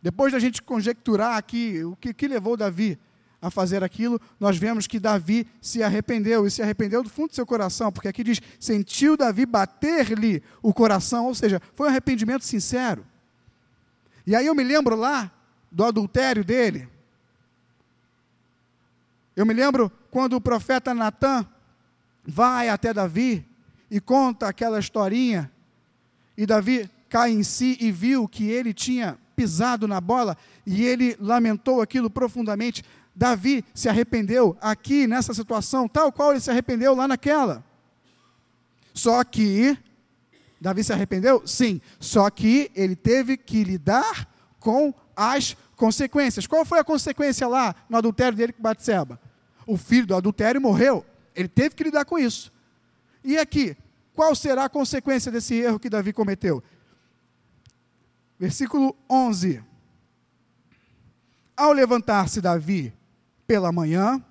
Depois 0.01 0.33
da 0.33 0.39
gente 0.39 0.61
conjecturar 0.61 1.37
aqui 1.37 1.81
o 1.85 1.95
que, 1.95 2.13
que 2.13 2.27
levou 2.27 2.57
Davi 2.57 2.99
a 3.41 3.49
fazer 3.49 3.81
aquilo, 3.81 4.19
nós 4.37 4.57
vemos 4.57 4.87
que 4.87 4.99
Davi 4.99 5.47
se 5.61 5.81
arrependeu, 5.81 6.45
e 6.45 6.51
se 6.51 6.61
arrependeu 6.61 7.01
do 7.01 7.09
fundo 7.09 7.29
do 7.29 7.35
seu 7.35 7.45
coração, 7.45 7.91
porque 7.91 8.09
aqui 8.09 8.23
diz: 8.23 8.41
sentiu 8.59 9.15
Davi 9.15 9.45
bater-lhe 9.45 10.43
o 10.61 10.73
coração, 10.73 11.27
ou 11.27 11.33
seja, 11.33 11.61
foi 11.73 11.87
um 11.87 11.89
arrependimento 11.89 12.43
sincero. 12.43 13.05
E 14.27 14.35
aí 14.35 14.45
eu 14.45 14.53
me 14.53 14.63
lembro 14.63 14.95
lá 14.95 15.31
do 15.71 15.85
adultério 15.85 16.43
dele, 16.43 16.89
eu 19.35 19.45
me 19.45 19.53
lembro 19.53 19.91
quando 20.09 20.33
o 20.33 20.41
profeta 20.41 20.93
Natan 20.93 21.45
vai 22.25 22.69
até 22.69 22.93
Davi 22.93 23.45
e 23.89 23.99
conta 23.99 24.47
aquela 24.47 24.79
historinha, 24.79 25.51
e 26.37 26.45
Davi 26.45 26.89
cai 27.09 27.31
em 27.31 27.43
si 27.43 27.77
e 27.79 27.91
viu 27.91 28.27
que 28.27 28.49
ele 28.49 28.73
tinha 28.73 29.17
pisado 29.35 29.87
na 29.87 29.99
bola 29.99 30.37
e 30.65 30.85
ele 30.85 31.17
lamentou 31.19 31.81
aquilo 31.81 32.09
profundamente. 32.09 32.83
Davi 33.13 33.65
se 33.73 33.89
arrependeu 33.89 34.57
aqui 34.61 35.07
nessa 35.07 35.33
situação, 35.33 35.87
tal 35.87 36.11
qual 36.11 36.31
ele 36.31 36.39
se 36.39 36.49
arrependeu 36.49 36.95
lá 36.95 37.07
naquela. 37.07 37.63
Só 38.93 39.23
que 39.23 39.77
Davi 40.59 40.83
se 40.83 40.93
arrependeu? 40.93 41.41
Sim. 41.45 41.81
Só 41.99 42.29
que 42.29 42.71
ele 42.75 42.95
teve 42.95 43.35
que 43.35 43.63
lidar 43.63 44.27
com 44.59 44.93
as 45.15 45.57
consequências. 45.81 46.45
Qual 46.45 46.63
foi 46.63 46.77
a 46.77 46.83
consequência 46.83 47.47
lá 47.47 47.73
no 47.89 47.97
adultério 47.97 48.37
dele 48.37 48.53
com 48.53 48.61
Batseba? 48.61 49.19
O 49.65 49.75
filho 49.75 50.05
do 50.05 50.15
adultério 50.15 50.61
morreu. 50.61 51.03
Ele 51.35 51.47
teve 51.47 51.73
que 51.73 51.83
lidar 51.83 52.05
com 52.05 52.19
isso. 52.19 52.53
E 53.23 53.35
aqui, 53.35 53.75
qual 54.13 54.35
será 54.35 54.65
a 54.65 54.69
consequência 54.69 55.31
desse 55.31 55.55
erro 55.55 55.79
que 55.79 55.89
Davi 55.89 56.13
cometeu? 56.13 56.61
Versículo 58.37 58.95
11. 59.09 59.63
Ao 61.57 61.73
levantar-se 61.73 62.41
Davi 62.41 62.93
pela 63.47 63.71
manhã, 63.71 64.23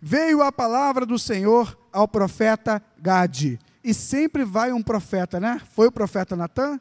veio 0.00 0.42
a 0.42 0.50
palavra 0.50 1.06
do 1.06 1.16
Senhor 1.16 1.78
ao 1.92 2.08
profeta 2.08 2.82
Gade. 2.98 3.56
E 3.84 3.94
sempre 3.94 4.44
vai 4.44 4.72
um 4.72 4.82
profeta, 4.82 5.38
né? 5.38 5.60
Foi 5.70 5.86
o 5.86 5.92
profeta 5.92 6.34
Natan 6.34 6.80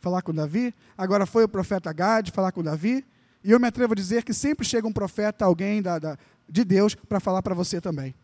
falar 0.00 0.22
com 0.22 0.32
Davi, 0.32 0.74
agora 0.96 1.26
foi 1.26 1.44
o 1.44 1.48
profeta 1.48 1.92
Gade 1.92 2.30
falar 2.30 2.52
com 2.52 2.62
Davi. 2.62 3.04
E 3.42 3.50
eu 3.50 3.60
me 3.60 3.68
atrevo 3.68 3.92
a 3.92 3.96
dizer 3.96 4.24
que 4.24 4.34
sempre 4.34 4.66
chega 4.66 4.86
um 4.86 4.92
profeta, 4.92 5.44
alguém 5.44 5.80
da, 5.80 5.98
da 5.98 6.18
de 6.48 6.64
Deus, 6.64 6.94
para 6.94 7.20
falar 7.20 7.42
para 7.42 7.54
você 7.54 7.80
também. 7.80 8.14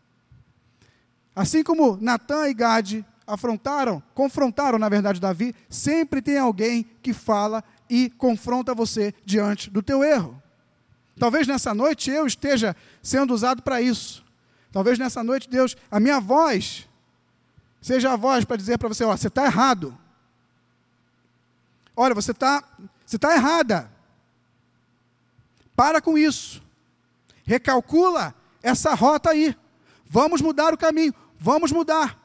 Assim 1.35 1.63
como 1.63 1.97
Natan 2.01 2.47
e 2.47 2.53
Gade 2.53 3.05
afrontaram, 3.27 4.01
confrontaram, 4.13 4.79
na 4.79 4.89
verdade, 4.89 5.19
Davi, 5.19 5.53
sempre 5.69 6.21
tem 6.21 6.37
alguém 6.37 6.85
que 7.01 7.13
fala 7.13 7.63
e 7.89 8.09
confronta 8.09 8.73
você 8.73 9.13
diante 9.25 9.69
do 9.69 9.81
teu 9.81 10.03
erro. 10.03 10.41
Talvez 11.17 11.47
nessa 11.47 11.73
noite 11.73 12.09
eu 12.09 12.25
esteja 12.25 12.75
sendo 13.01 13.33
usado 13.33 13.61
para 13.61 13.81
isso. 13.81 14.23
Talvez 14.71 14.99
nessa 14.99 15.23
noite 15.23 15.49
Deus, 15.49 15.75
a 15.89 15.99
minha 15.99 16.19
voz, 16.19 16.87
seja 17.81 18.11
a 18.11 18.15
voz 18.15 18.43
para 18.43 18.57
dizer 18.57 18.77
para 18.77 18.89
você: 18.89 19.03
ó, 19.03 19.15
você 19.15 19.27
está 19.27 19.45
errado. 19.45 19.97
Olha, 21.95 22.13
você 22.13 22.31
está 22.31 22.63
você 23.05 23.19
tá 23.19 23.33
errada. 23.35 23.91
Para 25.75 26.01
com 26.01 26.17
isso. 26.17 26.61
Recalcula 27.45 28.33
essa 28.63 28.93
rota 28.93 29.29
aí. 29.29 29.55
Vamos 30.09 30.41
mudar 30.41 30.73
o 30.73 30.77
caminho. 30.77 31.13
Vamos 31.39 31.71
mudar. 31.71 32.19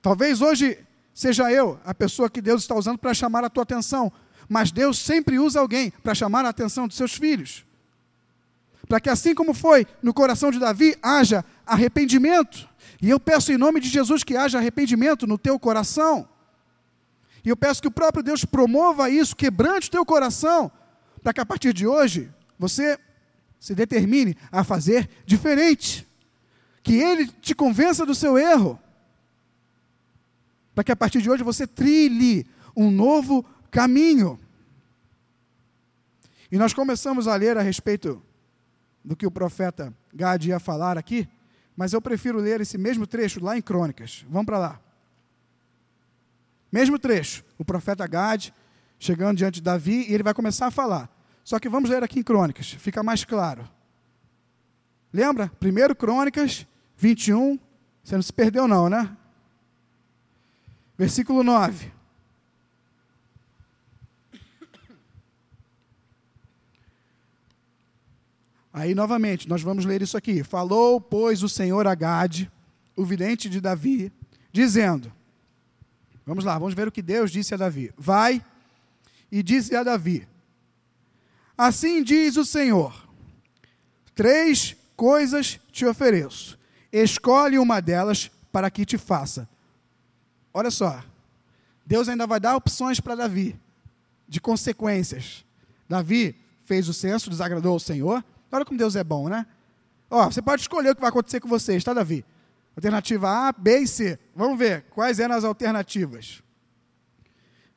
Talvez 0.00 0.40
hoje 0.40 0.78
seja 1.14 1.52
eu 1.52 1.78
a 1.84 1.94
pessoa 1.94 2.28
que 2.28 2.40
Deus 2.40 2.62
está 2.62 2.74
usando 2.74 2.98
para 2.98 3.14
chamar 3.14 3.44
a 3.44 3.50
tua 3.50 3.62
atenção, 3.62 4.12
mas 4.48 4.72
Deus 4.72 4.98
sempre 4.98 5.38
usa 5.38 5.60
alguém 5.60 5.90
para 6.02 6.14
chamar 6.14 6.44
a 6.44 6.48
atenção 6.48 6.88
dos 6.88 6.96
seus 6.96 7.14
filhos. 7.14 7.64
Para 8.88 8.98
que 8.98 9.08
assim 9.08 9.34
como 9.34 9.54
foi 9.54 9.86
no 10.02 10.12
coração 10.12 10.50
de 10.50 10.58
Davi, 10.58 10.96
haja 11.00 11.44
arrependimento. 11.64 12.68
E 13.00 13.08
eu 13.08 13.20
peço 13.20 13.52
em 13.52 13.56
nome 13.56 13.78
de 13.78 13.88
Jesus 13.88 14.24
que 14.24 14.36
haja 14.36 14.58
arrependimento 14.58 15.26
no 15.26 15.38
teu 15.38 15.58
coração. 15.58 16.28
E 17.44 17.48
eu 17.48 17.56
peço 17.56 17.82
que 17.82 17.88
o 17.88 17.92
próprio 17.92 18.22
Deus 18.22 18.44
promova 18.44 19.10
isso, 19.10 19.34
quebrante 19.34 19.88
o 19.88 19.90
teu 19.90 20.06
coração, 20.06 20.70
para 21.22 21.32
que 21.32 21.40
a 21.40 21.46
partir 21.46 21.72
de 21.72 21.86
hoje 21.86 22.32
você 22.58 22.98
se 23.58 23.74
determine 23.74 24.36
a 24.50 24.64
fazer 24.64 25.08
diferente. 25.24 26.06
Que 26.82 26.94
Ele 26.94 27.26
te 27.26 27.54
convença 27.54 28.04
do 28.04 28.14
seu 28.14 28.36
erro. 28.36 28.78
Para 30.74 30.84
que 30.84 30.92
a 30.92 30.96
partir 30.96 31.22
de 31.22 31.30
hoje 31.30 31.42
você 31.42 31.66
trilhe 31.66 32.46
um 32.76 32.90
novo 32.90 33.44
caminho. 33.70 34.38
E 36.50 36.58
nós 36.58 36.74
começamos 36.74 37.26
a 37.26 37.36
ler 37.36 37.56
a 37.56 37.62
respeito 37.62 38.22
do 39.04 39.16
que 39.16 39.26
o 39.26 39.30
profeta 39.30 39.94
Gad 40.12 40.44
ia 40.44 40.60
falar 40.60 40.98
aqui, 40.98 41.28
mas 41.76 41.92
eu 41.92 42.00
prefiro 42.00 42.38
ler 42.38 42.60
esse 42.60 42.76
mesmo 42.76 43.06
trecho 43.06 43.42
lá 43.42 43.56
em 43.56 43.62
Crônicas. 43.62 44.24
Vamos 44.28 44.46
para 44.46 44.58
lá. 44.58 44.81
Mesmo 46.72 46.98
trecho, 46.98 47.44
o 47.58 47.64
profeta 47.64 48.06
Gad 48.06 48.48
chegando 48.98 49.36
diante 49.36 49.56
de 49.56 49.62
Davi 49.62 50.06
e 50.08 50.14
ele 50.14 50.22
vai 50.22 50.32
começar 50.32 50.68
a 50.68 50.70
falar. 50.70 51.10
Só 51.44 51.58
que 51.58 51.68
vamos 51.68 51.90
ler 51.90 52.02
aqui 52.02 52.18
em 52.18 52.22
Crônicas, 52.22 52.70
fica 52.72 53.02
mais 53.02 53.24
claro. 53.24 53.68
Lembra? 55.12 55.52
Primeiro 55.60 55.94
Crônicas 55.94 56.66
21, 56.96 57.58
você 58.02 58.14
não 58.14 58.22
se 58.22 58.32
perdeu 58.32 58.66
não, 58.66 58.88
né? 58.88 59.14
Versículo 60.96 61.42
9. 61.42 61.92
Aí, 68.72 68.94
novamente, 68.94 69.46
nós 69.48 69.60
vamos 69.62 69.84
ler 69.84 70.00
isso 70.00 70.16
aqui. 70.16 70.42
Falou, 70.42 70.98
pois, 70.98 71.42
o 71.42 71.48
Senhor 71.48 71.86
a 71.86 71.94
Gade, 71.94 72.50
o 72.96 73.04
vidente 73.04 73.50
de 73.50 73.60
Davi, 73.60 74.10
dizendo: 74.50 75.12
Vamos 76.24 76.44
lá, 76.44 76.58
vamos 76.58 76.74
ver 76.74 76.86
o 76.86 76.92
que 76.92 77.02
Deus 77.02 77.30
disse 77.30 77.54
a 77.54 77.56
Davi. 77.56 77.92
Vai 77.96 78.44
e 79.30 79.42
disse 79.42 79.74
a 79.74 79.82
Davi: 79.82 80.26
Assim 81.56 82.02
diz 82.02 82.36
o 82.36 82.44
Senhor: 82.44 83.08
Três 84.14 84.76
coisas 84.96 85.58
te 85.70 85.84
ofereço. 85.84 86.58
Escolhe 86.92 87.58
uma 87.58 87.80
delas 87.80 88.30
para 88.52 88.70
que 88.70 88.84
te 88.84 88.98
faça. 88.98 89.48
Olha 90.52 90.70
só. 90.70 91.02
Deus 91.84 92.08
ainda 92.08 92.26
vai 92.26 92.38
dar 92.38 92.56
opções 92.56 93.00
para 93.00 93.14
Davi, 93.14 93.58
de 94.28 94.40
consequências. 94.40 95.44
Davi 95.88 96.36
fez 96.64 96.88
o 96.88 96.94
censo, 96.94 97.28
desagradou 97.28 97.72
ao 97.72 97.80
Senhor. 97.80 98.24
Olha 98.50 98.64
como 98.64 98.78
Deus 98.78 98.94
é 98.94 99.02
bom, 99.02 99.28
né? 99.28 99.46
Ó, 100.08 100.26
você 100.30 100.40
pode 100.40 100.62
escolher 100.62 100.90
o 100.90 100.94
que 100.94 101.00
vai 101.00 101.10
acontecer 101.10 101.40
com 101.40 101.48
vocês, 101.48 101.82
tá, 101.82 101.92
Davi? 101.92 102.24
Alternativa 102.76 103.48
A, 103.48 103.52
B 103.52 103.80
e 103.80 103.86
C. 103.86 104.18
Vamos 104.34 104.58
ver 104.58 104.82
quais 104.90 105.18
eram 105.18 105.34
as 105.34 105.44
alternativas. 105.44 106.42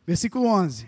Versículo 0.06 0.46
11. 0.48 0.88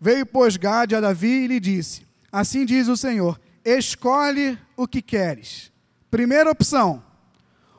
Veio, 0.00 0.26
pois, 0.26 0.56
Gade 0.56 0.94
a 0.94 1.00
Davi 1.00 1.44
e 1.44 1.46
lhe 1.46 1.60
disse: 1.60 2.06
Assim 2.30 2.64
diz 2.64 2.88
o 2.88 2.96
Senhor: 2.96 3.40
Escolhe 3.64 4.58
o 4.76 4.86
que 4.86 5.00
queres. 5.00 5.72
Primeira 6.10 6.50
opção: 6.50 7.02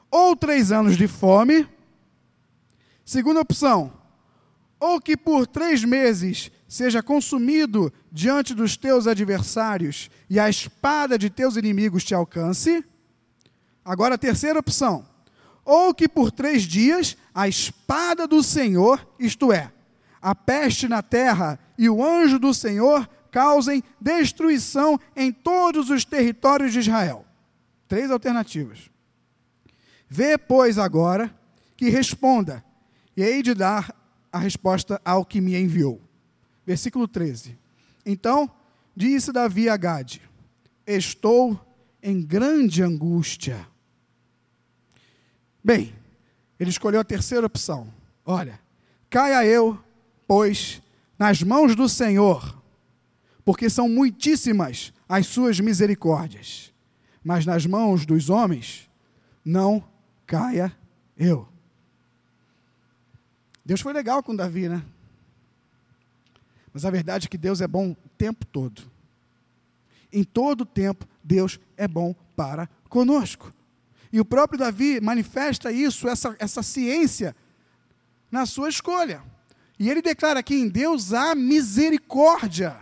ou 0.09 0.35
três 0.35 0.71
anos 0.71 0.97
de 0.97 1.07
fome. 1.07 1.67
Segunda 3.05 3.41
opção: 3.41 3.93
ou 4.79 4.99
que 4.99 5.17
por 5.17 5.47
três 5.47 5.83
meses 5.83 6.51
seja 6.67 7.01
consumido 7.01 7.91
diante 8.11 8.53
dos 8.53 8.75
teus 8.75 9.07
adversários 9.07 10.09
e 10.29 10.39
a 10.39 10.49
espada 10.49 11.17
de 11.17 11.29
teus 11.29 11.55
inimigos 11.55 12.03
te 12.03 12.13
alcance. 12.13 12.83
Agora, 13.83 14.15
a 14.15 14.17
terceira 14.17 14.59
opção: 14.59 15.05
ou 15.67 15.93
que 15.93 16.07
por 16.07 16.31
três 16.31 16.63
dias 16.63 17.17
a 17.35 17.45
espada 17.45 18.25
do 18.25 18.41
Senhor, 18.41 19.05
isto 19.19 19.51
é, 19.51 19.69
a 20.21 20.33
peste 20.33 20.87
na 20.87 21.01
terra 21.01 21.59
e 21.77 21.89
o 21.89 22.01
anjo 22.01 22.39
do 22.39 22.53
Senhor 22.53 23.07
causem 23.29 23.83
destruição 23.99 24.97
em 25.13 25.29
todos 25.29 25.89
os 25.89 26.05
territórios 26.05 26.71
de 26.71 26.79
Israel. 26.79 27.25
Três 27.85 28.09
alternativas. 28.09 28.89
Vê, 30.07 30.37
pois, 30.37 30.79
agora 30.79 31.35
que 31.75 31.89
responda, 31.89 32.63
e 33.15 33.21
hei 33.21 33.43
de 33.43 33.53
dar 33.53 33.93
a 34.31 34.39
resposta 34.39 35.01
ao 35.03 35.25
que 35.25 35.41
me 35.41 35.55
enviou. 35.59 36.01
Versículo 36.65 37.09
13. 37.09 37.57
Então 38.05 38.49
disse 38.95 39.33
Davi 39.33 39.67
a 39.67 39.75
Gade: 39.75 40.21
Estou 40.85 41.59
em 42.01 42.21
grande 42.21 42.81
angústia. 42.81 43.67
Bem, 45.67 45.93
ele 46.57 46.69
escolheu 46.69 47.01
a 47.01 47.03
terceira 47.03 47.45
opção. 47.45 47.93
Olha, 48.25 48.57
caia 49.09 49.45
eu 49.45 49.77
pois, 50.25 50.81
nas 51.19 51.43
mãos 51.43 51.75
do 51.75 51.89
Senhor, 51.89 52.57
porque 53.43 53.69
são 53.69 53.89
muitíssimas 53.89 54.93
as 55.09 55.27
suas 55.27 55.59
misericórdias, 55.59 56.73
mas 57.21 57.45
nas 57.45 57.65
mãos 57.65 58.05
dos 58.05 58.29
homens 58.29 58.89
não 59.43 59.83
caia 60.25 60.71
eu. 61.17 61.45
Deus 63.65 63.81
foi 63.81 63.91
legal 63.91 64.23
com 64.23 64.33
Davi, 64.33 64.69
né? 64.69 64.81
Mas 66.73 66.85
a 66.85 66.89
verdade 66.89 67.27
é 67.27 67.29
que 67.29 67.37
Deus 67.37 67.59
é 67.59 67.67
bom 67.67 67.91
o 67.91 68.09
tempo 68.17 68.45
todo. 68.45 68.89
Em 70.13 70.23
todo 70.23 70.65
tempo, 70.65 71.05
Deus 71.21 71.59
é 71.75 71.89
bom 71.89 72.15
para 72.37 72.69
conosco. 72.87 73.53
E 74.11 74.19
o 74.19 74.25
próprio 74.25 74.59
Davi 74.59 74.99
manifesta 75.01 75.71
isso, 75.71 76.07
essa, 76.07 76.35
essa 76.39 76.63
ciência, 76.63 77.35
na 78.31 78.45
sua 78.45 78.69
escolha. 78.69 79.21
E 79.79 79.89
ele 79.89 80.01
declara 80.01 80.41
que 80.41 80.55
em 80.55 80.67
Deus 80.67 81.13
há 81.13 81.35
misericórdia. 81.35 82.75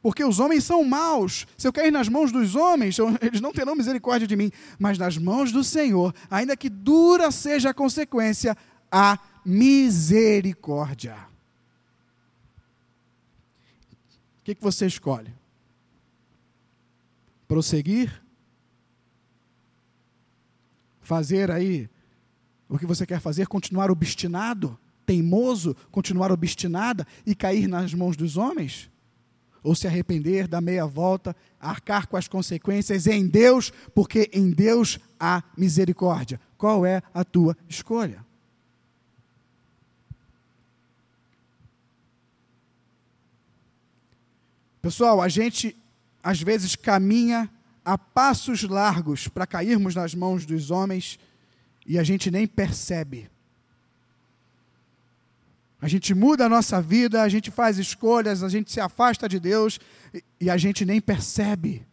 Porque 0.00 0.24
os 0.24 0.40
homens 0.40 0.64
são 0.64 0.82
maus. 0.84 1.46
Se 1.56 1.66
eu 1.66 1.72
cair 1.72 1.92
nas 1.92 2.08
mãos 2.08 2.32
dos 2.32 2.56
homens, 2.56 2.96
eles 3.22 3.40
não 3.40 3.52
terão 3.52 3.74
misericórdia 3.74 4.26
de 4.26 4.36
mim. 4.36 4.50
Mas 4.78 4.98
nas 4.98 5.16
mãos 5.16 5.52
do 5.52 5.62
Senhor, 5.62 6.14
ainda 6.30 6.56
que 6.56 6.68
dura 6.68 7.30
seja 7.30 7.70
a 7.70 7.74
consequência, 7.74 8.56
há 8.90 9.18
misericórdia. 9.44 11.16
O 14.40 14.44
que, 14.44 14.56
que 14.56 14.62
você 14.62 14.86
escolhe? 14.86 15.32
Prosseguir? 17.46 18.22
Fazer 21.02 21.50
aí 21.50 21.90
o 22.68 22.78
que 22.78 22.86
você 22.86 23.04
quer 23.04 23.20
fazer? 23.20 23.46
Continuar 23.48 23.90
obstinado, 23.90 24.78
teimoso, 25.04 25.76
continuar 25.90 26.32
obstinada 26.32 27.06
e 27.26 27.34
cair 27.34 27.68
nas 27.68 27.92
mãos 27.92 28.16
dos 28.16 28.36
homens? 28.38 28.90
Ou 29.62 29.74
se 29.74 29.86
arrepender, 29.86 30.48
dar 30.48 30.60
meia 30.60 30.86
volta, 30.86 31.36
arcar 31.60 32.08
com 32.08 32.16
as 32.16 32.26
consequências 32.26 33.06
em 33.06 33.26
Deus, 33.26 33.70
porque 33.94 34.30
em 34.32 34.50
Deus 34.50 34.98
há 35.20 35.42
misericórdia. 35.56 36.40
Qual 36.56 36.86
é 36.86 37.02
a 37.12 37.24
tua 37.24 37.56
escolha? 37.68 38.24
Pessoal, 44.80 45.20
a 45.20 45.28
gente 45.28 45.76
às 46.22 46.40
vezes 46.40 46.74
caminha 46.74 47.48
a 47.84 47.98
passos 47.98 48.62
largos 48.62 49.28
para 49.28 49.46
cairmos 49.46 49.94
nas 49.94 50.14
mãos 50.14 50.46
dos 50.46 50.70
homens 50.70 51.18
e 51.86 51.98
a 51.98 52.02
gente 52.02 52.30
nem 52.30 52.46
percebe. 52.46 53.30
A 55.80 55.88
gente 55.88 56.14
muda 56.14 56.46
a 56.46 56.48
nossa 56.48 56.80
vida, 56.80 57.22
a 57.22 57.28
gente 57.28 57.50
faz 57.50 57.76
escolhas, 57.76 58.44
a 58.44 58.48
gente 58.48 58.70
se 58.70 58.80
afasta 58.80 59.28
de 59.28 59.40
Deus 59.40 59.80
e, 60.40 60.48
a 60.48 60.56
gente 60.56 60.84
nem 60.84 61.00
percebe. 61.00 61.84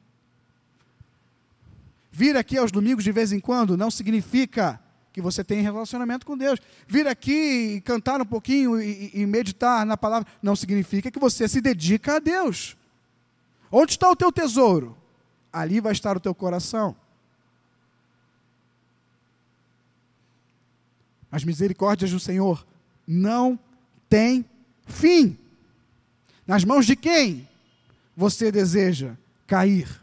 Vir 2.12 2.38
aqui 2.38 2.56
aos 2.56 2.72
domingos 2.72 3.04
de 3.04 3.12
vez 3.12 3.32
em 3.32 3.40
quando 3.40 3.76
não 3.76 3.90
significa 3.90 4.80
que 5.12 5.20
você 5.20 5.44
tem 5.44 5.62
relacionamento 5.62 6.24
com 6.24 6.38
Deus. 6.38 6.60
Vir 6.88 7.08
aqui 7.08 7.78
e 7.78 7.82
cantar 7.82 8.22
um 8.22 8.26
pouquinho 8.26 8.80
e, 8.80 9.10
e 9.12 9.26
meditar 9.26 9.84
na 9.88 9.98
palavra 9.98 10.32
não 10.40 10.56
significa 10.56 11.10
que 11.10 11.18
você 11.18 11.48
se 11.48 11.60
dedica 11.60 12.18
a 12.18 12.20
Deus. 12.20 12.78
Onde 13.72 13.94
está 13.94 14.08
o 14.08 14.16
teu 14.16 14.32
tesouro? 14.32 14.99
Ali 15.52 15.80
vai 15.80 15.92
estar 15.92 16.16
o 16.16 16.20
teu 16.20 16.34
coração. 16.34 16.96
As 21.32 21.44
misericórdias 21.44 22.12
do 22.12 22.20
Senhor 22.20 22.66
não 23.08 23.60
têm 24.10 24.46
fim. 24.86 25.38
Nas 26.46 26.64
mãos 26.64 26.86
de 26.86 26.96
quem 26.96 27.48
você 28.16 28.52
deseja 28.52 29.16
cair? 29.46 30.02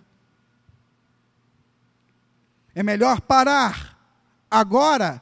É 2.74 2.82
melhor 2.82 3.20
parar 3.20 3.98
agora, 4.50 5.20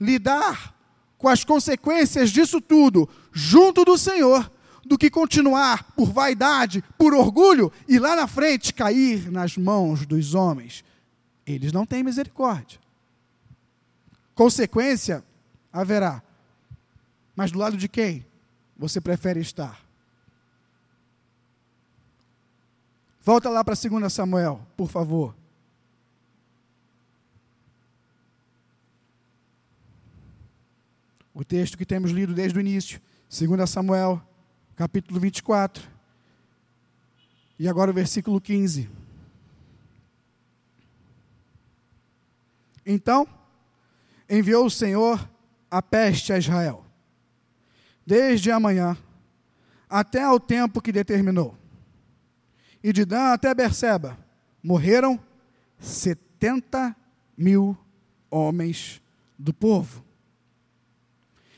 lidar 0.00 0.74
com 1.16 1.28
as 1.28 1.44
consequências 1.44 2.30
disso 2.30 2.60
tudo 2.60 3.08
junto 3.32 3.84
do 3.84 3.96
Senhor 3.98 4.50
do 4.90 4.98
que 4.98 5.08
continuar 5.08 5.84
por 5.92 6.12
vaidade, 6.12 6.82
por 6.98 7.14
orgulho 7.14 7.72
e 7.86 7.96
lá 7.96 8.16
na 8.16 8.26
frente 8.26 8.74
cair 8.74 9.30
nas 9.30 9.56
mãos 9.56 10.04
dos 10.04 10.34
homens. 10.34 10.84
Eles 11.46 11.72
não 11.72 11.86
têm 11.86 12.02
misericórdia. 12.02 12.80
Consequência 14.34 15.24
haverá. 15.72 16.20
Mas 17.36 17.52
do 17.52 17.58
lado 17.60 17.76
de 17.76 17.88
quem 17.88 18.26
você 18.76 19.00
prefere 19.00 19.38
estar? 19.38 19.80
Volta 23.22 23.48
lá 23.48 23.62
para 23.62 23.76
2 23.76 24.12
Samuel, 24.12 24.60
por 24.76 24.90
favor. 24.90 25.36
O 31.32 31.44
texto 31.44 31.78
que 31.78 31.86
temos 31.86 32.10
lido 32.10 32.34
desde 32.34 32.58
o 32.58 32.60
início, 32.60 33.00
2 33.28 33.70
Samuel 33.70 34.20
capítulo 34.80 35.20
24. 35.20 35.86
E 37.58 37.68
agora 37.68 37.90
o 37.90 37.94
versículo 37.94 38.40
15. 38.40 38.88
Então, 42.86 43.28
enviou 44.26 44.64
o 44.64 44.70
Senhor 44.70 45.28
a 45.70 45.82
peste 45.82 46.32
a 46.32 46.38
Israel, 46.38 46.82
desde 48.06 48.50
amanhã 48.50 48.96
até 49.86 50.22
ao 50.22 50.40
tempo 50.40 50.80
que 50.80 50.92
determinou. 50.92 51.58
E 52.82 52.90
de 52.90 53.04
Dan 53.04 53.34
até 53.34 53.52
Berseba 53.52 54.16
morreram 54.62 55.20
setenta 55.78 56.96
mil 57.36 57.76
homens 58.30 59.02
do 59.38 59.52
povo. 59.52 60.02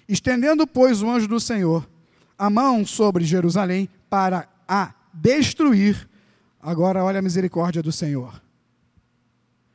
Estendendo, 0.08 0.66
pois, 0.66 1.02
o 1.02 1.08
anjo 1.08 1.28
do 1.28 1.38
Senhor 1.38 1.91
a 2.42 2.50
mão 2.50 2.84
sobre 2.84 3.24
Jerusalém 3.24 3.88
para 4.10 4.48
a 4.66 4.92
destruir. 5.14 6.08
Agora 6.60 7.04
olha 7.04 7.20
a 7.20 7.22
misericórdia 7.22 7.80
do 7.80 7.92
Senhor. 7.92 8.42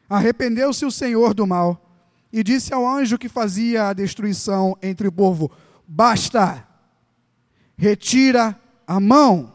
Arrependeu-se 0.10 0.86
o 0.86 0.91
Senhor 0.91 1.34
do 1.34 1.47
mal 1.47 1.82
e 2.30 2.43
disse 2.43 2.73
ao 2.73 2.86
anjo 2.86 3.17
que 3.17 3.30
fazia 3.30 3.88
a 3.88 3.93
destruição 3.93 4.77
entre 4.84 5.08
o 5.08 5.12
povo: 5.13 5.49
Basta, 5.88 6.67
retira 7.77 8.60
a 8.86 8.99
mão. 8.99 9.53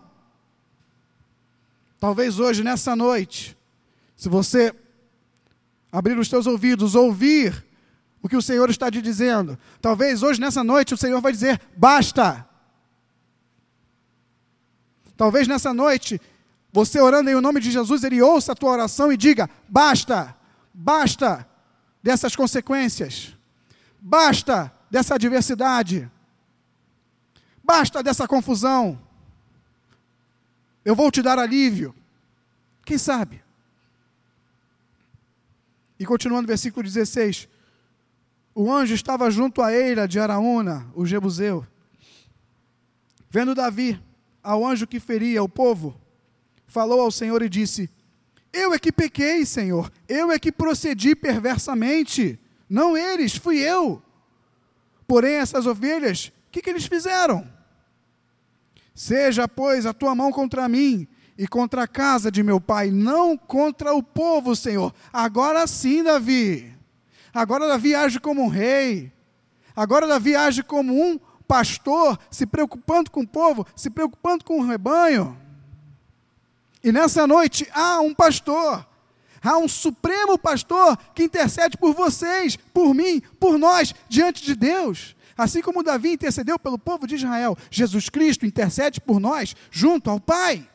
Talvez 2.01 2.39
hoje, 2.39 2.65
nessa 2.65 2.97
noite, 2.97 3.55
se 4.17 4.31
você 4.31 4.75
abrir 5.93 6.19
os 6.19 6.31
teus 6.31 6.47
ouvidos, 6.47 6.95
ouvir 6.95 7.63
o 8.23 8.29
que 8.29 8.39
o 8.39 8.43
Senhor 8.43 8.71
está 8.71 8.91
te 8.91 9.03
dizendo, 9.03 9.59
talvez 9.83 10.23
hoje, 10.23 10.41
nessa 10.41 10.65
noite, 10.65 10.95
o 10.95 10.97
Senhor 10.97 11.21
vai 11.21 11.31
dizer: 11.31 11.61
Basta, 11.77 12.49
Talvez 15.23 15.47
nessa 15.47 15.73
noite, 15.73 16.21
você 16.73 17.01
orando 17.01 17.31
em 17.31 17.41
nome 17.41 17.61
de 17.61 17.71
Jesus, 17.71 18.03
ele 18.03 18.21
ouça 18.21 18.51
a 18.51 18.55
tua 18.57 18.73
oração 18.73 19.13
e 19.13 19.17
diga: 19.17 19.49
basta, 19.69 20.37
basta 20.75 21.49
dessas 22.03 22.35
consequências, 22.35 23.33
basta 24.01 24.73
dessa 24.91 25.15
adversidade, 25.15 26.11
basta 27.63 28.03
dessa 28.03 28.27
confusão. 28.27 29.01
Eu 30.85 30.97
vou 30.97 31.09
te 31.09 31.23
dar 31.23 31.39
alívio. 31.39 31.95
Quem 32.85 32.99
sabe? 32.99 33.45
E 36.01 36.05
continuando 36.05 36.49
versículo 36.49 36.83
16: 36.83 37.49
O 38.53 38.73
anjo 38.73 38.93
estava 38.93 39.31
junto 39.31 39.63
à 39.63 39.73
eira 39.73 40.09
de 40.09 40.19
Araúna, 40.19 40.85
o 40.97 41.07
Jebuseu, 41.07 41.65
vendo 43.31 43.55
Davi 43.55 44.03
ao 44.43 44.67
anjo 44.67 44.87
que 44.87 44.99
feria 44.99 45.43
o 45.43 45.49
povo, 45.49 45.99
falou 46.67 47.01
ao 47.01 47.11
Senhor 47.11 47.43
e 47.43 47.49
disse: 47.49 47.89
Eu 48.53 48.75
é 48.75 48.79
que 48.79 48.91
pequei, 48.91 49.47
Senhor, 49.47 49.91
eu 50.09 50.31
é 50.31 50.39
que 50.39 50.51
procedi 50.51 51.15
perversamente, 51.15 52.39
não 52.69 52.97
eles, 52.97 53.37
fui 53.37 53.59
eu. 53.59 54.03
Porém, 55.07 55.35
essas 55.35 55.67
ovelhas, 55.67 56.33
o 56.49 56.51
que, 56.51 56.63
que 56.63 56.71
eles 56.71 56.87
fizeram? 56.87 57.47
Seja, 58.95 59.47
pois, 59.49 59.87
a 59.87 59.93
tua 59.93 60.15
mão 60.15 60.31
contra 60.31 60.69
mim 60.69 61.07
e 61.37 61.47
contra 61.47 61.83
a 61.83 61.89
casa 61.89 62.31
de 62.31 62.43
meu 62.43 62.61
pai, 62.61 62.91
não 62.91 63.37
contra 63.37 63.95
o 63.95 64.03
povo, 64.03 64.55
Senhor. 64.55 64.95
Agora 65.13 65.67
sim, 65.67 66.03
Davi. 66.03 66.73
Agora 67.33 67.67
Davi 67.67 67.95
age 67.95 68.21
como 68.21 68.43
um 68.43 68.49
rei. 68.49 69.11
Agora 69.75 70.07
Davi 70.07 70.37
age 70.37 70.63
como 70.63 70.93
um 70.93 71.19
pastor 71.53 72.19
se 72.31 72.47
preocupando 72.47 73.11
com 73.11 73.21
o 73.21 73.29
povo, 73.29 73.67
se 73.77 73.91
preocupando 73.91 74.43
com 74.43 74.59
o 74.59 74.67
rebanho. 74.67 75.39
E 76.83 76.91
nessa 76.91 77.27
noite 77.27 77.69
há 77.75 78.01
um 78.01 78.15
pastor, 78.15 78.89
há 79.43 79.59
um 79.59 79.69
supremo 79.69 80.39
pastor 80.39 80.97
que 81.15 81.25
intercede 81.25 81.77
por 81.77 81.93
vocês, 81.93 82.57
por 82.57 82.95
mim, 82.95 83.21
por 83.39 83.59
nós, 83.59 83.95
diante 84.09 84.43
de 84.43 84.55
Deus. 84.55 85.15
Assim 85.37 85.61
como 85.61 85.83
Davi 85.83 86.13
intercedeu 86.13 86.59
pelo 86.59 86.79
povo 86.79 87.07
de 87.07 87.17
Israel, 87.17 87.55
Jesus 87.71 88.09
Cristo 88.09 88.47
intercede 88.47 88.99
por 88.99 89.21
nós 89.21 89.55
junto 89.71 90.09
ao 90.09 90.19
Pai 90.19 90.67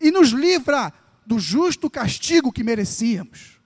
e 0.00 0.12
nos 0.12 0.28
livra 0.28 0.92
do 1.26 1.40
justo 1.40 1.90
castigo 1.90 2.52
que 2.52 2.62
merecíamos. 2.62 3.58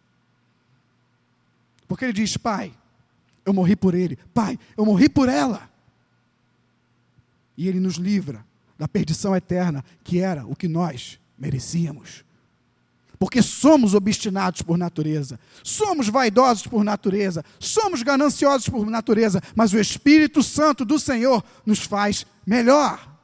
Porque 1.86 2.06
ele 2.06 2.14
diz: 2.14 2.38
Pai, 2.38 2.72
eu 3.44 3.52
morri 3.52 3.76
por 3.76 3.94
ele, 3.94 4.16
Pai, 4.32 4.58
eu 4.74 4.86
morri 4.86 5.10
por 5.10 5.28
ela 5.28 5.70
e 7.56 7.68
ele 7.68 7.80
nos 7.80 7.94
livra 7.94 8.44
da 8.78 8.88
perdição 8.88 9.34
eterna, 9.36 9.84
que 10.02 10.18
era 10.18 10.44
o 10.46 10.56
que 10.56 10.68
nós 10.68 11.18
merecíamos. 11.38 12.24
Porque 13.18 13.40
somos 13.40 13.94
obstinados 13.94 14.62
por 14.62 14.76
natureza, 14.76 15.38
somos 15.62 16.08
vaidosos 16.08 16.66
por 16.66 16.82
natureza, 16.82 17.44
somos 17.60 18.02
gananciosos 18.02 18.68
por 18.68 18.90
natureza, 18.90 19.40
mas 19.54 19.72
o 19.72 19.78
Espírito 19.78 20.42
Santo 20.42 20.84
do 20.84 20.98
Senhor 20.98 21.44
nos 21.64 21.80
faz 21.80 22.26
melhor. 22.44 23.16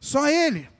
Só 0.00 0.28
Ele. 0.28 0.73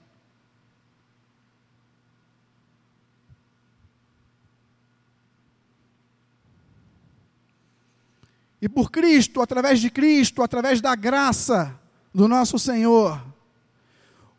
E 8.65 8.67
por 8.67 8.89
Cristo, 8.89 9.43
através 9.43 9.79
de 9.79 9.91
Cristo, 9.91 10.41
através 10.41 10.81
da 10.81 10.95
graça 10.95 11.79
do 12.11 12.27
nosso 12.27 12.57
Senhor, 12.57 13.21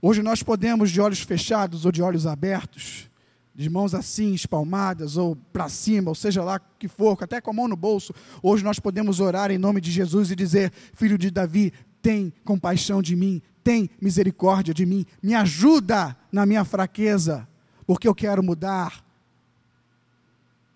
Hoje 0.00 0.22
nós 0.22 0.40
podemos, 0.40 0.92
de 0.92 1.00
olhos 1.00 1.20
fechados 1.20 1.84
ou 1.84 1.90
de 1.90 2.00
olhos 2.02 2.26
abertos, 2.28 3.10
de 3.54 3.68
mãos 3.68 3.94
assim, 3.94 4.34
espalmadas, 4.34 5.16
ou 5.16 5.34
para 5.52 5.68
cima, 5.68 6.10
ou 6.10 6.14
seja 6.14 6.44
lá 6.44 6.60
que 6.60 6.86
for, 6.86 7.16
até 7.20 7.40
com 7.40 7.50
a 7.50 7.52
mão 7.52 7.66
no 7.66 7.74
bolso, 7.74 8.14
hoje 8.42 8.62
nós 8.62 8.78
podemos 8.78 9.18
orar 9.18 9.50
em 9.50 9.58
nome 9.58 9.80
de 9.80 9.90
Jesus 9.90 10.30
e 10.30 10.36
dizer: 10.36 10.70
Filho 10.92 11.18
de 11.18 11.28
Davi, 11.28 11.72
tem 12.00 12.32
compaixão 12.44 13.02
de 13.02 13.16
mim, 13.16 13.40
tem 13.64 13.90
misericórdia 14.00 14.72
de 14.74 14.84
mim, 14.84 15.04
me 15.22 15.34
ajuda 15.34 16.16
na 16.30 16.44
minha 16.46 16.64
fraqueza, 16.64 17.48
porque 17.86 18.06
eu 18.06 18.14
quero 18.14 18.42
mudar. 18.42 19.04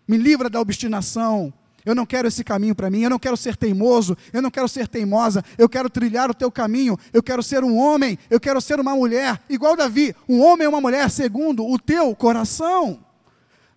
Me 0.09 0.17
livra 0.17 0.51
da 0.51 0.61
obstinação, 0.61 1.53
eu 1.91 1.95
não 1.95 2.07
quero 2.07 2.29
esse 2.29 2.45
caminho 2.45 2.75
para 2.75 2.89
mim, 2.89 3.03
eu 3.03 3.11
não 3.11 3.19
quero 3.19 3.37
ser 3.37 3.57
teimoso, 3.57 4.17
eu 4.33 4.41
não 4.41 4.51
quero 4.51 4.69
ser 4.69 4.89
teimosa, 4.89 5.45
eu 5.59 5.69
quero 5.69 5.91
trilhar 5.91 6.31
o 6.31 6.35
teu 6.35 6.51
caminho, 6.51 6.97
eu 7.13 7.23
quero 7.23 7.43
ser 7.43 7.65
um 7.65 7.77
homem, 7.77 8.19
eu 8.31 8.41
quero 8.41 8.61
ser 8.61 8.79
uma 8.79 8.95
mulher, 8.95 9.41
igual 9.49 9.77
Davi, 9.77 10.15
um 10.29 10.41
homem 10.41 10.65
e 10.65 10.69
uma 10.69 10.81
mulher 10.81 11.11
segundo 11.11 11.67
o 11.67 11.79
teu 11.79 12.15
coração. 12.15 13.05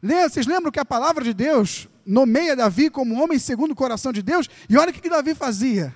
Vocês 0.02 0.46
lembram 0.46 0.72
que 0.72 0.80
a 0.80 0.86
palavra 0.86 1.24
de 1.24 1.34
Deus 1.34 1.88
nomeia 2.06 2.56
Davi 2.56 2.90
como 2.90 3.22
homem 3.22 3.40
segundo 3.40 3.72
o 3.72 3.76
coração 3.76 4.12
de 4.12 4.22
Deus? 4.22 4.50
E 4.70 4.78
olha 4.78 4.92
o 4.92 4.94
que 4.94 5.10
Davi 5.10 5.34
fazia. 5.34 5.96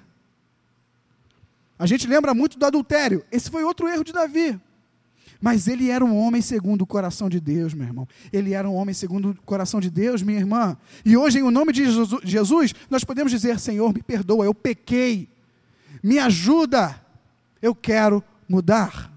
A 1.78 1.86
gente 1.86 2.08
lembra 2.08 2.34
muito 2.34 2.58
do 2.58 2.66
adultério, 2.66 3.24
esse 3.32 3.52
foi 3.52 3.64
outro 3.64 3.88
erro 3.88 4.04
de 4.04 4.12
Davi. 4.12 4.60
Mas 5.40 5.68
ele 5.68 5.90
era 5.90 6.04
um 6.04 6.18
homem 6.18 6.42
segundo 6.42 6.82
o 6.82 6.88
coração 6.88 7.30
de 7.30 7.40
Deus, 7.40 7.74
meu 7.74 7.86
irmão. 7.86 8.08
Ele 8.34 8.54
era 8.54 8.68
um 8.68 8.74
homem 8.74 8.94
segundo 8.94 9.32
o 9.32 9.36
coração 9.44 9.80
de 9.80 9.90
Deus, 9.90 10.22
minha 10.22 10.40
irmã. 10.40 10.78
E 11.06 11.16
hoje, 11.16 11.40
em 11.40 11.52
nome 11.52 11.72
de 11.72 11.86
Jesus, 12.24 12.74
nós 12.90 13.04
podemos 13.04 13.32
dizer: 13.32 13.60
Senhor, 13.60 13.94
me 13.94 14.02
perdoa, 14.02 14.46
eu 14.46 14.54
pequei. 14.54 15.30
Me 16.02 16.20
ajuda. 16.20 17.00
Eu 17.62 17.76
quero 17.76 18.24
mudar. 18.48 19.12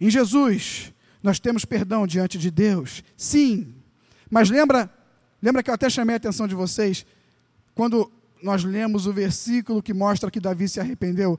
Em 0.00 0.10
Jesus, 0.10 0.92
nós 1.22 1.40
temos 1.40 1.64
perdão 1.64 2.06
diante 2.06 2.38
de 2.38 2.50
Deus. 2.50 3.02
Sim. 3.16 3.74
Mas 4.30 4.50
lembra, 4.50 4.90
lembra 5.42 5.62
que 5.62 5.70
eu 5.70 5.74
até 5.74 5.88
chamei 5.88 6.14
a 6.14 6.18
atenção 6.18 6.46
de 6.46 6.54
vocês 6.54 7.06
quando 7.74 8.10
nós 8.42 8.64
lemos 8.64 9.06
o 9.06 9.12
versículo 9.12 9.82
que 9.82 9.94
mostra 9.94 10.30
que 10.30 10.40
Davi 10.40 10.68
se 10.68 10.80
arrependeu. 10.80 11.38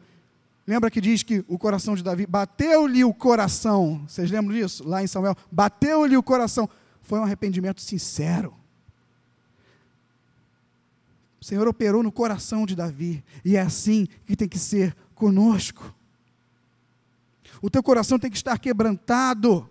Lembra 0.66 0.92
que 0.92 1.00
diz 1.00 1.24
que 1.24 1.46
o 1.48 1.58
coração 1.58 1.96
de 1.96 2.04
Davi 2.04 2.26
bateu-lhe 2.26 3.04
o 3.04 3.14
coração. 3.14 4.04
Vocês 4.08 4.30
lembram 4.30 4.56
disso? 4.56 4.88
Lá 4.88 5.02
em 5.02 5.08
Samuel, 5.08 5.36
bateu-lhe 5.52 6.18
o 6.18 6.24
coração. 6.24 6.70
Foi 7.02 7.20
um 7.20 7.24
arrependimento 7.24 7.82
sincero. 7.82 8.54
O 11.40 11.46
Senhor 11.46 11.68
operou 11.68 12.04
no 12.04 12.12
coração 12.12 12.66
de 12.66 12.76
Davi, 12.76 13.24
e 13.46 13.56
é 13.56 13.62
assim 13.62 14.08
que 14.26 14.36
tem 14.36 14.50
que 14.50 14.60
ser 14.60 14.94
conosco. 15.16 15.96
O 17.62 17.70
teu 17.70 17.82
coração 17.82 18.20
tem 18.20 18.30
que 18.30 18.36
estar 18.36 18.58
quebrantado, 18.60 19.70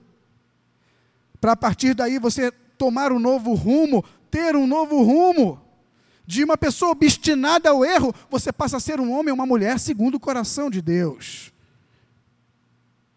para 1.38 1.52
a 1.52 1.56
partir 1.56 1.94
daí 1.94 2.18
você 2.18 2.50
tomar 2.50 3.12
um 3.12 3.18
novo 3.18 3.52
rumo, 3.52 4.02
ter 4.30 4.56
um 4.56 4.66
novo 4.66 5.02
rumo 5.02 5.65
de 6.26 6.42
uma 6.42 6.58
pessoa 6.58 6.90
obstinada 6.90 7.70
ao 7.70 7.84
erro, 7.84 8.12
você 8.28 8.52
passa 8.52 8.78
a 8.78 8.80
ser 8.80 9.00
um 9.00 9.12
homem 9.12 9.30
ou 9.30 9.36
uma 9.36 9.46
mulher 9.46 9.78
segundo 9.78 10.16
o 10.16 10.20
coração 10.20 10.68
de 10.68 10.82
Deus. 10.82 11.52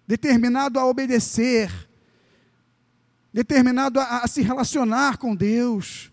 Determinado 0.08 0.80
a 0.80 0.86
obedecer, 0.86 1.72
determinado 3.34 4.00
a, 4.00 4.20
a, 4.20 4.28
se 4.28 4.42
relacionar 4.42 5.18
com 5.18 5.36
Deus, 5.36 6.12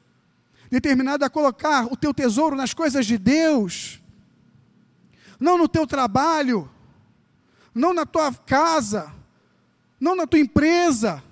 determinado 0.70 1.24
a 1.24 1.30
colocar 1.30 1.84
o 1.92 1.96
teu 1.96 2.14
tesouro 2.14 2.56
nas 2.56 2.72
coisas 2.72 3.04
de 3.04 3.18
Deus, 3.18 4.02
não 5.38 5.58
no 5.58 5.68
teu 5.68 5.86
trabalho, 5.86 6.70
não 7.74 7.92
na 7.92 8.06
tua 8.06 8.32
casa, 8.32 9.12
não 10.00 10.16
na 10.16 10.26
tua 10.26 10.40
empresa, 10.40 11.22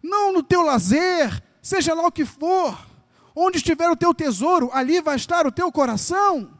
não 0.00 0.32
no 0.32 0.42
teu 0.42 0.62
lazer, 0.62 1.42
seja 1.60 1.94
lá 1.94 2.06
o 2.06 2.12
que 2.12 2.24
for 2.24 2.93
Onde 3.34 3.58
estiver 3.58 3.90
o 3.90 3.96
teu 3.96 4.14
tesouro, 4.14 4.70
ali 4.72 5.00
vai 5.00 5.16
estar 5.16 5.46
o 5.46 5.52
teu 5.52 5.72
coração. 5.72 6.50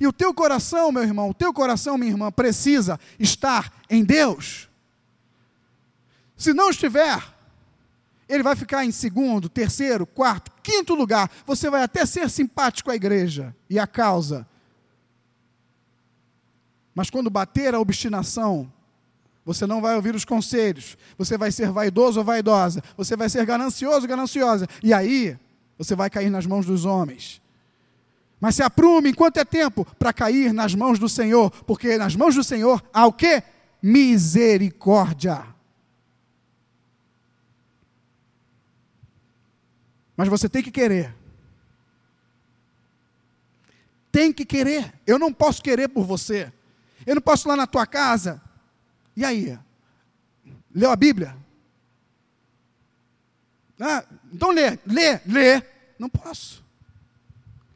E 0.00 0.06
o 0.06 0.12
teu 0.12 0.32
coração, 0.32 0.92
meu 0.92 1.02
irmão, 1.02 1.30
o 1.30 1.34
teu 1.34 1.52
coração, 1.52 1.98
minha 1.98 2.12
irmã, 2.12 2.30
precisa 2.30 3.00
estar 3.18 3.72
em 3.90 4.04
Deus. 4.04 4.68
Se 6.36 6.54
não 6.54 6.70
estiver, 6.70 7.20
ele 8.28 8.44
vai 8.44 8.54
ficar 8.54 8.84
em 8.84 8.92
segundo, 8.92 9.48
terceiro, 9.48 10.06
quarto, 10.06 10.52
quinto 10.62 10.94
lugar. 10.94 11.28
Você 11.46 11.68
vai 11.68 11.82
até 11.82 12.06
ser 12.06 12.30
simpático 12.30 12.90
à 12.90 12.94
igreja 12.94 13.56
e 13.68 13.78
à 13.78 13.86
causa. 13.86 14.46
Mas 16.94 17.10
quando 17.10 17.30
bater 17.30 17.74
a 17.74 17.80
obstinação, 17.80 18.72
você 19.48 19.66
não 19.66 19.80
vai 19.80 19.96
ouvir 19.96 20.14
os 20.14 20.26
conselhos. 20.26 20.98
Você 21.16 21.38
vai 21.38 21.50
ser 21.50 21.70
vaidoso 21.70 22.18
ou 22.18 22.24
vaidosa. 22.24 22.84
Você 22.98 23.16
vai 23.16 23.30
ser 23.30 23.46
ganancioso 23.46 24.02
ou 24.02 24.06
gananciosa. 24.06 24.68
E 24.82 24.92
aí, 24.92 25.38
você 25.78 25.96
vai 25.96 26.10
cair 26.10 26.28
nas 26.28 26.44
mãos 26.44 26.66
dos 26.66 26.84
homens. 26.84 27.40
Mas 28.38 28.56
se 28.56 28.62
aprume 28.62 29.08
enquanto 29.08 29.38
é 29.38 29.46
tempo 29.46 29.86
para 29.98 30.12
cair 30.12 30.52
nas 30.52 30.74
mãos 30.74 30.98
do 30.98 31.08
Senhor, 31.08 31.50
porque 31.64 31.96
nas 31.96 32.14
mãos 32.14 32.34
do 32.34 32.44
Senhor 32.44 32.84
há 32.92 33.06
o 33.06 33.12
que? 33.12 33.42
Misericórdia. 33.82 35.42
Mas 40.14 40.28
você 40.28 40.46
tem 40.46 40.62
que 40.62 40.70
querer. 40.70 41.14
Tem 44.12 44.30
que 44.30 44.44
querer. 44.44 44.92
Eu 45.06 45.18
não 45.18 45.32
posso 45.32 45.62
querer 45.62 45.88
por 45.88 46.04
você. 46.04 46.52
Eu 47.06 47.14
não 47.14 47.22
posso 47.22 47.48
ir 47.48 47.48
lá 47.48 47.56
na 47.56 47.66
tua 47.66 47.86
casa 47.86 48.46
e 49.18 49.24
aí? 49.24 49.58
Leu 50.72 50.92
a 50.92 50.96
Bíblia? 50.96 51.36
Ah, 53.80 54.04
então 54.32 54.52
lê, 54.52 54.78
lê, 54.86 55.20
lê. 55.26 55.62
Não 55.98 56.08
posso. 56.08 56.64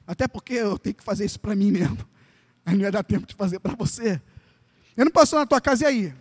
Até 0.06 0.28
porque 0.28 0.52
eu 0.52 0.78
tenho 0.78 0.94
que 0.94 1.02
fazer 1.02 1.24
isso 1.24 1.40
para 1.40 1.56
mim 1.56 1.72
mesmo. 1.72 1.98
Aí 2.64 2.76
não 2.76 2.82
ia 2.82 2.92
dar 2.92 3.02
tempo 3.02 3.26
de 3.26 3.34
fazer 3.34 3.58
para 3.58 3.74
você. 3.74 4.22
Eu 4.96 5.04
não 5.04 5.10
posso 5.10 5.34
ir 5.34 5.38
na 5.40 5.46
tua 5.46 5.60
casa 5.60 5.82
e 5.82 5.86
aí? 5.86 6.14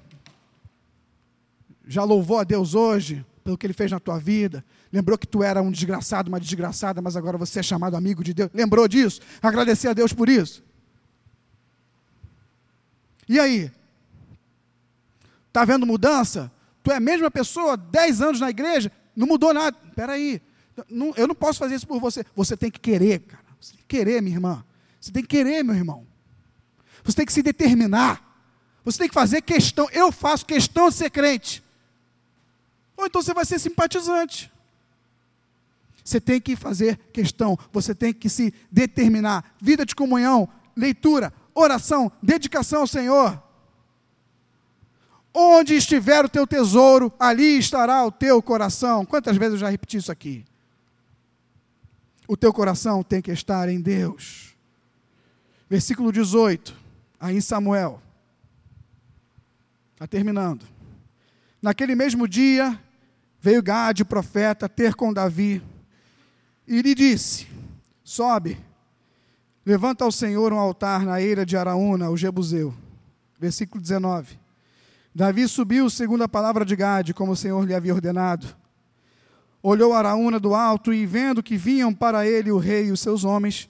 Já 1.86 2.04
louvou 2.04 2.40
a 2.40 2.44
Deus 2.44 2.74
hoje 2.74 3.24
pelo 3.44 3.56
que 3.56 3.68
Ele 3.68 3.74
fez 3.74 3.92
na 3.92 4.00
tua 4.00 4.18
vida? 4.18 4.66
Lembrou 4.92 5.20
que 5.20 5.28
tu 5.28 5.44
era 5.44 5.62
um 5.62 5.70
desgraçado, 5.70 6.30
uma 6.30 6.40
desgraçada, 6.40 7.00
mas 7.00 7.16
agora 7.16 7.38
você 7.38 7.60
é 7.60 7.64
chamado 7.64 7.96
amigo 7.96 8.24
de 8.24 8.34
Deus? 8.34 8.50
Lembrou 8.56 8.88
disso? 8.88 9.22
Agradecer 9.40 9.90
a 9.90 9.94
Deus 9.94 10.14
por 10.14 10.30
isso? 10.30 10.64
E 13.30 13.40
aí? 13.40 13.72
Está 15.52 15.66
vendo 15.66 15.86
mudança? 15.86 16.50
Tu 16.82 16.92
é 16.92 16.96
a 16.96 17.00
mesma 17.02 17.30
pessoa, 17.30 17.76
10 17.76 18.22
anos 18.22 18.40
na 18.40 18.50
igreja, 18.50 18.90
não 19.14 19.28
mudou 19.28 19.54
nada. 19.54 19.78
Espera 19.86 20.14
aí, 20.14 20.42
eu 21.18 21.28
não 21.28 21.36
posso 21.36 21.60
fazer 21.60 21.76
isso 21.76 21.86
por 21.86 22.00
você. 22.00 22.26
Você 22.34 22.56
tem 22.56 22.72
que 22.72 22.80
querer, 22.80 23.20
cara. 23.20 23.44
Você 23.60 23.74
tem 23.74 23.82
que 23.82 23.98
querer, 23.98 24.22
minha 24.22 24.36
irmã. 24.36 24.64
Você 25.00 25.12
tem 25.12 25.22
que 25.22 25.28
querer, 25.28 25.62
meu 25.62 25.76
irmão. 25.76 26.08
Você 27.04 27.18
tem 27.18 27.26
que 27.26 27.34
se 27.34 27.44
determinar. 27.44 28.26
Você 28.86 29.00
tem 29.00 29.10
que 29.10 29.14
fazer 29.14 29.42
questão. 29.42 29.90
Eu 29.92 30.10
faço 30.10 30.46
questão 30.46 30.90
de 30.90 30.96
ser 30.96 31.10
crente. 31.10 31.62
Ou 32.96 33.06
então 33.06 33.22
você 33.22 33.34
vai 33.34 33.44
ser 33.44 33.60
simpatizante. 33.60 34.50
Você 36.04 36.22
tem 36.22 36.40
que 36.40 36.56
fazer 36.56 36.98
questão. 37.12 37.60
Você 37.74 37.94
tem 37.94 38.14
que 38.14 38.30
se 38.30 38.54
determinar. 38.72 39.54
Vida 39.62 39.86
de 39.86 39.94
comunhão, 39.94 40.48
leitura, 40.76 41.34
oração, 41.54 42.10
dedicação 42.24 42.82
ao 42.82 42.88
Senhor. 42.88 43.51
Onde 45.34 45.76
estiver 45.76 46.26
o 46.26 46.30
teu 46.30 46.46
tesouro, 46.46 47.12
ali 47.20 47.58
estará 47.58 48.06
o 48.06 48.12
teu 48.12 48.42
coração. 48.42 49.06
Quantas 49.06 49.38
vezes 49.38 49.54
eu 49.54 49.60
já 49.60 49.70
repeti 49.70 49.98
isso 49.98 50.12
aqui? 50.12 50.44
O 52.28 52.36
teu 52.36 52.52
coração 52.54 53.02
tem 53.04 53.22
que 53.22 53.32
estar 53.32 53.70
em 53.70 53.80
Deus. 53.80 54.56
Versículo 55.70 56.12
18, 56.12 56.76
aí 57.20 57.38
em 57.38 57.42
Samuel. 57.42 58.02
Está 59.94 60.06
terminando. 60.06 60.66
Naquele 61.62 61.96
mesmo 61.96 62.28
dia, 62.28 62.78
veio 63.40 63.64
Gade, 63.64 64.04
profeta, 64.04 64.68
ter 64.68 64.96
com 64.96 65.14
Davi, 65.14 65.64
e 66.68 66.82
lhe 66.82 66.94
disse: 66.94 67.48
Sobe, 68.04 68.58
levanta 69.66 70.04
ao 70.04 70.12
Senhor 70.12 70.52
um 70.52 70.60
altar 70.60 71.06
na 71.06 71.22
eira 71.22 71.46
de 71.46 71.56
Araúna, 71.56 72.10
o 72.10 72.18
Jebuseu. 72.18 72.74
Versículo 73.40 73.82
19. 73.82 74.41
Davi 75.14 75.48
subiu 75.48 75.90
segundo 75.90 76.24
a 76.24 76.30
palavra 76.30 76.64
de 76.64 76.76
Gade, 76.76 77.14
como 77.14 77.34
o 77.34 77.36
Senhor 77.36 77.66
lhe 77.66 77.74
havia 77.74 77.94
ordenado. 77.94 78.48
Olhou 79.62 79.94
Araúna 79.94 80.40
do 80.40 80.56
alto 80.56 80.94
e, 80.94 81.06
vendo 81.06 81.44
que 81.44 81.58
vinham 81.58 81.94
para 81.94 82.26
ele 82.26 82.52
o 82.52 82.58
rei 82.58 82.88
e 82.88 82.92
os 82.92 83.00
seus 83.00 83.24
homens, 83.24 83.70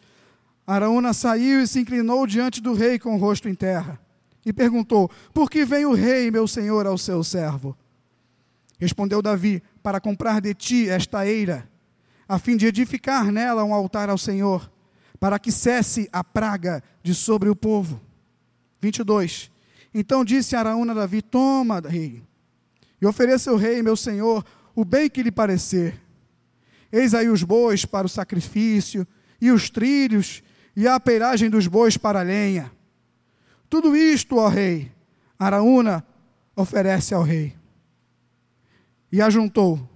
Araúna 0.65 1.13
saiu 1.13 1.61
e 1.61 1.67
se 1.67 1.79
inclinou 1.79 2.25
diante 2.25 2.61
do 2.61 2.73
rei 2.73 2.97
com 2.97 3.15
o 3.15 3.17
rosto 3.17 3.49
em 3.49 3.55
terra. 3.55 3.99
E 4.45 4.53
perguntou: 4.53 5.09
Por 5.33 5.49
que 5.49 5.65
vem 5.65 5.85
o 5.85 5.93
rei, 5.93 6.31
meu 6.31 6.47
senhor, 6.47 6.87
ao 6.87 6.97
seu 6.97 7.23
servo? 7.23 7.77
Respondeu 8.79 9.21
Davi: 9.21 9.61
Para 9.83 9.99
comprar 9.99 10.39
de 10.39 10.53
ti 10.53 10.89
esta 10.89 11.25
eira 11.27 11.69
a 12.31 12.39
fim 12.39 12.55
de 12.55 12.65
edificar 12.65 13.29
nela 13.29 13.61
um 13.61 13.73
altar 13.73 14.09
ao 14.09 14.17
Senhor, 14.17 14.71
para 15.19 15.37
que 15.37 15.51
cesse 15.51 16.07
a 16.13 16.23
praga 16.23 16.81
de 17.03 17.13
sobre 17.13 17.49
o 17.49 17.55
povo. 17.57 17.99
22. 18.79 19.50
Então 19.93 20.23
disse 20.23 20.55
Araúna 20.55 20.93
a 20.93 20.95
Davi: 20.95 21.21
Toma, 21.21 21.79
rei, 21.79 22.23
e 23.01 23.05
ofereça 23.05 23.51
ao 23.51 23.57
rei, 23.57 23.81
meu 23.81 23.95
senhor, 23.95 24.45
o 24.75 24.85
bem 24.85 25.09
que 25.09 25.23
lhe 25.23 25.31
parecer. 25.31 25.99
Eis 26.91 27.13
aí 27.13 27.29
os 27.29 27.43
bois 27.43 27.85
para 27.85 28.05
o 28.05 28.09
sacrifício, 28.09 29.07
e 29.39 29.51
os 29.51 29.69
trilhos, 29.69 30.43
e 30.75 30.87
a 30.87 30.99
peiragem 30.99 31.49
dos 31.49 31.67
bois 31.67 31.97
para 31.97 32.19
a 32.19 32.23
lenha. 32.23 32.71
Tudo 33.69 33.95
isto, 33.95 34.37
ó 34.37 34.47
rei, 34.47 34.91
Araúna 35.39 36.05
oferece 36.55 37.13
ao 37.13 37.23
rei. 37.23 37.55
E 39.11 39.21
ajuntou: 39.21 39.89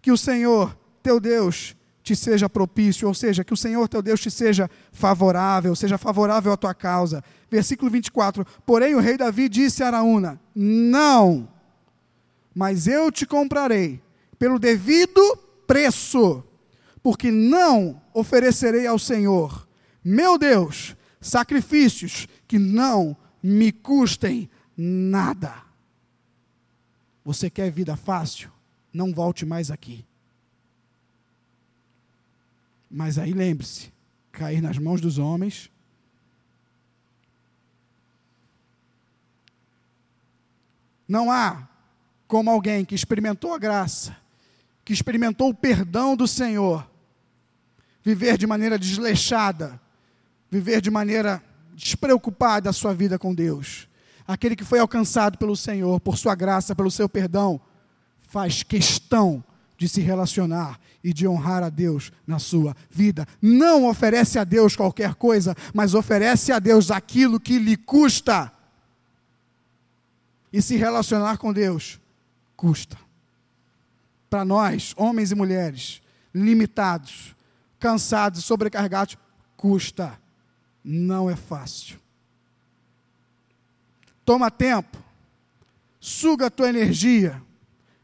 Que 0.00 0.10
o 0.12 0.16
Senhor, 0.16 0.78
teu 1.02 1.18
Deus, 1.18 1.76
te 2.08 2.16
seja 2.16 2.48
propício, 2.48 3.06
ou 3.06 3.12
seja, 3.12 3.44
que 3.44 3.52
o 3.52 3.56
Senhor 3.56 3.86
teu 3.86 4.00
Deus 4.00 4.18
te 4.18 4.30
seja 4.30 4.70
favorável, 4.90 5.76
seja 5.76 5.98
favorável 5.98 6.52
à 6.52 6.56
tua 6.56 6.72
causa. 6.72 7.22
Versículo 7.50 7.90
24: 7.90 8.46
Porém, 8.64 8.94
o 8.94 9.00
rei 9.00 9.18
Davi 9.18 9.46
disse 9.46 9.82
a 9.82 9.88
Araúna: 9.88 10.40
Não, 10.54 11.46
mas 12.54 12.86
eu 12.86 13.12
te 13.12 13.26
comprarei 13.26 14.00
pelo 14.38 14.58
devido 14.58 15.20
preço, 15.66 16.42
porque 17.02 17.30
não 17.30 18.00
oferecerei 18.14 18.86
ao 18.86 18.98
Senhor, 18.98 19.68
meu 20.02 20.38
Deus, 20.38 20.96
sacrifícios 21.20 22.26
que 22.46 22.58
não 22.58 23.14
me 23.42 23.70
custem 23.70 24.48
nada. 24.74 25.52
Você 27.22 27.50
quer 27.50 27.70
vida 27.70 27.96
fácil? 27.96 28.50
Não 28.94 29.12
volte 29.12 29.44
mais 29.44 29.70
aqui. 29.70 30.07
Mas 32.90 33.18
aí 33.18 33.32
lembre-se: 33.32 33.92
cair 34.32 34.60
nas 34.60 34.78
mãos 34.78 35.00
dos 35.00 35.18
homens. 35.18 35.70
Não 41.06 41.30
há 41.30 41.66
como 42.26 42.50
alguém 42.50 42.84
que 42.84 42.94
experimentou 42.94 43.54
a 43.54 43.58
graça, 43.58 44.16
que 44.84 44.92
experimentou 44.92 45.48
o 45.48 45.54
perdão 45.54 46.14
do 46.14 46.28
Senhor, 46.28 46.88
viver 48.04 48.36
de 48.36 48.46
maneira 48.46 48.78
desleixada, 48.78 49.80
viver 50.50 50.82
de 50.82 50.90
maneira 50.90 51.42
despreocupada 51.74 52.68
a 52.68 52.72
sua 52.74 52.92
vida 52.92 53.18
com 53.18 53.34
Deus 53.34 53.88
aquele 54.28 54.54
que 54.54 54.64
foi 54.64 54.78
alcançado 54.78 55.38
pelo 55.38 55.56
Senhor, 55.56 55.98
por 55.98 56.18
sua 56.18 56.34
graça, 56.34 56.76
pelo 56.76 56.90
seu 56.90 57.08
perdão, 57.08 57.58
faz 58.20 58.62
questão 58.62 59.42
de 59.78 59.88
se 59.88 60.02
relacionar 60.02 60.78
e 61.08 61.12
de 61.12 61.26
honrar 61.26 61.62
a 61.62 61.68
Deus 61.68 62.12
na 62.26 62.38
sua 62.38 62.76
vida. 62.90 63.26
Não 63.40 63.88
oferece 63.88 64.38
a 64.38 64.44
Deus 64.44 64.76
qualquer 64.76 65.14
coisa, 65.14 65.54
mas 65.72 65.94
oferece 65.94 66.52
a 66.52 66.58
Deus 66.58 66.90
aquilo 66.90 67.40
que 67.40 67.58
lhe 67.58 67.76
custa. 67.76 68.52
E 70.52 70.60
se 70.60 70.76
relacionar 70.76 71.38
com 71.38 71.52
Deus 71.52 72.00
custa. 72.56 72.98
Para 74.28 74.44
nós, 74.44 74.92
homens 74.96 75.30
e 75.30 75.34
mulheres, 75.34 76.02
limitados, 76.34 77.34
cansados, 77.78 78.44
sobrecarregados, 78.44 79.16
custa. 79.56 80.18
Não 80.84 81.30
é 81.30 81.36
fácil 81.36 81.98
toma 84.28 84.50
tempo, 84.50 84.98
suga 85.98 86.48
a 86.48 86.50
tua 86.50 86.68
energia, 86.68 87.42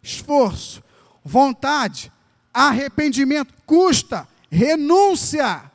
esforço, 0.03 0.83
vontade, 1.23 2.11
arrependimento, 2.55 3.53
custa, 3.67 4.29
renúncia, 4.49 5.71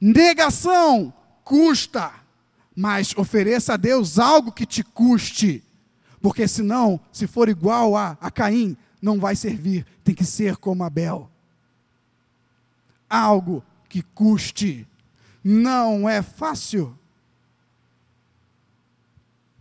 negação, 0.00 1.12
custa, 1.42 2.12
mas 2.74 3.12
ofereça 3.16 3.74
a 3.74 3.76
Deus 3.76 4.18
algo 4.18 4.52
que 4.52 4.64
te 4.64 4.84
custe, 4.84 5.64
porque 6.22 6.46
senão, 6.46 7.00
se 7.10 7.26
for 7.26 7.48
igual 7.48 7.96
a, 7.96 8.16
a 8.20 8.30
Caim, 8.30 8.76
não 9.02 9.18
vai 9.18 9.34
servir, 9.34 9.84
tem 10.04 10.14
que 10.14 10.24
ser 10.24 10.56
como 10.56 10.84
Abel. 10.84 11.30
Algo 13.08 13.64
que 13.88 14.02
custe, 14.02 14.86
não 15.42 16.08
é 16.08 16.22
fácil. 16.22 16.96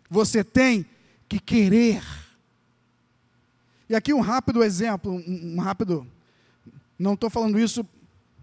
Você 0.09 0.43
tem 0.43 0.85
que 1.27 1.39
querer. 1.39 2.01
E 3.89 3.95
aqui 3.95 4.13
um 4.13 4.21
rápido 4.21 4.63
exemplo, 4.63 5.11
um, 5.11 5.59
rápido. 5.59 6.07
Não 6.97 7.13
estou 7.13 7.29
falando 7.29 7.59
isso 7.59 7.87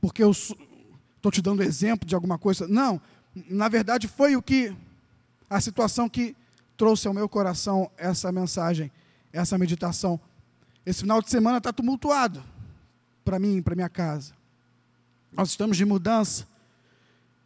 porque 0.00 0.22
eu 0.22 0.30
estou 0.30 1.32
te 1.32 1.42
dando 1.42 1.62
exemplo 1.62 2.06
de 2.06 2.14
alguma 2.14 2.38
coisa. 2.38 2.68
Não, 2.68 3.00
na 3.48 3.68
verdade 3.68 4.06
foi 4.06 4.36
o 4.36 4.42
que 4.42 4.74
a 5.48 5.60
situação 5.60 6.08
que 6.08 6.36
trouxe 6.76 7.06
ao 7.06 7.14
meu 7.14 7.28
coração 7.28 7.90
essa 7.96 8.30
mensagem, 8.30 8.90
essa 9.32 9.58
meditação. 9.58 10.20
Esse 10.84 11.00
final 11.00 11.22
de 11.22 11.30
semana 11.30 11.58
está 11.58 11.72
tumultuado 11.72 12.42
para 13.24 13.38
mim, 13.38 13.62
para 13.62 13.74
minha 13.74 13.88
casa. 13.88 14.32
Nós 15.32 15.50
estamos 15.50 15.76
de 15.76 15.84
mudança. 15.84 16.46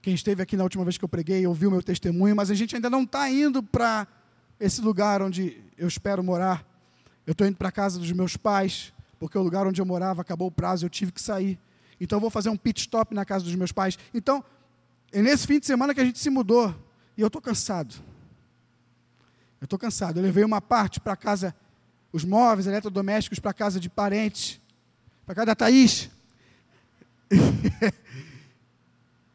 Quem 0.03 0.14
esteve 0.14 0.42
aqui 0.42 0.57
na 0.57 0.62
última 0.62 0.84
vez 0.84 0.97
que 0.97 1.05
eu 1.05 1.09
preguei 1.09 1.47
ouviu 1.47 1.70
meu 1.70 1.82
testemunho, 1.82 2.34
mas 2.34 2.51
a 2.51 2.55
gente 2.55 2.74
ainda 2.74 2.88
não 2.88 3.03
está 3.03 3.28
indo 3.30 3.62
para 3.62 4.07
esse 4.59 4.80
lugar 4.80 5.20
onde 5.20 5.61
eu 5.76 5.88
espero 5.88 6.22
morar. 6.22 6.64
Eu 7.27 7.33
estou 7.33 7.47
indo 7.47 7.57
para 7.57 7.68
a 7.68 7.72
casa 7.72 7.99
dos 7.99 8.11
meus 8.12 8.37
pais, 8.37 8.93
porque 9.18 9.37
o 9.37 9.43
lugar 9.43 9.66
onde 9.66 9.81
eu 9.81 9.87
morava 9.87 10.22
acabou 10.22 10.49
o 10.49 10.53
prazo, 10.53 10.87
eu 10.87 10.91
tive 10.91 11.12
que 11.12 11.20
sair. 11.20 11.59
Então 12.01 12.16
eu 12.16 12.20
vou 12.20 12.31
fazer 12.31 12.51
um 12.51 12.57
pit 12.57 12.81
stop 12.81 13.14
na 13.14 13.24
casa 13.24 13.45
dos 13.45 13.55
meus 13.55 13.72
pais. 13.72 13.99
Então, 14.14 14.45
é 15.12 15.20
nesse 15.22 15.47
fim 15.47 15.59
de 15.59 15.66
semana 15.66 15.95
que 15.95 16.01
a 16.01 16.05
gente 16.05 16.18
se 16.18 16.31
mudou. 16.31 16.74
E 17.16 17.20
eu 17.20 17.27
estou 17.27 17.41
cansado. 17.41 17.95
Eu 19.61 19.64
estou 19.64 19.79
cansado. 19.79 20.18
Eu 20.18 20.22
levei 20.22 20.45
uma 20.45 20.61
parte 20.61 21.01
para 21.01 21.16
casa, 21.16 21.55
os 22.12 22.24
móveis 22.24 22.66
eletrodomésticos 22.66 23.39
para 23.39 23.53
casa 23.53 23.81
de 23.81 23.89
parentes, 23.89 24.61
para 25.24 25.35
casa 25.35 25.47
da 25.47 25.55
Thaís. 25.55 26.11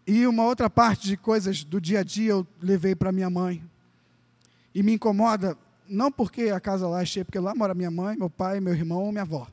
E 0.06 0.26
uma 0.28 0.44
outra 0.44 0.70
parte 0.70 1.08
de 1.08 1.16
coisas 1.16 1.64
do 1.64 1.80
dia 1.80 2.00
a 2.00 2.04
dia 2.04 2.32
eu 2.32 2.48
levei 2.62 2.94
para 2.94 3.12
minha 3.14 3.30
mãe. 3.30 3.64
E 4.74 4.82
me 4.82 4.94
incomoda, 4.94 5.58
não 5.92 6.12
porque 6.12 6.44
a 6.44 6.60
casa 6.60 6.88
lá 6.88 7.02
é 7.02 7.06
cheia, 7.06 7.26
porque 7.26 7.40
lá 7.40 7.54
mora 7.54 7.74
minha 7.74 7.92
mãe, 7.92 8.18
meu 8.18 8.30
pai, 8.30 8.60
meu 8.60 8.74
irmão, 8.74 9.12
minha 9.12 9.24
avó. 9.24 9.48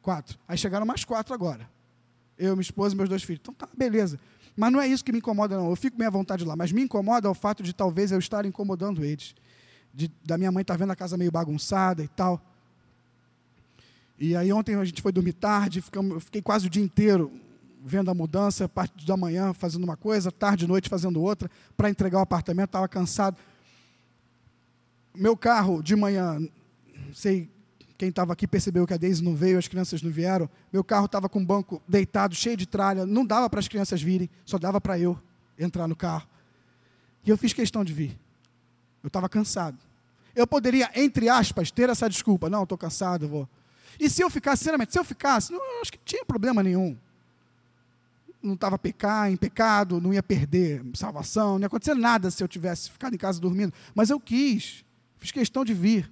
Quatro. 0.00 0.38
Aí 0.48 0.56
chegaram 0.56 0.86
mais 0.86 1.04
quatro 1.04 1.34
agora. 1.34 1.68
Eu, 2.38 2.54
minha 2.54 2.62
esposa 2.62 2.94
e 2.94 2.96
meus 2.96 3.08
dois 3.08 3.22
filhos. 3.22 3.40
Então 3.42 3.54
tá, 3.54 3.68
beleza. 3.76 4.18
Mas 4.56 4.72
não 4.72 4.80
é 4.80 4.88
isso 4.88 5.04
que 5.04 5.12
me 5.12 5.18
incomoda, 5.18 5.56
não. 5.56 5.68
Eu 5.68 5.76
fico 5.76 5.96
bem 5.96 6.06
à 6.06 6.10
vontade 6.10 6.44
lá. 6.44 6.56
Mas 6.56 6.72
me 6.72 6.82
incomoda 6.82 7.30
o 7.30 7.34
fato 7.34 7.62
de 7.62 7.72
talvez 7.72 8.10
eu 8.10 8.18
estar 8.18 8.46
incomodando 8.46 9.04
eles. 9.04 9.34
De, 9.92 10.10
da 10.24 10.38
minha 10.38 10.50
mãe 10.50 10.62
estar 10.62 10.74
tá 10.74 10.78
vendo 10.78 10.90
a 10.90 10.96
casa 10.96 11.16
meio 11.16 11.30
bagunçada 11.30 12.02
e 12.02 12.08
tal. 12.08 12.40
E 14.18 14.34
aí 14.34 14.52
ontem 14.52 14.74
a 14.74 14.84
gente 14.84 15.00
foi 15.00 15.12
dormir 15.12 15.34
tarde, 15.34 15.80
ficamos, 15.80 16.24
fiquei 16.24 16.42
quase 16.42 16.66
o 16.66 16.70
dia 16.70 16.82
inteiro 16.82 17.30
vendo 17.84 18.10
a 18.10 18.14
mudança, 18.14 18.68
parte 18.68 19.06
da 19.06 19.16
manhã 19.16 19.52
fazendo 19.52 19.84
uma 19.84 19.96
coisa, 19.96 20.32
tarde 20.32 20.64
e 20.64 20.68
noite 20.68 20.88
fazendo 20.88 21.22
outra, 21.22 21.50
para 21.76 21.88
entregar 21.88 22.18
o 22.18 22.22
apartamento, 22.22 22.70
estava 22.70 22.88
cansado. 22.88 23.36
Meu 25.14 25.36
carro, 25.36 25.82
de 25.82 25.96
manhã, 25.96 26.38
sei, 27.12 27.50
quem 27.96 28.08
estava 28.10 28.32
aqui 28.32 28.46
percebeu 28.46 28.86
que 28.86 28.94
a 28.94 28.96
Deise 28.96 29.22
não 29.22 29.34
veio, 29.34 29.58
as 29.58 29.66
crianças 29.66 30.02
não 30.02 30.10
vieram. 30.10 30.48
Meu 30.72 30.84
carro 30.84 31.06
estava 31.06 31.28
com 31.28 31.40
o 31.40 31.44
banco 31.44 31.82
deitado, 31.88 32.34
cheio 32.34 32.56
de 32.56 32.66
tralha, 32.66 33.04
não 33.04 33.24
dava 33.24 33.50
para 33.50 33.60
as 33.60 33.68
crianças 33.68 34.00
virem, 34.00 34.30
só 34.44 34.58
dava 34.58 34.80
para 34.80 34.98
eu 34.98 35.20
entrar 35.58 35.88
no 35.88 35.96
carro. 35.96 36.28
E 37.24 37.30
eu 37.30 37.36
fiz 37.36 37.52
questão 37.52 37.84
de 37.84 37.92
vir. 37.92 38.18
Eu 39.02 39.08
estava 39.08 39.28
cansado. 39.28 39.78
Eu 40.34 40.46
poderia, 40.46 40.90
entre 40.94 41.28
aspas, 41.28 41.70
ter 41.70 41.88
essa 41.88 42.08
desculpa. 42.08 42.48
Não, 42.48 42.62
estou 42.62 42.78
cansado, 42.78 43.26
vou. 43.26 43.48
E 43.98 44.08
se 44.08 44.22
eu 44.22 44.30
ficasse, 44.30 44.60
sinceramente, 44.60 44.92
se 44.92 44.98
eu 44.98 45.04
ficasse, 45.04 45.52
não, 45.52 45.80
acho 45.80 45.90
que 45.90 45.98
tinha 46.04 46.24
problema 46.24 46.62
nenhum 46.62 46.96
não 48.42 48.54
estava 48.54 48.78
pecar, 48.78 49.30
em 49.30 49.36
pecado, 49.36 50.00
não 50.00 50.12
ia 50.12 50.22
perder 50.22 50.82
salvação, 50.94 51.54
não 51.54 51.60
ia 51.60 51.66
acontecer 51.66 51.94
nada 51.94 52.30
se 52.30 52.42
eu 52.42 52.48
tivesse 52.48 52.90
ficado 52.90 53.14
em 53.14 53.18
casa 53.18 53.40
dormindo. 53.40 53.72
Mas 53.94 54.10
eu 54.10 54.20
quis, 54.20 54.84
fiz 55.18 55.30
questão 55.30 55.64
de 55.64 55.74
vir. 55.74 56.10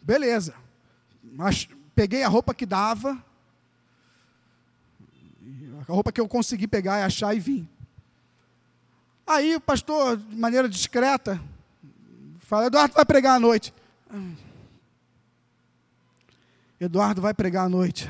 Beleza. 0.00 0.54
Mas 1.22 1.68
peguei 1.94 2.22
a 2.22 2.28
roupa 2.28 2.54
que 2.54 2.66
dava, 2.66 3.22
a 5.88 5.92
roupa 5.92 6.12
que 6.12 6.20
eu 6.20 6.28
consegui 6.28 6.66
pegar 6.66 7.00
e 7.00 7.02
achar 7.02 7.34
e 7.34 7.40
vim. 7.40 7.68
Aí 9.26 9.54
o 9.56 9.60
pastor, 9.60 10.16
de 10.16 10.36
maneira 10.36 10.68
discreta, 10.68 11.40
fala: 12.40 12.66
Eduardo 12.66 12.94
vai 12.94 13.04
pregar 13.04 13.36
à 13.36 13.40
noite. 13.40 13.72
Eduardo 16.80 17.22
vai 17.22 17.32
pregar 17.32 17.66
à 17.66 17.68
noite 17.68 18.08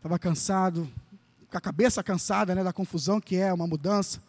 estava 0.00 0.18
cansado, 0.18 0.90
com 1.50 1.58
a 1.58 1.60
cabeça 1.60 2.02
cansada 2.02 2.54
né, 2.54 2.64
da 2.64 2.72
confusão 2.72 3.20
que 3.20 3.36
é 3.36 3.52
uma 3.52 3.66
mudança. 3.66 4.22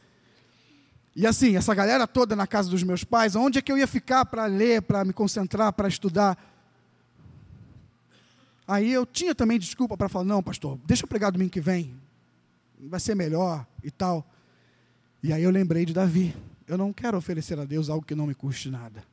E 1.16 1.28
assim, 1.28 1.58
essa 1.58 1.76
galera 1.76 2.08
toda 2.08 2.36
na 2.36 2.48
casa 2.48 2.70
dos 2.70 2.84
meus 2.84 3.04
pais, 3.04 3.36
onde 3.36 3.60
é 3.60 3.62
que 3.62 3.72
eu 3.72 3.78
ia 3.78 3.88
ficar 3.88 4.26
para 4.26 4.46
ler, 4.46 4.82
para 4.82 5.04
me 5.04 5.12
concentrar, 5.12 5.74
para 5.74 5.88
estudar? 5.88 6.38
Aí 8.66 8.92
eu 8.92 9.06
tinha 9.06 9.36
também 9.36 9.60
desculpa 9.60 9.98
para 9.98 10.08
falar: 10.08 10.26
não, 10.26 10.42
pastor, 10.42 10.80
deixa 10.86 11.04
eu 11.04 11.08
pregar 11.08 11.32
domingo 11.32 11.52
que 11.52 11.60
vem, 11.60 11.94
vai 12.80 13.00
ser 13.00 13.16
melhor 13.16 13.66
e 13.84 13.92
tal. 13.92 14.26
E 15.22 15.34
aí 15.34 15.44
eu 15.44 15.52
lembrei 15.52 15.86
de 15.86 15.94
Davi. 15.94 16.36
Eu 16.68 16.78
não 16.78 16.94
quero 16.94 17.18
oferecer 17.18 17.60
a 17.60 17.66
Deus 17.66 17.90
algo 17.90 18.06
que 18.06 18.16
não 18.16 18.26
me 18.26 18.34
custe 18.34 18.70
nada. 18.70 19.04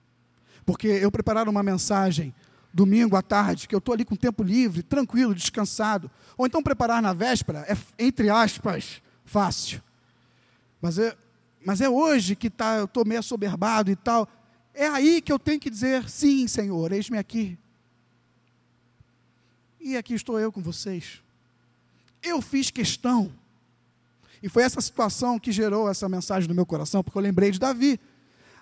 Porque 0.65 0.87
eu 0.87 1.11
preparar 1.11 1.49
uma 1.49 1.63
mensagem 1.63 2.33
domingo 2.73 3.17
à 3.17 3.23
tarde, 3.23 3.67
que 3.67 3.75
eu 3.75 3.79
estou 3.79 3.93
ali 3.93 4.05
com 4.05 4.15
tempo 4.15 4.43
livre, 4.45 4.83
tranquilo, 4.83 5.35
descansado. 5.35 6.09
Ou 6.37 6.47
então 6.47 6.63
preparar 6.63 7.03
na 7.03 7.13
véspera, 7.13 7.67
é, 7.69 7.77
entre 7.99 8.31
aspas, 8.31 9.03
fácil. 9.25 9.83
Mas 10.81 10.99
é, 10.99 11.17
mas 11.69 11.83
é 11.83 11.89
hoje 11.91 12.35
que 12.35 12.49
tá, 12.49 12.77
eu 12.77 12.87
estou 12.87 13.05
meio 13.05 13.21
assoberbado 13.21 13.91
e 13.91 13.97
tal. 13.97 14.27
É 14.73 14.87
aí 14.87 15.21
que 15.21 15.31
eu 15.31 15.39
tenho 15.39 15.61
que 15.61 15.69
dizer: 15.69 16.09
sim, 16.09 16.49
Senhor, 16.49 16.91
eis-me 16.93 17.19
aqui. 17.19 17.59
E 19.79 19.95
aqui 19.95 20.15
estou 20.15 20.41
eu 20.41 20.51
com 20.51 20.63
vocês. 20.63 21.21
Eu 22.23 22.41
fiz 22.41 22.71
questão. 22.71 23.31
E 24.43 24.49
foi 24.49 24.63
essa 24.63 24.81
situação 24.81 25.39
que 25.39 25.53
gerou 25.53 25.91
essa 25.91 26.09
mensagem 26.09 26.49
no 26.49 26.55
meu 26.55 26.65
coração, 26.65 27.05
porque 27.05 27.19
eu 27.19 27.23
lembrei 27.23 27.51
de 27.51 27.59
Davi. 27.59 28.01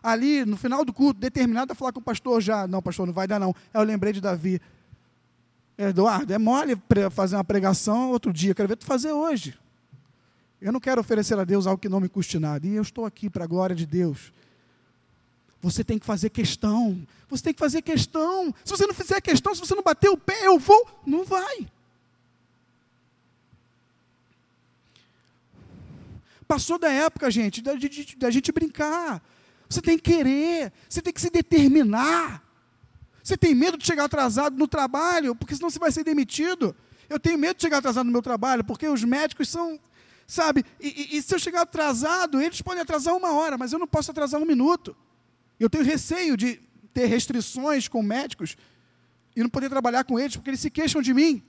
Ali, 0.02 0.44
no 0.44 0.56
final 0.56 0.84
do 0.84 0.92
culto, 0.92 1.20
determinado 1.20 1.70
a 1.70 1.76
falar 1.76 1.92
com 1.92 2.00
o 2.00 2.02
pastor 2.02 2.40
já. 2.40 2.66
Não, 2.66 2.82
pastor, 2.82 3.06
não 3.06 3.14
vai 3.14 3.28
dar 3.28 3.38
não. 3.38 3.54
Eu 3.72 3.84
lembrei 3.84 4.12
de 4.12 4.20
Davi. 4.20 4.60
Eduardo, 5.78 6.32
é 6.32 6.38
mole 6.38 6.76
fazer 7.12 7.36
uma 7.36 7.44
pregação 7.44 8.10
outro 8.10 8.32
dia. 8.32 8.52
Quero 8.52 8.66
ver 8.68 8.74
tu 8.74 8.84
fazer 8.84 9.12
hoje. 9.12 9.56
Eu 10.60 10.72
não 10.72 10.80
quero 10.80 11.00
oferecer 11.00 11.38
a 11.38 11.44
Deus 11.44 11.66
algo 11.66 11.80
que 11.80 11.88
não 11.88 12.00
me 12.00 12.08
custe 12.08 12.38
nada. 12.38 12.66
E 12.66 12.74
eu 12.74 12.82
estou 12.82 13.04
aqui 13.04 13.28
para 13.28 13.44
a 13.44 13.46
glória 13.46 13.76
de 13.76 13.86
Deus. 13.86 14.32
Você 15.60 15.82
tem 15.82 15.98
que 15.98 16.06
fazer 16.06 16.30
questão. 16.30 17.06
Você 17.28 17.44
tem 17.44 17.52
que 17.54 17.60
fazer 17.60 17.82
questão. 17.82 18.54
Se 18.64 18.70
você 18.70 18.86
não 18.86 18.94
fizer 18.94 19.20
questão, 19.20 19.54
se 19.54 19.60
você 19.60 19.74
não 19.74 19.82
bater 19.82 20.08
o 20.08 20.16
pé, 20.16 20.46
eu 20.46 20.58
vou. 20.58 20.88
Não 21.06 21.24
vai. 21.24 21.66
Passou 26.46 26.78
da 26.78 26.90
época, 26.90 27.30
gente, 27.30 27.60
da, 27.60 27.74
de, 27.74 28.16
da 28.16 28.30
gente 28.30 28.52
brincar. 28.52 29.20
Você 29.68 29.82
tem 29.82 29.98
que 29.98 30.12
querer. 30.12 30.72
Você 30.88 31.02
tem 31.02 31.12
que 31.12 31.20
se 31.20 31.30
determinar. 31.30 32.42
Você 33.22 33.36
tem 33.36 33.54
medo 33.54 33.76
de 33.76 33.84
chegar 33.84 34.04
atrasado 34.04 34.56
no 34.56 34.68
trabalho, 34.68 35.34
porque 35.34 35.56
senão 35.56 35.68
você 35.68 35.80
vai 35.80 35.90
ser 35.90 36.04
demitido. 36.04 36.76
Eu 37.08 37.18
tenho 37.18 37.36
medo 37.36 37.56
de 37.56 37.62
chegar 37.62 37.78
atrasado 37.78 38.06
no 38.06 38.12
meu 38.12 38.22
trabalho, 38.22 38.62
porque 38.62 38.86
os 38.86 39.02
médicos 39.02 39.48
são, 39.48 39.80
sabe, 40.26 40.64
e, 40.80 40.88
e, 41.12 41.16
e 41.16 41.22
se 41.22 41.34
eu 41.34 41.38
chegar 41.38 41.62
atrasado, 41.62 42.40
eles 42.40 42.60
podem 42.60 42.82
atrasar 42.82 43.14
uma 43.14 43.32
hora, 43.32 43.56
mas 43.56 43.72
eu 43.72 43.78
não 43.78 43.86
posso 43.86 44.10
atrasar 44.10 44.40
um 44.40 44.46
minuto. 44.46 44.96
Eu 45.58 45.70
tenho 45.70 45.84
receio 45.84 46.36
de 46.36 46.60
ter 46.92 47.06
restrições 47.06 47.88
com 47.88 48.02
médicos 48.02 48.56
e 49.34 49.42
não 49.42 49.50
poder 49.50 49.68
trabalhar 49.68 50.04
com 50.04 50.18
eles, 50.18 50.36
porque 50.36 50.50
eles 50.50 50.60
se 50.60 50.70
queixam 50.70 51.02
de 51.02 51.12
mim. 51.12 51.42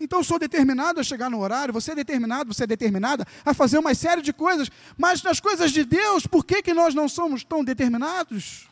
Então 0.00 0.20
eu 0.20 0.24
sou 0.24 0.38
determinado 0.38 1.00
a 1.00 1.02
chegar 1.02 1.30
no 1.30 1.40
horário, 1.40 1.72
você 1.72 1.92
é 1.92 1.94
determinado, 1.94 2.52
você 2.52 2.64
é 2.64 2.66
determinada 2.66 3.26
a 3.44 3.54
fazer 3.54 3.78
uma 3.78 3.94
série 3.94 4.22
de 4.22 4.32
coisas, 4.32 4.70
mas 4.96 5.22
nas 5.22 5.40
coisas 5.40 5.72
de 5.72 5.84
Deus, 5.84 6.26
por 6.26 6.44
que, 6.44 6.62
que 6.62 6.74
nós 6.74 6.94
não 6.94 7.08
somos 7.08 7.44
tão 7.44 7.64
determinados? 7.64 8.68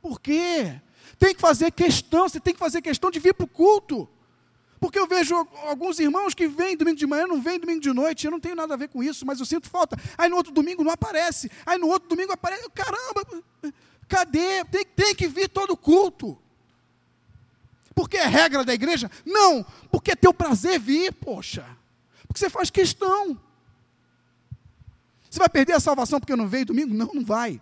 Por 0.00 0.20
quê? 0.20 0.80
Tem 1.18 1.34
que 1.34 1.40
fazer 1.40 1.70
questão, 1.70 2.28
você 2.28 2.40
tem 2.40 2.54
que 2.54 2.58
fazer 2.58 2.80
questão 2.80 3.10
de 3.10 3.20
vir 3.20 3.34
para 3.34 3.44
o 3.44 3.48
culto. 3.48 4.08
Porque 4.80 4.98
eu 4.98 5.06
vejo 5.06 5.36
alguns 5.66 5.98
irmãos 5.98 6.32
que 6.32 6.48
vêm 6.48 6.74
domingo 6.74 6.96
de 6.96 7.06
manhã, 7.06 7.26
não 7.26 7.40
vêm 7.40 7.60
domingo 7.60 7.80
de 7.80 7.92
noite, 7.92 8.24
eu 8.24 8.30
não 8.30 8.40
tenho 8.40 8.56
nada 8.56 8.72
a 8.72 8.76
ver 8.78 8.88
com 8.88 9.02
isso, 9.02 9.26
mas 9.26 9.38
eu 9.38 9.44
sinto 9.44 9.68
falta. 9.68 9.94
Aí 10.16 10.30
no 10.30 10.36
outro 10.36 10.50
domingo 10.50 10.82
não 10.82 10.90
aparece, 10.90 11.50
aí 11.66 11.76
no 11.76 11.86
outro 11.86 12.08
domingo 12.08 12.32
aparece, 12.32 12.66
caramba, 12.70 13.44
cadê? 14.08 14.64
Tem, 14.64 14.84
tem 14.86 15.14
que 15.14 15.28
vir 15.28 15.50
todo 15.50 15.76
culto. 15.76 16.38
Porque 17.94 18.16
é 18.16 18.24
regra 18.24 18.64
da 18.64 18.72
igreja? 18.72 19.10
Não, 19.26 19.64
porque 19.90 20.12
é 20.12 20.16
teu 20.16 20.32
prazer 20.32 20.80
vir, 20.80 21.12
poxa. 21.12 21.66
Porque 22.26 22.38
você 22.38 22.48
faz 22.48 22.70
questão. 22.70 23.38
Você 25.28 25.38
vai 25.38 25.48
perder 25.50 25.74
a 25.74 25.80
salvação 25.80 26.18
porque 26.18 26.34
não 26.34 26.48
veio 26.48 26.64
domingo? 26.64 26.94
Não, 26.94 27.10
não 27.12 27.24
vai. 27.24 27.60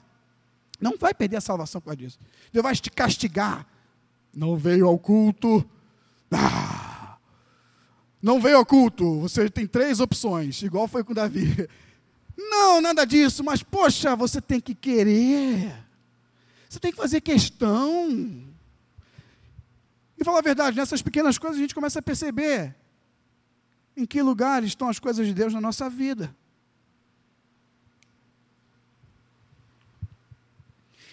Não 0.81 0.97
vai 0.97 1.13
perder 1.13 1.39
a 1.39 1.41
salvação 1.41 1.81
por 1.81 1.87
causa 1.87 1.97
disso. 1.97 2.19
Deus 2.53 2.63
vai 2.63 2.77
te 2.77 2.91
castigar. 2.91 3.67
Não 4.33 4.57
veio 4.57 4.87
ao 4.87 4.97
culto. 4.97 5.69
Ah, 6.31 6.88
não 8.21 8.41
veio 8.41 8.57
ao 8.57 8.67
culto, 8.67 9.21
você 9.21 9.49
tem 9.49 9.67
três 9.67 10.01
opções, 10.01 10.61
igual 10.63 10.89
foi 10.89 11.05
com 11.05 11.15
Davi. 11.15 11.69
Não, 12.37 12.81
nada 12.81 13.05
disso, 13.05 13.43
mas 13.43 13.63
poxa, 13.63 14.15
você 14.15 14.41
tem 14.41 14.61
que 14.61 14.75
querer. 14.75 15.73
Você 16.69 16.79
tem 16.79 16.93
que 16.93 16.97
fazer 16.97 17.21
questão. 17.21 18.45
E 20.17 20.25
falar 20.25 20.39
a 20.39 20.43
verdade, 20.43 20.77
nessas 20.77 21.03
pequenas 21.03 21.39
coisas 21.39 21.59
a 21.59 21.61
gente 21.61 21.75
começa 21.75 21.99
a 21.99 22.03
perceber 22.03 22.75
em 23.97 24.07
que 24.07 24.23
lugar 24.23 24.63
estão 24.63 24.89
as 24.89 24.99
coisas 24.99 25.27
de 25.27 25.35
Deus 25.35 25.53
na 25.53 25.61
nossa 25.61 25.91
vida. 25.91 26.35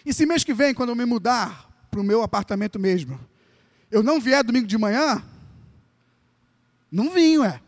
E 0.06 0.14
se 0.14 0.26
mês 0.26 0.44
que 0.44 0.54
vem, 0.54 0.74
quando 0.74 0.90
eu 0.90 0.96
me 0.96 1.06
mudar 1.06 1.72
para 1.90 2.00
o 2.00 2.04
meu 2.04 2.22
apartamento 2.22 2.80
mesmo, 2.80 3.20
eu 3.90 4.04
não 4.04 4.20
vier 4.20 4.44
domingo 4.44 4.68
de 4.68 4.78
manhã, 4.78 5.24
não 6.96 7.14
vinho, 7.14 7.44
é. 7.44 7.60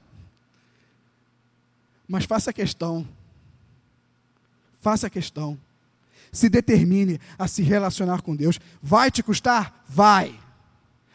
Mas 2.08 2.24
faça 2.24 2.54
questão. 2.54 3.06
Faça 4.80 5.10
questão. 5.10 5.60
Se 6.32 6.48
determine 6.48 7.20
a 7.38 7.46
se 7.46 7.62
relacionar 7.62 8.22
com 8.22 8.34
Deus. 8.34 8.58
Vai 8.82 9.12
te 9.12 9.22
custar? 9.22 9.84
Vai. 9.86 10.34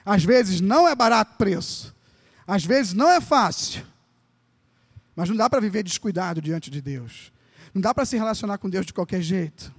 Às 0.04 0.24
vezes 0.24 0.60
não 0.60 0.86
é 0.86 0.94
barato 0.94 1.38
preço. 1.38 1.94
Às 2.46 2.66
vezes 2.66 2.92
não 2.92 3.08
é 3.08 3.18
fácil. 3.18 3.82
Mas 5.16 5.30
não 5.30 5.36
dá 5.36 5.48
para 5.48 5.60
viver 5.60 5.82
descuidado 5.82 6.42
diante 6.42 6.70
de 6.70 6.82
Deus. 6.82 7.32
Não 7.72 7.80
dá 7.80 7.94
para 7.94 8.04
se 8.04 8.18
relacionar 8.18 8.58
com 8.58 8.68
Deus 8.68 8.84
de 8.84 8.92
qualquer 8.92 9.22
jeito. 9.22 9.74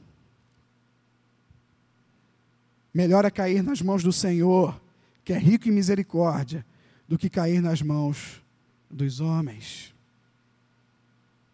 Melhor 2.91 3.25
é 3.25 3.29
cair 3.29 3.61
nas 3.61 3.79
mãos 3.79 4.01
do 4.01 4.11
Senhor, 4.11 4.81
que 5.23 5.34
é 5.34 5.38
rico 5.38 5.67
em 5.67 5.71
misericórdia, 5.71 6.65
do 7.14 7.20
que 7.20 7.30
cair 7.30 7.61
nas 7.61 7.80
mãos 7.80 8.41
dos 8.89 9.20
homens. 9.20 9.93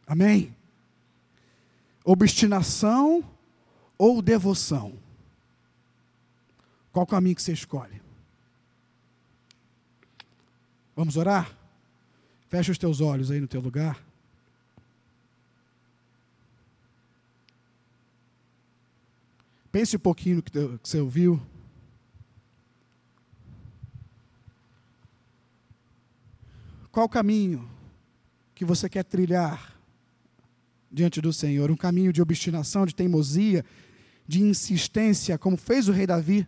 Amém? 0.07 0.55
Obstinação 2.01 3.29
ou 3.97 4.21
devoção? 4.21 4.97
Qual 6.93 7.05
caminho 7.05 7.35
que 7.35 7.41
você 7.41 7.51
escolhe? 7.51 8.01
Vamos 10.95 11.17
orar? 11.17 11.53
Fecha 12.47 12.71
os 12.71 12.77
teus 12.77 13.01
olhos 13.01 13.29
aí 13.29 13.41
no 13.41 13.47
teu 13.47 13.59
lugar. 13.59 14.01
Pense 19.73 19.97
um 19.97 19.99
pouquinho 19.99 20.37
no 20.37 20.41
que 20.41 20.51
você 20.81 21.01
ouviu. 21.01 21.48
Qual 26.91 27.05
o 27.05 27.09
caminho 27.09 27.69
que 28.55 28.65
você 28.65 28.89
quer 28.89 29.03
trilhar 29.03 29.79
diante 30.91 31.21
do 31.21 31.31
Senhor? 31.31 31.69
Um 31.69 31.77
caminho 31.77 32.11
de 32.11 32.21
obstinação, 32.21 32.85
de 32.85 32.95
teimosia, 32.95 33.63
de 34.27 34.41
insistência, 34.41 35.37
como 35.37 35.55
fez 35.55 35.87
o 35.87 35.91
rei 35.91 36.07
Davi? 36.07 36.47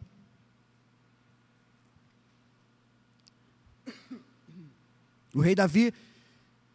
O 5.33 5.39
rei 5.39 5.55
Davi 5.55 5.93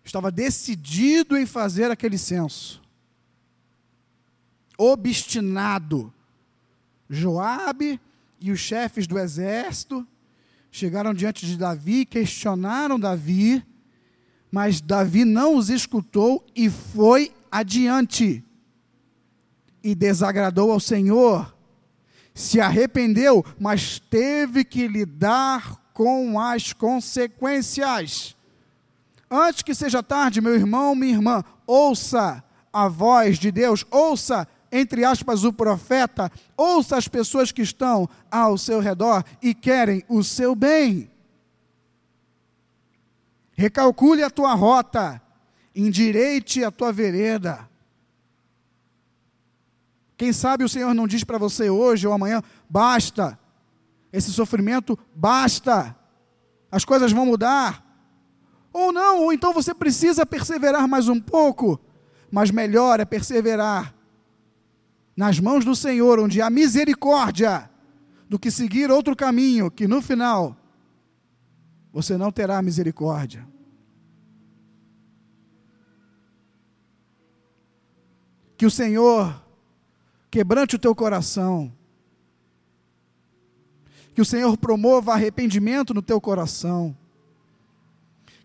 estava 0.04 0.30
decidido 0.30 1.36
em 1.36 1.44
fazer 1.44 1.90
aquele 1.90 2.16
censo. 2.16 2.82
Obstinado. 4.78 6.12
Joabe 7.08 8.00
e 8.40 8.50
os 8.50 8.58
chefes 8.58 9.06
do 9.06 9.18
exército 9.18 10.06
chegaram 10.76 11.14
diante 11.14 11.46
de 11.46 11.56
Davi, 11.56 12.04
questionaram 12.04 13.00
Davi, 13.00 13.64
mas 14.52 14.78
Davi 14.78 15.24
não 15.24 15.56
os 15.56 15.70
escutou 15.70 16.44
e 16.54 16.68
foi 16.68 17.32
adiante. 17.50 18.44
E 19.82 19.94
desagradou 19.94 20.70
ao 20.70 20.78
Senhor. 20.78 21.56
Se 22.34 22.60
arrependeu, 22.60 23.42
mas 23.58 23.98
teve 23.98 24.64
que 24.64 24.86
lidar 24.86 25.80
com 25.94 26.38
as 26.38 26.74
consequências. 26.74 28.36
Antes 29.30 29.62
que 29.62 29.74
seja 29.74 30.02
tarde, 30.02 30.42
meu 30.42 30.54
irmão, 30.54 30.94
minha 30.94 31.14
irmã, 31.14 31.42
ouça 31.66 32.44
a 32.70 32.86
voz 32.86 33.38
de 33.38 33.50
Deus, 33.50 33.86
ouça 33.90 34.46
entre 34.76 35.04
aspas, 35.04 35.42
o 35.42 35.52
profeta, 35.52 36.30
ouça 36.54 36.96
as 36.96 37.08
pessoas 37.08 37.50
que 37.50 37.62
estão 37.62 38.06
ao 38.30 38.58
seu 38.58 38.78
redor 38.78 39.24
e 39.40 39.54
querem 39.54 40.04
o 40.06 40.22
seu 40.22 40.54
bem. 40.54 41.10
Recalcule 43.52 44.22
a 44.22 44.28
tua 44.28 44.52
rota, 44.52 45.20
endireite 45.74 46.62
a 46.62 46.70
tua 46.70 46.92
vereda. 46.92 47.66
Quem 50.14 50.30
sabe 50.30 50.62
o 50.62 50.68
Senhor 50.68 50.92
não 50.92 51.06
diz 51.06 51.24
para 51.24 51.38
você 51.38 51.70
hoje 51.70 52.06
ou 52.06 52.12
amanhã: 52.12 52.42
basta, 52.68 53.38
esse 54.12 54.30
sofrimento 54.30 54.98
basta. 55.14 55.96
as 56.70 56.84
coisas 56.84 57.12
vão 57.12 57.24
mudar. 57.24 57.82
Ou 58.74 58.92
não, 58.92 59.22
ou 59.22 59.32
então 59.32 59.54
você 59.54 59.72
precisa 59.72 60.26
perseverar 60.26 60.86
mais 60.86 61.08
um 61.08 61.18
pouco, 61.18 61.80
mas 62.30 62.50
melhor 62.50 63.00
é 63.00 63.06
perseverar 63.06 63.95
nas 65.16 65.40
mãos 65.40 65.64
do 65.64 65.74
Senhor, 65.74 66.20
onde 66.20 66.42
há 66.42 66.50
misericórdia, 66.50 67.70
do 68.28 68.38
que 68.38 68.50
seguir 68.50 68.90
outro 68.90 69.16
caminho, 69.16 69.70
que 69.70 69.88
no 69.88 70.02
final 70.02 70.56
você 71.92 72.18
não 72.18 72.30
terá 72.30 72.60
misericórdia. 72.60 73.46
Que 78.56 78.66
o 78.66 78.70
Senhor 78.70 79.42
quebrante 80.30 80.76
o 80.76 80.78
teu 80.78 80.94
coração. 80.94 81.72
Que 84.14 84.20
o 84.20 84.24
Senhor 84.24 84.56
promova 84.56 85.12
arrependimento 85.12 85.94
no 85.94 86.02
teu 86.02 86.20
coração. 86.20 86.96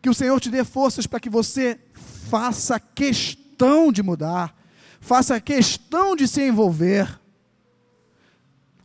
Que 0.01 0.09
o 0.09 0.13
Senhor 0.13 0.39
te 0.39 0.49
dê 0.49 0.63
forças 0.63 1.07
para 1.07 1.19
que 1.19 1.29
você 1.29 1.79
faça 1.93 2.79
questão 2.79 3.91
de 3.91 4.01
mudar, 4.01 4.55
faça 5.01 5.41
questão 5.41 6.15
de 6.15 6.27
se 6.27 6.47
envolver, 6.47 7.19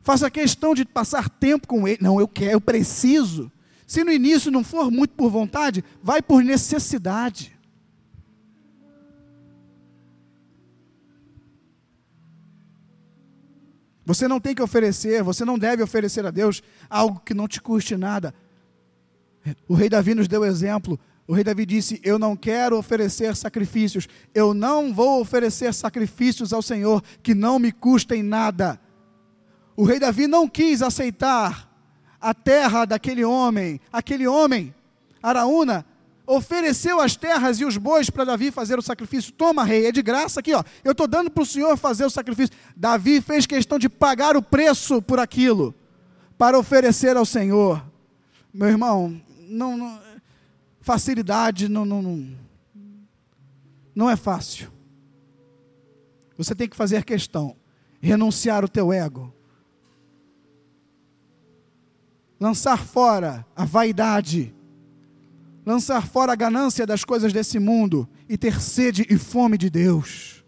faça 0.02 0.30
questão 0.30 0.74
de 0.74 0.84
passar 0.84 1.28
tempo 1.28 1.68
com 1.68 1.86
Ele. 1.86 1.98
Não, 2.00 2.18
eu 2.18 2.26
quero, 2.26 2.52
eu 2.52 2.60
preciso. 2.60 3.52
Se 3.86 4.02
no 4.02 4.10
início 4.10 4.50
não 4.50 4.64
for 4.64 4.90
muito 4.90 5.14
por 5.14 5.30
vontade, 5.30 5.84
vai 6.02 6.20
por 6.20 6.42
necessidade. 6.42 7.56
Você 14.04 14.26
não 14.26 14.40
tem 14.40 14.54
que 14.54 14.62
oferecer, 14.62 15.22
você 15.22 15.44
não 15.44 15.58
deve 15.58 15.82
oferecer 15.82 16.24
a 16.24 16.30
Deus 16.30 16.62
algo 16.88 17.20
que 17.20 17.34
não 17.34 17.46
te 17.46 17.60
custe 17.60 17.96
nada. 17.96 18.34
O 19.68 19.74
rei 19.74 19.88
Davi 19.88 20.14
nos 20.14 20.28
deu 20.28 20.44
exemplo. 20.44 20.98
O 21.28 21.34
rei 21.34 21.42
Davi 21.42 21.66
disse: 21.66 22.00
Eu 22.04 22.18
não 22.18 22.36
quero 22.36 22.78
oferecer 22.78 23.34
sacrifícios, 23.34 24.08
eu 24.34 24.54
não 24.54 24.92
vou 24.92 25.20
oferecer 25.20 25.74
sacrifícios 25.74 26.52
ao 26.52 26.62
Senhor 26.62 27.02
que 27.22 27.34
não 27.34 27.58
me 27.58 27.72
custem 27.72 28.22
nada. 28.22 28.80
O 29.76 29.84
rei 29.84 29.98
Davi 29.98 30.26
não 30.26 30.48
quis 30.48 30.82
aceitar 30.82 31.70
a 32.20 32.32
terra 32.32 32.84
daquele 32.84 33.24
homem. 33.24 33.80
Aquele 33.92 34.26
homem, 34.26 34.74
Araúna, 35.22 35.84
ofereceu 36.26 37.00
as 37.00 37.14
terras 37.14 37.60
e 37.60 37.64
os 37.64 37.76
bois 37.76 38.08
para 38.08 38.24
Davi 38.24 38.50
fazer 38.50 38.78
o 38.78 38.82
sacrifício. 38.82 39.32
Toma, 39.32 39.64
rei, 39.64 39.86
é 39.86 39.92
de 39.92 40.02
graça 40.02 40.40
aqui, 40.40 40.54
ó. 40.54 40.62
Eu 40.82 40.92
estou 40.92 41.06
dando 41.06 41.30
para 41.30 41.42
o 41.42 41.46
Senhor 41.46 41.76
fazer 41.76 42.04
o 42.04 42.10
sacrifício. 42.10 42.56
Davi 42.74 43.20
fez 43.20 43.46
questão 43.46 43.78
de 43.78 43.88
pagar 43.88 44.36
o 44.36 44.42
preço 44.42 45.02
por 45.02 45.18
aquilo, 45.18 45.74
para 46.38 46.58
oferecer 46.58 47.16
ao 47.16 47.26
Senhor. 47.26 47.84
Meu 48.54 48.68
irmão, 48.68 49.20
não, 49.48 49.76
não 49.76 50.05
facilidade 50.86 51.68
não, 51.68 51.84
não, 51.84 52.30
não, 53.92 54.08
é 54.08 54.14
fácil. 54.14 54.70
Você 56.38 56.54
tem 56.54 56.68
que 56.68 56.76
fazer 56.76 57.04
questão, 57.04 57.56
renunciar 58.00 58.64
o 58.64 58.68
teu 58.68 58.92
ego, 58.92 59.34
lançar 62.38 62.78
fora 62.78 63.44
a 63.56 63.64
vaidade, 63.64 64.54
lançar 65.66 66.06
fora 66.06 66.32
a 66.32 66.36
ganância 66.36 66.86
das 66.86 67.04
coisas 67.04 67.32
desse 67.32 67.58
mundo 67.58 68.08
e 68.28 68.38
ter 68.38 68.60
sede 68.60 69.04
e 69.10 69.18
fome 69.18 69.58
de 69.58 69.68
Deus. 69.68 70.44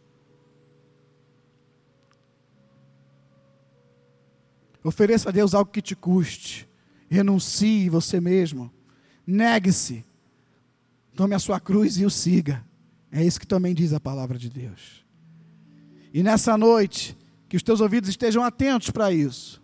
Ofereça 4.85 5.31
a 5.31 5.33
Deus 5.33 5.53
algo 5.53 5.73
que 5.73 5.83
te 5.83 5.97
custe. 5.97 6.69
Renuncie 7.11 7.91
você 7.91 8.21
mesmo. 8.21 8.73
Negue-se. 9.27 10.07
Tome 11.19 11.35
a 11.35 11.41
sua 11.41 11.59
cruz 11.59 11.99
e 11.99 12.05
o 12.07 12.11
siga. 12.11 12.65
É 13.11 13.25
isso 13.25 13.41
que 13.41 13.47
também 13.47 13.75
diz 13.75 13.93
a 13.93 13.99
palavra 13.99 14.39
de 14.39 14.49
Deus. 14.49 15.05
E 16.15 16.23
nessa 16.23 16.57
noite, 16.57 17.19
que 17.49 17.57
os 17.57 17.63
teus 17.65 17.81
ouvidos 17.81 18.09
estejam 18.09 18.45
atentos 18.45 18.91
para 18.91 19.11
isso. 19.11 19.61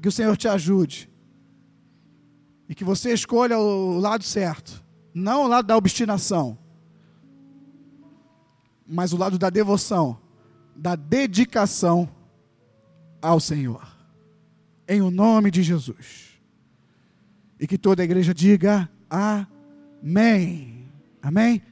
Que 0.00 0.06
o 0.06 0.12
Senhor 0.12 0.36
te 0.36 0.46
ajude 0.46 1.10
e 2.68 2.76
que 2.76 2.84
você 2.84 3.12
escolha 3.12 3.58
o 3.58 3.98
lado 3.98 4.22
certo, 4.22 4.84
não 5.12 5.42
o 5.42 5.48
lado 5.48 5.66
da 5.66 5.76
obstinação, 5.76 6.56
mas 8.86 9.12
o 9.12 9.16
lado 9.16 9.36
da 9.36 9.50
devoção, 9.50 10.16
da 10.76 10.94
dedicação 10.94 12.08
ao 13.20 13.40
Senhor. 13.40 13.84
Em 14.86 15.02
o 15.02 15.10
nome 15.10 15.50
de 15.50 15.60
Jesus. 15.60 16.38
E 17.58 17.66
que 17.66 17.76
toda 17.76 18.00
a 18.00 18.04
igreja 18.04 18.32
diga 18.32 18.88
amém. 20.02 20.86
Amém. 21.22 21.62